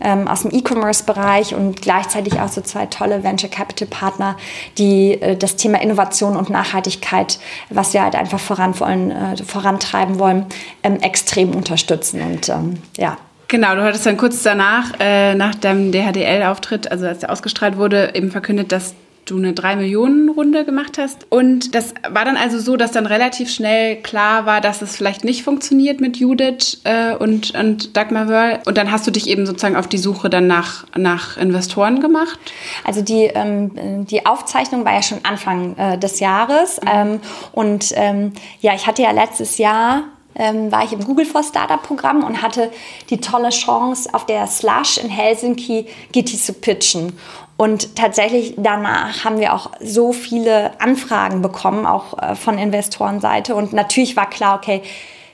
ähm, 0.00 0.28
aus 0.28 0.42
dem 0.42 0.52
E-Commerce-Bereich 0.52 1.54
und 1.54 1.82
gleichzeitig 1.82 2.40
auch 2.40 2.48
so 2.48 2.60
zwei 2.60 2.86
tolle 2.86 3.24
Venture 3.24 3.50
Capital 3.50 3.88
Partner 3.88 4.01
Partner, 4.02 4.36
die 4.78 5.12
äh, 5.12 5.36
das 5.36 5.54
Thema 5.54 5.80
Innovation 5.80 6.36
und 6.36 6.50
Nachhaltigkeit, 6.50 7.38
was 7.70 7.94
wir 7.94 8.02
halt 8.02 8.16
einfach 8.16 8.40
voran 8.40 8.78
wollen, 8.80 9.12
äh, 9.12 9.36
vorantreiben 9.36 10.18
wollen, 10.18 10.46
ähm, 10.82 10.98
extrem 11.00 11.54
unterstützen. 11.54 12.20
Und 12.20 12.48
ähm, 12.48 12.78
ja. 12.98 13.16
Genau, 13.46 13.76
du 13.76 13.84
hattest 13.84 14.06
dann 14.06 14.16
kurz 14.16 14.42
danach, 14.42 14.92
äh, 14.98 15.34
nach 15.34 15.54
deinem 15.54 15.92
DHDL-Auftritt, 15.92 16.90
also 16.90 17.06
als 17.06 17.20
der 17.20 17.30
ausgestrahlt 17.30 17.76
wurde, 17.76 18.10
eben 18.14 18.30
verkündet, 18.32 18.72
dass 18.72 18.94
du 19.24 19.36
eine 19.36 19.52
3-Millionen-Runde 19.52 20.64
gemacht 20.64 20.98
hast. 20.98 21.26
Und 21.30 21.74
das 21.74 21.94
war 22.08 22.24
dann 22.24 22.36
also 22.36 22.58
so, 22.58 22.76
dass 22.76 22.92
dann 22.92 23.06
relativ 23.06 23.50
schnell 23.50 23.96
klar 23.96 24.46
war, 24.46 24.60
dass 24.60 24.82
es 24.82 24.96
vielleicht 24.96 25.24
nicht 25.24 25.44
funktioniert 25.44 26.00
mit 26.00 26.16
Judith 26.16 26.80
äh, 26.84 27.14
und, 27.14 27.54
und 27.54 27.96
Dagmar 27.96 28.28
Wörl. 28.28 28.60
Und 28.66 28.76
dann 28.76 28.90
hast 28.90 29.06
du 29.06 29.10
dich 29.10 29.28
eben 29.28 29.46
sozusagen 29.46 29.76
auf 29.76 29.86
die 29.86 29.98
Suche 29.98 30.28
dann 30.28 30.46
nach, 30.46 30.86
nach 30.96 31.36
Investoren 31.36 32.00
gemacht? 32.00 32.38
Also 32.84 33.02
die, 33.02 33.24
ähm, 33.24 34.06
die 34.06 34.26
Aufzeichnung 34.26 34.84
war 34.84 34.94
ja 34.94 35.02
schon 35.02 35.20
Anfang 35.22 35.76
äh, 35.76 35.98
des 35.98 36.18
Jahres. 36.20 36.80
Mhm. 36.80 36.88
Ähm, 36.92 37.20
und 37.52 37.92
ähm, 37.94 38.32
ja, 38.60 38.74
ich 38.74 38.86
hatte 38.86 39.02
ja 39.02 39.12
letztes 39.12 39.58
Jahr 39.58 40.04
ähm, 40.34 40.72
war 40.72 40.84
ich 40.84 40.92
im 40.92 41.04
Google 41.04 41.26
for 41.26 41.42
Startup 41.42 41.82
Programm 41.82 42.24
und 42.24 42.42
hatte 42.42 42.70
die 43.10 43.20
tolle 43.20 43.50
Chance, 43.50 44.08
auf 44.12 44.26
der 44.26 44.46
Slush 44.46 44.98
in 44.98 45.08
Helsinki 45.08 45.86
Gitti 46.12 46.38
zu 46.38 46.54
pitchen. 46.54 47.12
Und 47.56 47.96
tatsächlich 47.96 48.54
danach 48.56 49.24
haben 49.24 49.38
wir 49.38 49.54
auch 49.54 49.70
so 49.80 50.12
viele 50.12 50.80
Anfragen 50.80 51.42
bekommen, 51.42 51.86
auch 51.86 52.18
äh, 52.18 52.34
von 52.34 52.58
Investorenseite. 52.58 53.54
Und 53.54 53.72
natürlich 53.72 54.16
war 54.16 54.28
klar, 54.28 54.56
okay, 54.56 54.82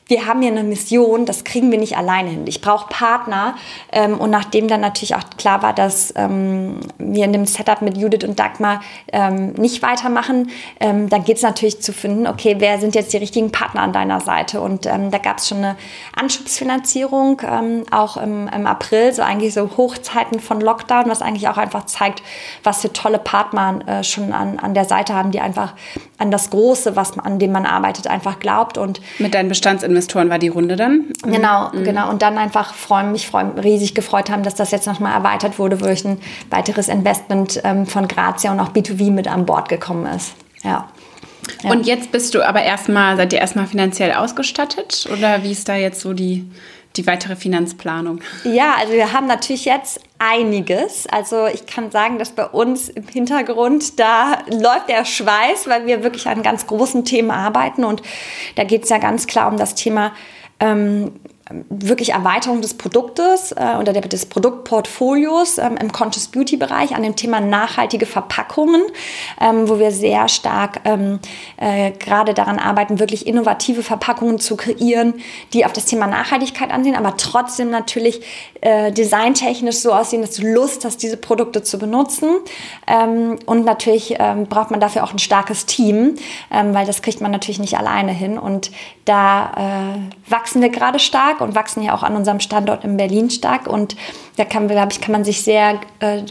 wir 0.09 0.27
haben 0.27 0.41
hier 0.41 0.51
eine 0.51 0.65
Mission, 0.65 1.27
das 1.27 1.45
kriegen 1.45 1.71
wir 1.71 1.79
nicht 1.79 1.99
alleine 1.99 2.31
hin. 2.31 2.47
Ich 2.47 2.63
brauche 2.63 2.89
Partner. 2.89 3.57
Ähm, 3.93 4.19
und 4.19 4.31
nachdem 4.31 4.67
dann 4.67 4.81
natürlich 4.81 5.15
auch 5.15 5.25
klar 5.37 5.63
war, 5.63 5.75
dass 5.75 6.15
ähm, 6.17 6.81
wir 6.97 7.27
in 7.27 7.35
dem 7.35 7.45
Setup 7.45 7.83
mit 7.83 7.99
Judith 7.99 8.27
und 8.27 8.39
Dagmar 8.39 8.81
ähm, 9.13 9.53
nicht 9.53 9.83
weitermachen, 9.83 10.51
ähm, 10.81 11.11
dann 11.11 11.25
geht 11.25 11.37
es 11.37 11.43
natürlich 11.43 11.83
zu 11.83 11.93
finden, 11.93 12.27
okay, 12.27 12.57
wer 12.59 12.79
sind 12.79 12.95
jetzt 12.95 13.13
die 13.13 13.19
richtigen 13.19 13.53
Partner 13.53 13.83
an 13.83 13.93
deiner 13.93 14.21
Seite? 14.23 14.63
Und 14.63 14.87
ähm, 14.87 15.11
da 15.11 15.19
gab 15.19 15.39
es 15.39 15.49
schon 15.49 15.59
eine 15.59 15.77
Anschubsfinanzierung, 16.17 17.43
ähm, 17.47 17.85
auch 17.91 18.17
im, 18.17 18.49
im, 18.49 18.67
April, 18.67 19.13
so 19.13 19.21
eigentlich 19.21 19.53
so 19.53 19.77
Hochzeiten 19.77 20.41
von 20.41 20.63
Lockdown, 20.63 21.11
was 21.11 21.21
eigentlich 21.21 21.49
auch 21.49 21.59
einfach 21.59 21.85
zeigt, 21.85 22.23
was 22.65 22.81
für 22.81 22.93
tolle 22.95 23.19
Partner 23.19 23.81
äh, 23.87 24.05
schon 24.05 24.33
an, 24.33 24.59
an 24.59 24.73
der 24.73 24.87
Seite 24.87 25.15
haben, 25.15 25.33
die 25.33 25.41
einfach 25.41 25.75
an 26.17 26.31
das 26.31 26.49
Große, 26.49 26.97
was 26.97 27.19
an 27.19 27.39
dem 27.39 27.53
man 27.53 27.67
arbeitet, 27.67 28.07
einfach 28.07 28.39
glaubt. 28.39 28.79
Und 28.79 29.03
mit 29.19 29.35
deinen 29.35 29.51
Bestandsinvestoren 29.51 29.98
Investoren 29.99 30.31
war 30.31 30.39
die 30.39 30.49
Runde 30.49 30.77
dann. 30.77 31.07
Mhm. 31.25 31.33
Genau, 31.33 31.71
mhm. 31.73 31.85
genau. 31.85 32.09
Und 32.09 32.23
dann 32.23 32.39
einfach 32.39 32.75
freuen, 32.75 33.11
mich 33.11 33.27
freu, 33.27 33.45
riesig 33.63 33.95
gefreut 33.95 34.31
haben, 34.31 34.45
dass 34.45 34.55
das 34.55 34.71
jetzt 34.71 34.87
nochmal 34.87 35.13
erweitert 35.13 35.59
wurde, 35.59 35.81
wo 35.81 35.87
ich 35.87 36.05
ein 36.05 36.19
weiteres 36.51 36.89
Investment 36.89 37.61
ähm, 37.65 37.85
von 37.85 38.07
Grazia 38.07 38.53
und 38.53 38.61
auch 38.61 38.71
B2B 38.71 39.11
mit 39.11 39.27
an 39.27 39.45
Bord 39.45 39.69
gekommen 39.69 40.07
ist. 40.07 40.35
Ja. 40.63 40.89
Ja. 41.63 41.71
Und 41.71 41.87
jetzt 41.87 42.13
bist 42.13 42.35
du 42.35 42.47
aber 42.47 42.63
erstmal, 42.63 43.17
seid 43.17 43.33
ihr 43.33 43.41
erstmal 43.41 43.67
finanziell 43.67 44.13
ausgestattet 44.13 45.09
oder 45.13 45.43
wie 45.43 45.53
ist 45.53 45.69
da 45.69 45.77
jetzt 45.77 46.01
so 46.01 46.13
die, 46.13 46.49
die 46.97 47.07
weitere 47.07 47.37
Finanzplanung? 47.37 48.21
Ja, 48.45 48.75
also 48.79 48.93
wir 48.93 49.13
haben 49.13 49.27
natürlich 49.27 49.65
jetzt 49.65 50.01
einiges. 50.19 51.07
Also 51.07 51.47
ich 51.47 51.67
kann 51.67 51.91
sagen, 51.91 52.19
dass 52.19 52.31
bei 52.31 52.47
uns 52.47 52.89
im 52.89 53.07
Hintergrund, 53.07 54.01
da 54.01 54.39
läuft 54.49 54.89
der 54.89 55.05
Schweiß, 55.05 55.69
weil 55.69 55.87
wir 55.87 56.03
wirklich 56.03 56.27
an 56.27 56.43
ganz 56.43 56.67
großen 56.67 57.05
Themen 57.05 57.31
arbeiten. 57.31 57.85
Und 57.85 58.03
da 58.57 58.65
geht 58.65 58.85
es 58.85 58.89
ja 58.89 58.99
ganz 58.99 59.27
klar 59.27 59.51
um 59.51 59.57
das 59.57 59.75
Thema 59.75 60.13
ähm, 60.61 61.13
wirklich 61.69 62.13
Erweiterung 62.13 62.61
des 62.61 62.75
Produktes 62.75 63.53
äh, 63.53 63.77
oder 63.79 63.93
des 63.93 64.27
Produktportfolios 64.27 65.59
ähm, 65.59 65.77
im 65.77 65.93
Conscious 65.93 66.29
Beauty 66.29 66.57
Bereich 66.57 66.95
an 66.95 67.03
dem 67.03 67.17
Thema 67.17 67.41
nachhaltige 67.41 68.07
Verpackungen, 68.07 68.83
ähm, 69.41 69.69
wo 69.69 69.79
wir 69.79 69.91
sehr 69.91 70.29
stark 70.29 70.81
ähm, 70.85 71.21
äh, 71.57 71.93
gerade 71.93 72.35
daran 72.35 72.59
arbeiten, 72.59 72.99
wirklich 72.99 73.27
innovative 73.27 73.83
Verpackungen 73.83 74.39
zu 74.39 74.57
kreieren, 74.57 75.15
die 75.53 75.65
auf 75.65 75.73
das 75.73 75.87
Thema 75.87 76.07
Nachhaltigkeit 76.07 76.71
ansehen, 76.71 76.95
aber 76.95 77.17
trotzdem 77.17 77.71
natürlich 77.71 78.21
äh, 78.61 78.93
designtechnisch 78.93 79.77
so 79.77 79.93
aussehen, 79.93 80.23
dass 80.23 80.33
du 80.33 80.47
Lust 80.47 80.85
hast, 80.85 81.03
diese 81.03 81.17
Produkte 81.17 81.63
zu 81.63 81.79
benutzen. 81.79 82.29
Ähm, 82.87 83.39
und 83.47 83.65
natürlich 83.65 84.17
ähm, 84.19 84.47
braucht 84.47 84.71
man 84.71 84.81
dafür 84.81 85.05
auch 85.05 85.13
ein 85.13 85.19
starkes 85.19 85.67
Team, 85.67 86.17
ähm, 86.51 86.75
weil 86.75 86.87
das 86.87 87.03
kriegt 87.03 87.21
man 87.21 87.31
natürlich 87.31 87.59
nicht 87.59 87.79
alleine 87.79 88.13
hin. 88.13 88.39
Und 88.39 88.71
da 89.09 89.97
äh, 89.97 90.31
wachsen 90.31 90.61
wir 90.61 90.69
gerade 90.69 90.99
stark 90.99 91.41
und 91.41 91.55
wachsen 91.55 91.83
ja 91.83 91.95
auch 91.95 92.03
an 92.03 92.17
unserem 92.17 92.41
Standort 92.41 92.85
in 92.85 92.97
Berlin 92.97 93.31
stark. 93.31 93.67
Und 93.67 93.97
da 94.37 94.45
kann, 94.45 94.69
glaube 94.69 94.93
ich, 94.93 95.01
kann 95.01 95.13
man 95.13 95.25
sich 95.25 95.43
sehr 95.43 95.81
äh, 96.01 96.23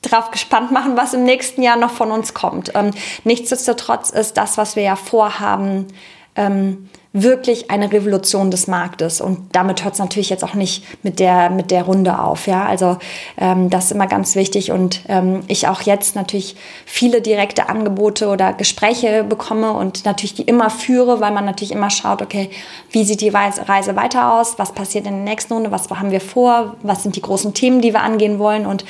drauf 0.00 0.30
gespannt 0.30 0.72
machen, 0.72 0.96
was 0.96 1.14
im 1.14 1.24
nächsten 1.24 1.62
Jahr 1.62 1.76
noch 1.76 1.90
von 1.90 2.10
uns 2.10 2.34
kommt. 2.34 2.72
Ähm, 2.74 2.90
nichtsdestotrotz 3.24 4.10
ist 4.10 4.36
das, 4.36 4.56
was 4.56 4.76
wir 4.76 4.82
ja 4.82 4.96
vorhaben, 4.96 5.88
ähm, 6.34 6.88
wirklich 7.12 7.70
eine 7.70 7.92
Revolution 7.92 8.50
des 8.50 8.68
Marktes. 8.68 9.20
Und 9.20 9.54
damit 9.54 9.84
hört 9.84 9.94
es 9.94 10.00
natürlich 10.00 10.30
jetzt 10.30 10.44
auch 10.44 10.54
nicht 10.54 10.84
mit 11.02 11.18
der, 11.20 11.50
mit 11.50 11.70
der 11.70 11.82
Runde 11.82 12.18
auf. 12.18 12.46
Ja? 12.46 12.64
Also 12.64 12.96
ähm, 13.36 13.68
das 13.68 13.86
ist 13.86 13.92
immer 13.92 14.06
ganz 14.06 14.34
wichtig. 14.34 14.72
Und 14.72 15.02
ähm, 15.08 15.40
ich 15.46 15.68
auch 15.68 15.82
jetzt 15.82 16.16
natürlich 16.16 16.56
viele 16.86 17.20
direkte 17.20 17.68
Angebote 17.68 18.28
oder 18.28 18.54
Gespräche 18.54 19.24
bekomme 19.24 19.72
und 19.72 20.06
natürlich 20.06 20.34
die 20.34 20.42
immer 20.42 20.70
führe, 20.70 21.20
weil 21.20 21.32
man 21.32 21.44
natürlich 21.44 21.72
immer 21.72 21.90
schaut, 21.90 22.22
okay, 22.22 22.50
wie 22.90 23.04
sieht 23.04 23.20
die 23.20 23.28
Reise 23.28 23.96
weiter 23.96 24.32
aus? 24.32 24.58
Was 24.58 24.72
passiert 24.72 25.06
in 25.06 25.24
der 25.24 25.24
nächsten 25.24 25.52
Runde? 25.52 25.70
Was 25.70 25.90
haben 25.90 26.10
wir 26.10 26.20
vor? 26.20 26.76
Was 26.82 27.02
sind 27.02 27.16
die 27.16 27.22
großen 27.22 27.52
Themen, 27.52 27.82
die 27.82 27.92
wir 27.92 28.02
angehen 28.02 28.38
wollen? 28.38 28.64
Und 28.64 28.86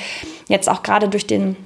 jetzt 0.47 0.69
auch 0.69 0.81
gerade 0.81 1.09
durch 1.09 1.27
den 1.27 1.57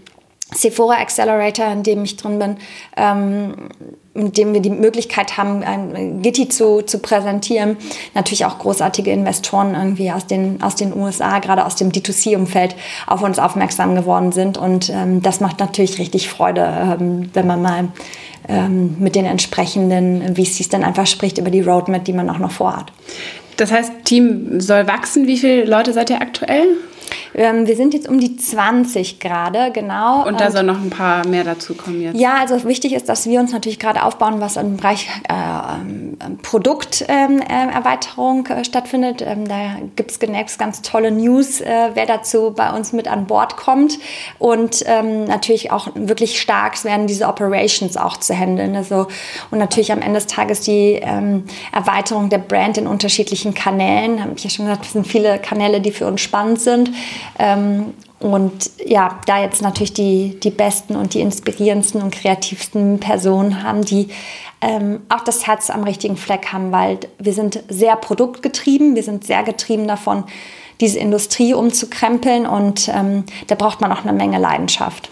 Sephora 0.56 0.96
Accelerator, 0.96 1.68
in 1.68 1.84
dem 1.84 2.04
ich 2.04 2.16
drin 2.16 2.40
bin, 2.40 2.58
ähm, 2.96 3.70
in 4.18 4.32
dem 4.32 4.54
wir 4.54 4.62
die 4.62 4.70
Möglichkeit 4.70 5.38
haben, 5.38 5.64
ein 5.64 6.22
Gitti 6.22 6.50
zu, 6.50 6.82
zu 6.82 7.00
präsentieren. 7.00 7.78
Natürlich 8.14 8.46
auch 8.46 8.60
großartige 8.60 9.12
Investoren 9.12 9.76
irgendwie 9.76 10.12
aus 10.12 10.26
den, 10.26 10.62
aus 10.62 10.76
den 10.76 10.96
USA, 10.96 11.40
gerade 11.40 11.66
aus 11.66 11.76
dem 11.76 11.92
D2C-Umfeld, 11.92 12.76
auf 13.06 13.22
uns 13.22 13.40
aufmerksam 13.40 13.96
geworden 13.96 14.32
sind. 14.32 14.58
Und 14.58 14.90
ähm, 14.90 15.22
das 15.22 15.40
macht 15.40 15.60
natürlich 15.60 16.00
richtig 16.00 16.30
Freude, 16.30 16.62
ähm, 16.62 17.30
wenn 17.34 17.48
man 17.48 17.62
mal 17.62 17.88
ähm, 18.48 18.96
mit 19.00 19.16
den 19.16 19.26
entsprechenden 19.26 20.36
VCs 20.36 20.70
dann 20.70 20.84
einfach 20.84 21.08
spricht 21.08 21.38
über 21.38 21.52
die 21.52 21.62
Roadmap, 21.62 22.06
die 22.06 22.14
man 22.14 22.30
auch 22.30 22.40
noch 22.40 22.52
vorhat. 22.52 22.92
Das 23.58 23.72
heißt, 23.72 23.92
Team 24.06 24.60
soll 24.62 24.88
wachsen. 24.88 25.28
Wie 25.28 25.38
viele 25.38 25.66
Leute 25.66 25.94
seid 25.94 26.10
ihr 26.10 26.22
aktuell? 26.22 26.68
Ähm, 27.36 27.68
wir 27.68 27.76
sind 27.76 27.94
jetzt 27.94 28.08
um 28.08 28.20
die 28.20 28.38
20 28.38 29.20
gerade, 29.20 29.72
genau. 29.72 30.28
Und 30.28 30.40
da 30.40 30.52
soll 30.52 30.64
noch 30.64 30.82
ein 30.82 30.90
paar 30.90 31.28
mehr 31.28 31.44
dazu 31.44 31.74
kommen 31.74 32.02
jetzt. 32.02 32.20
Ja, 32.20 32.36
also 32.40 32.64
wichtig 32.66 32.94
ist, 32.94 33.10
dass 33.10 33.28
wir 33.28 33.40
uns 33.40 33.52
natürlich 33.52 33.80
gerade 33.80 34.04
aufbauen, 34.04 34.40
was 34.40 34.58
im 34.58 34.78
Bereich 34.78 35.08
äh, 35.30 35.34
ähm, 35.34 36.18
Produkterweiterung 36.42 38.48
ähm, 38.50 38.58
äh, 38.58 38.62
äh, 38.62 38.66
stattfindet. 38.66 39.24
Ähm, 39.26 39.48
da 39.48 39.78
gibt 39.96 40.12
es 40.12 40.20
demnächst 40.20 40.60
ganz 40.60 40.82
tolle 40.82 41.12
News, 41.12 41.62
äh, 41.62 41.92
wer 41.94 42.06
dazu 42.06 42.54
bei 42.56 42.72
uns 42.72 42.94
mit 42.94 43.08
an 43.08 43.28
Bord 43.28 43.58
kommt. 43.58 44.00
Und 44.40 44.84
ähm, 44.86 45.26
natürlich 45.26 45.72
auch 45.72 45.90
wirklich 45.96 46.40
stark 46.40 46.84
werden 46.84 47.08
diese 47.08 47.28
Operations 47.28 47.98
auch 47.98 48.18
zu 48.18 48.38
handeln. 48.38 48.76
Also, 48.76 49.08
und 49.52 49.60
natürlich 49.60 49.92
am 49.92 50.02
Ende 50.02 50.20
des 50.20 50.28
Tages 50.28 50.62
die 50.62 51.00
ähm, 51.02 51.44
Erweiterung 51.72 52.30
der 52.30 52.40
Brand 52.40 52.78
in 52.78 52.88
unterschiedlichen 52.88 53.54
Kanälen. 53.54 54.22
Habe 54.22 54.34
ich 54.36 54.44
ja 54.44 54.50
schon 54.50 54.66
gesagt, 54.66 54.86
es 54.86 54.94
sind 54.94 55.08
viele 55.08 55.40
Kanäle, 55.40 55.82
die 55.82 55.92
für 55.92 56.08
uns 56.08 56.22
spannend 56.22 56.60
sind. 56.60 56.92
Ähm, 57.40 57.94
und 58.20 58.72
ja, 58.84 59.20
da 59.28 59.42
jetzt 59.42 59.62
natürlich 59.62 59.94
die, 59.94 60.40
die 60.42 60.50
besten 60.50 60.96
und 60.96 61.14
die 61.14 61.22
inspirierendsten 61.22 62.02
und 62.02 62.12
kreativsten 62.12 63.00
Personen 63.00 63.62
haben, 63.62 63.86
die 63.86 64.10
ähm, 64.62 65.02
auch 65.10 65.22
das 65.22 65.46
Herz 65.46 65.70
am 65.70 65.84
richtigen 65.84 66.18
Fleck 66.18 66.52
haben, 66.52 66.72
weil 66.72 67.00
wir 67.20 67.34
sind 67.34 67.64
sehr 67.70 67.96
produktgetrieben, 67.96 68.96
wir 68.96 69.04
sind 69.04 69.24
sehr 69.24 69.44
getrieben 69.44 69.88
davon, 69.88 70.24
diese 70.82 70.98
Industrie 71.00 71.54
umzukrempeln 71.54 72.48
und 72.48 72.90
ähm, 72.90 73.24
da 73.48 73.56
braucht 73.56 73.82
man 73.82 73.92
auch 73.92 74.04
eine 74.04 74.14
Menge 74.14 74.40
Leidenschaft. 74.40 75.10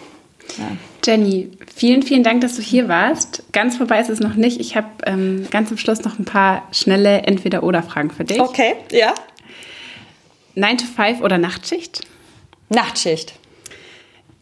Ja. 0.57 0.77
Jenny, 1.05 1.51
vielen, 1.75 2.01
vielen 2.01 2.23
Dank, 2.23 2.41
dass 2.41 2.55
du 2.55 2.63
hier 2.63 2.87
warst. 2.87 3.43
Ganz 3.51 3.77
vorbei 3.77 3.99
ist 3.99 4.09
es 4.09 4.19
noch 4.19 4.33
nicht. 4.35 4.59
Ich 4.59 4.75
habe 4.75 4.87
ähm, 5.05 5.47
ganz 5.51 5.69
am 5.69 5.77
Schluss 5.77 6.03
noch 6.03 6.17
ein 6.17 6.25
paar 6.25 6.63
schnelle 6.71 7.21
Entweder-Oder-Fragen 7.23 8.09
für 8.09 8.23
dich. 8.23 8.39
Okay, 8.39 8.73
ja. 8.91 9.13
9 10.55 10.77
to 10.77 10.85
5 10.85 11.21
oder 11.21 11.37
Nachtschicht? 11.37 12.01
Nachtschicht. 12.69 13.33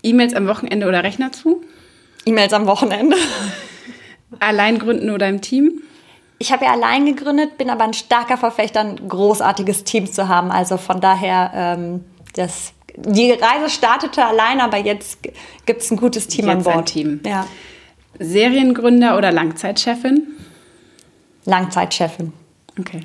E-Mails 0.04 0.34
am 0.34 0.48
Wochenende 0.48 0.88
oder 0.88 1.04
Rechner 1.04 1.32
zu? 1.32 1.64
E-Mails 2.26 2.54
am 2.54 2.68
Wochenende. 2.68 3.18
Allein 4.40 4.80
gründen 4.80 5.10
oder 5.10 5.28
im 5.30 5.42
Team? 5.42 5.82
Ich 6.40 6.52
habe 6.52 6.66
ja 6.66 6.74
allein 6.74 7.06
gegründet, 7.06 7.58
bin 7.58 7.70
aber 7.70 7.86
ein 7.86 7.94
starker 7.94 8.36
Verfechter, 8.38 8.82
ein 8.82 9.08
großartiges 9.08 9.84
Team 9.86 10.12
zu 10.12 10.28
haben. 10.28 10.52
Also 10.52 10.78
von 10.78 11.00
daher, 11.00 11.52
ähm, 11.56 12.04
das, 12.34 12.74
die 12.98 13.32
Reise 13.32 13.70
startete 13.70 14.26
allein, 14.26 14.60
aber 14.60 14.78
jetzt 14.78 15.20
gibt 15.66 15.82
es 15.82 15.92
ein 15.92 15.98
gutes 15.98 16.28
Team 16.28 16.48
jetzt 16.48 16.56
an 16.56 16.64
Bord. 16.64 16.78
Ein 16.78 16.86
Team. 16.86 17.20
Ja. 17.26 17.48
Seriengründer 18.20 19.18
oder 19.18 19.32
Langzeitchefin? 19.32 20.28
Langzeitchefin. 21.46 22.34
Okay. 22.78 23.02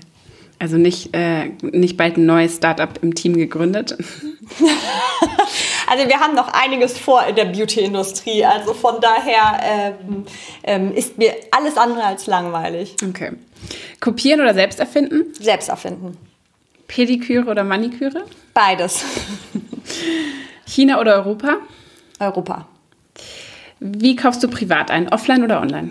Also 0.60 0.76
nicht, 0.76 1.14
äh, 1.14 1.50
nicht 1.62 1.96
bald 1.96 2.16
ein 2.16 2.26
neues 2.26 2.56
Startup 2.56 2.90
im 3.00 3.14
Team 3.14 3.34
gegründet? 3.34 3.92
also 5.86 6.08
wir 6.08 6.18
haben 6.18 6.34
noch 6.34 6.48
einiges 6.48 6.98
vor 6.98 7.24
in 7.26 7.36
der 7.36 7.44
Beauty-Industrie. 7.44 8.44
Also 8.44 8.74
von 8.74 9.00
daher 9.00 9.60
ähm, 9.62 10.24
ähm, 10.64 10.92
ist 10.92 11.16
mir 11.16 11.32
alles 11.52 11.76
andere 11.76 12.02
als 12.02 12.26
langweilig. 12.26 12.96
Okay. 13.08 13.32
Kopieren 14.00 14.40
oder 14.40 14.54
selbst 14.54 14.80
erfinden? 14.80 15.32
Selbst 15.34 15.68
erfinden. 15.68 16.16
Pediküre 16.88 17.48
oder 17.50 17.62
Maniküre? 17.62 18.24
Beides. 18.52 19.04
China 20.66 21.00
oder 21.00 21.14
Europa? 21.16 21.58
Europa. 22.18 22.66
Wie 23.78 24.16
kaufst 24.16 24.42
du 24.42 24.48
privat 24.48 24.90
ein? 24.90 25.08
Offline 25.12 25.44
oder 25.44 25.60
online? 25.60 25.90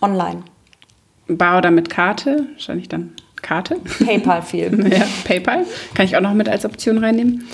Online. 0.00 0.42
Bar 1.26 1.58
oder 1.58 1.70
mit 1.70 1.90
Karte? 1.90 2.46
Wahrscheinlich 2.52 2.88
dann 2.88 3.14
Karte. 3.44 3.76
PayPal 4.04 4.42
viel. 4.50 4.88
ja, 4.92 5.06
PayPal 5.24 5.64
kann 5.94 6.06
ich 6.06 6.16
auch 6.16 6.20
noch 6.20 6.34
mit 6.34 6.48
als 6.48 6.64
Option 6.64 6.98
reinnehmen. 6.98 7.48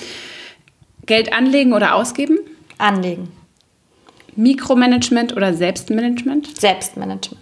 Geld 1.05 1.33
anlegen 1.33 1.73
oder 1.73 1.93
ausgeben? 1.95 2.39
Anlegen. 2.77 3.31
Mikromanagement 4.35 5.35
oder 5.35 5.53
Selbstmanagement? 5.53 6.59
Selbstmanagement. 6.59 7.41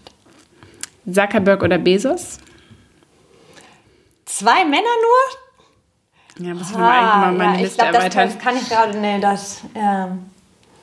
Zuckerberg 1.10 1.62
oder 1.64 1.78
Bezos? 1.78 2.40
Zwei 4.26 4.66
Männer 4.66 4.82
nur? 6.38 6.48
Ja, 6.48 6.54
muss 6.54 6.70
ich 6.72 6.78
mal 6.78 6.90
eigentlich 6.92 7.16
mal 7.16 7.32
meine 7.34 7.52
Ah, 7.52 7.56
ja, 7.56 7.62
Liste 7.62 7.78
glaube, 7.78 7.94
das, 7.94 8.04
erweitern. 8.04 8.30
das 8.34 8.40
kann 8.44 8.56
ich 8.58 8.70
gerade. 8.70 8.98
Nee, 8.98 9.20
das. 9.20 9.62
Ähm, 9.76 10.26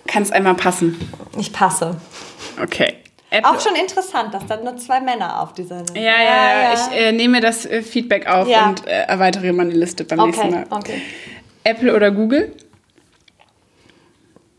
Kann 0.07 0.23
es 0.23 0.31
einmal 0.31 0.55
passen. 0.55 0.97
ich 1.39 1.53
passe. 1.53 1.97
Okay. 2.63 2.95
Apple. 3.31 3.51
Auch 3.51 3.61
schon 3.61 3.75
interessant, 3.75 4.33
dass 4.33 4.47
dann 4.47 4.63
nur 4.65 4.77
zwei 4.77 5.01
Männer 5.01 5.41
auf 5.43 5.53
dieser. 5.53 5.85
ja, 5.95 6.01
ja, 6.01 6.63
ja, 6.63 6.75
Ich 6.75 6.97
äh, 6.97 7.13
nehme 7.13 7.41
das 7.41 7.67
äh, 7.67 7.83
Feedback 7.83 8.27
auf 8.29 8.47
Ja. 8.49 8.69
und 8.69 8.87
äh, 8.87 9.03
erweitere 9.03 9.53
meine 9.53 9.73
Liste 9.73 10.05
beim 10.05 10.21
nächsten 10.27 10.47
okay, 10.47 10.65
Mal. 10.71 10.79
okay. 10.79 11.03
Apple 11.65 11.95
oder 11.95 12.11
Google? 12.13 12.55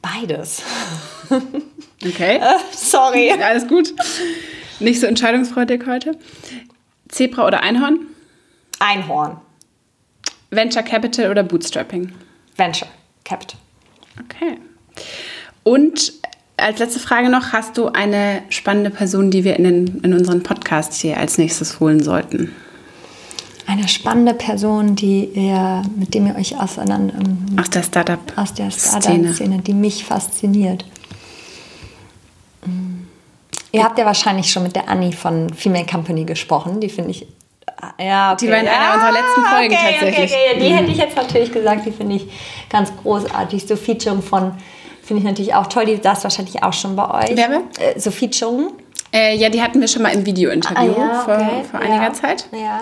Beides. 0.02 0.62
Okay. 2.06 2.40
Sorry. 2.72 3.32
Alles 3.32 3.68
gut. 3.68 3.94
Nicht 4.80 5.00
so 5.00 5.08
entscheidungsfreudig 5.08 5.86
heute. 5.88 6.18
Zebra 7.10 7.48
oder 7.48 7.62
Einhorn? 7.62 8.08
Einhorn. 8.80 9.38
Venture 10.52 10.84
Capital 10.84 11.32
oder 11.32 11.44
Bootstrapping? 11.44 12.12
Venture 12.56 12.88
Capital. 13.24 13.60
Okay. 14.24 14.58
Und 15.64 16.14
als 16.58 16.80
letzte 16.80 17.00
Frage 17.00 17.30
noch, 17.30 17.54
hast 17.54 17.78
du 17.78 17.88
eine 17.88 18.42
spannende 18.50 18.90
Person, 18.90 19.32
die 19.32 19.44
wir 19.44 19.58
in, 19.58 19.64
den, 19.64 20.02
in 20.02 20.14
unseren 20.14 20.44
Podcast 20.44 20.94
hier 20.94 21.18
als 21.18 21.38
nächstes 21.38 21.80
holen 21.80 22.04
sollten? 22.04 22.54
Eine 23.68 23.88
spannende 23.88 24.34
Person, 24.34 24.96
die 24.96 25.26
ihr, 25.26 25.84
mit 25.98 26.14
dem 26.14 26.28
ihr 26.28 26.36
euch 26.36 26.60
auseinander, 26.60 27.14
ähm, 27.16 27.60
Aus 27.60 27.70
der 27.70 27.84
Startup. 27.84 28.20
aus 28.36 28.54
der 28.54 28.72
Szene. 28.72 29.02
Startup-Szene, 29.02 29.60
die 29.60 29.74
mich 29.74 30.06
fasziniert. 30.06 30.86
Mm. 32.66 33.04
Ihr 33.74 33.84
habt 33.84 34.00
ja 34.00 34.06
wahrscheinlich 34.06 34.50
schon 34.50 34.64
mit 34.64 34.76
der 34.76 34.88
Annie 34.88 35.12
von 35.12 35.54
Female 35.54 35.86
Company 35.86 36.24
gesprochen. 36.24 36.80
Die 36.80 36.90
finde 36.90 37.12
ich. 37.12 37.28
Ja, 38.00 38.32
okay. 38.34 38.46
Die 38.46 38.52
war 38.52 38.60
in 38.60 38.68
einer 38.68 38.94
unserer 38.94 39.12
letzten 39.12 39.42
Folgen 39.42 39.74
okay, 39.74 39.92
tatsächlich. 39.92 40.32
Okay, 40.32 40.42
okay. 40.56 40.60
Die 40.62 40.74
hätte 40.74 40.92
ich 40.92 40.98
jetzt 40.98 41.18
natürlich 41.18 41.52
gesagt, 41.52 41.86
die 41.86 41.92
finde 41.92 42.16
ich 42.16 42.28
ganz 42.70 42.92
großartig. 43.04 43.68
So 43.68 43.76
Featuring 43.76 44.22
von, 44.22 44.54
finde 45.08 45.22
ich 45.22 45.28
natürlich 45.28 45.54
auch 45.56 45.68
toll. 45.68 45.86
Die 45.86 45.96
saß 46.02 46.24
wahrscheinlich 46.24 46.62
auch 46.64 46.74
schon 46.74 46.96
bei 46.96 47.24
euch. 47.24 47.36
Wer? 47.36 47.62
Äh, 47.80 48.00
so 48.00 48.12
Featuring. 48.12 48.70
Äh, 49.14 49.36
ja, 49.38 49.50
die 49.50 49.62
hatten 49.62 49.80
wir 49.80 49.88
schon 49.88 50.02
mal 50.04 50.14
im 50.14 50.26
Video-Interview 50.26 50.94
vor, 50.94 51.24
vor 51.24 51.36
Ah, 51.36 51.62
ja. 51.74 51.80
einiger 51.80 52.14
Zeit. 52.14 52.48
Ja. 52.52 52.82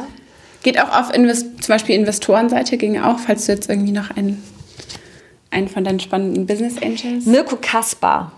Geht 0.63 0.79
auch 0.81 0.89
auf 0.99 1.13
Invest 1.13 1.63
zum 1.63 1.73
Beispiel 1.73 1.95
Investorenseite, 1.95 2.77
ging 2.77 2.99
auch, 2.99 3.19
falls 3.19 3.45
du 3.45 3.51
jetzt 3.51 3.69
irgendwie 3.69 3.91
noch 3.91 4.09
einen, 4.15 4.43
einen 5.51 5.67
von 5.67 5.83
deinen 5.83 5.99
spannenden 5.99 6.47
Business 6.47 6.81
Angels. 6.81 7.25
Mirko 7.27 7.57
Kaspar. 7.61 8.31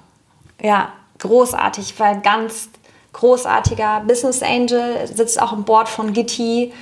Ja, 0.61 0.89
großartig, 1.19 1.93
weil 1.97 2.19
ganz 2.19 2.67
großartiger 3.13 4.03
Business 4.05 4.43
Angel, 4.43 5.07
sitzt 5.11 5.41
auch 5.41 5.53
im 5.53 5.63
Board 5.63 5.87
von 5.87 6.11
Gitti, 6.11 6.73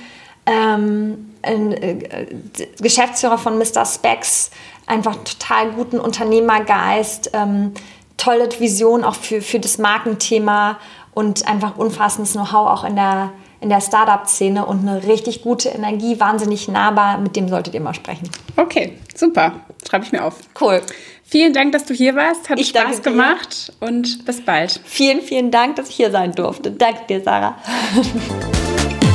ähm, 0.46 1.34
ein, 1.42 1.72
äh, 1.72 2.26
Geschäftsführer 2.80 3.38
von 3.38 3.56
Mr. 3.58 3.84
Specs, 3.86 4.50
einfach 4.86 5.16
total 5.24 5.70
guten 5.72 5.98
Unternehmergeist, 6.00 7.30
ähm, 7.32 7.72
tolle 8.16 8.48
Vision 8.58 9.04
auch 9.04 9.14
für, 9.14 9.42
für 9.42 9.58
das 9.60 9.78
Markenthema 9.78 10.78
und 11.14 11.46
einfach 11.48 11.76
unfassendes 11.76 12.32
Know-how 12.32 12.70
auch 12.70 12.84
in 12.84 12.96
der, 12.96 13.30
in 13.60 13.68
der 13.68 13.80
Startup-Szene 13.80 14.64
und 14.64 14.86
eine 14.88 15.02
richtig 15.06 15.42
gute 15.42 15.68
Energie, 15.70 16.18
wahnsinnig 16.20 16.68
nahbar, 16.68 17.18
mit 17.18 17.36
dem 17.36 17.48
solltet 17.48 17.74
ihr 17.74 17.80
mal 17.80 17.94
sprechen. 17.94 18.30
Okay, 18.56 18.96
super. 19.14 19.52
Schreibe 19.88 20.04
ich 20.04 20.12
mir 20.12 20.24
auf. 20.24 20.36
Cool. 20.60 20.82
Vielen 21.24 21.52
Dank, 21.52 21.72
dass 21.72 21.84
du 21.84 21.92
hier 21.94 22.14
warst. 22.14 22.48
Hat 22.48 22.58
Ich 22.58 22.68
Spaß 22.68 22.96
dir. 23.02 23.10
gemacht 23.10 23.72
und 23.80 24.24
bis 24.24 24.44
bald. 24.44 24.80
Vielen, 24.84 25.20
vielen 25.22 25.50
Dank, 25.50 25.76
dass 25.76 25.88
ich 25.88 25.96
hier 25.96 26.10
sein 26.10 26.32
durfte. 26.32 26.70
Danke 26.70 27.00
dir, 27.08 27.22
Sarah. 27.22 27.56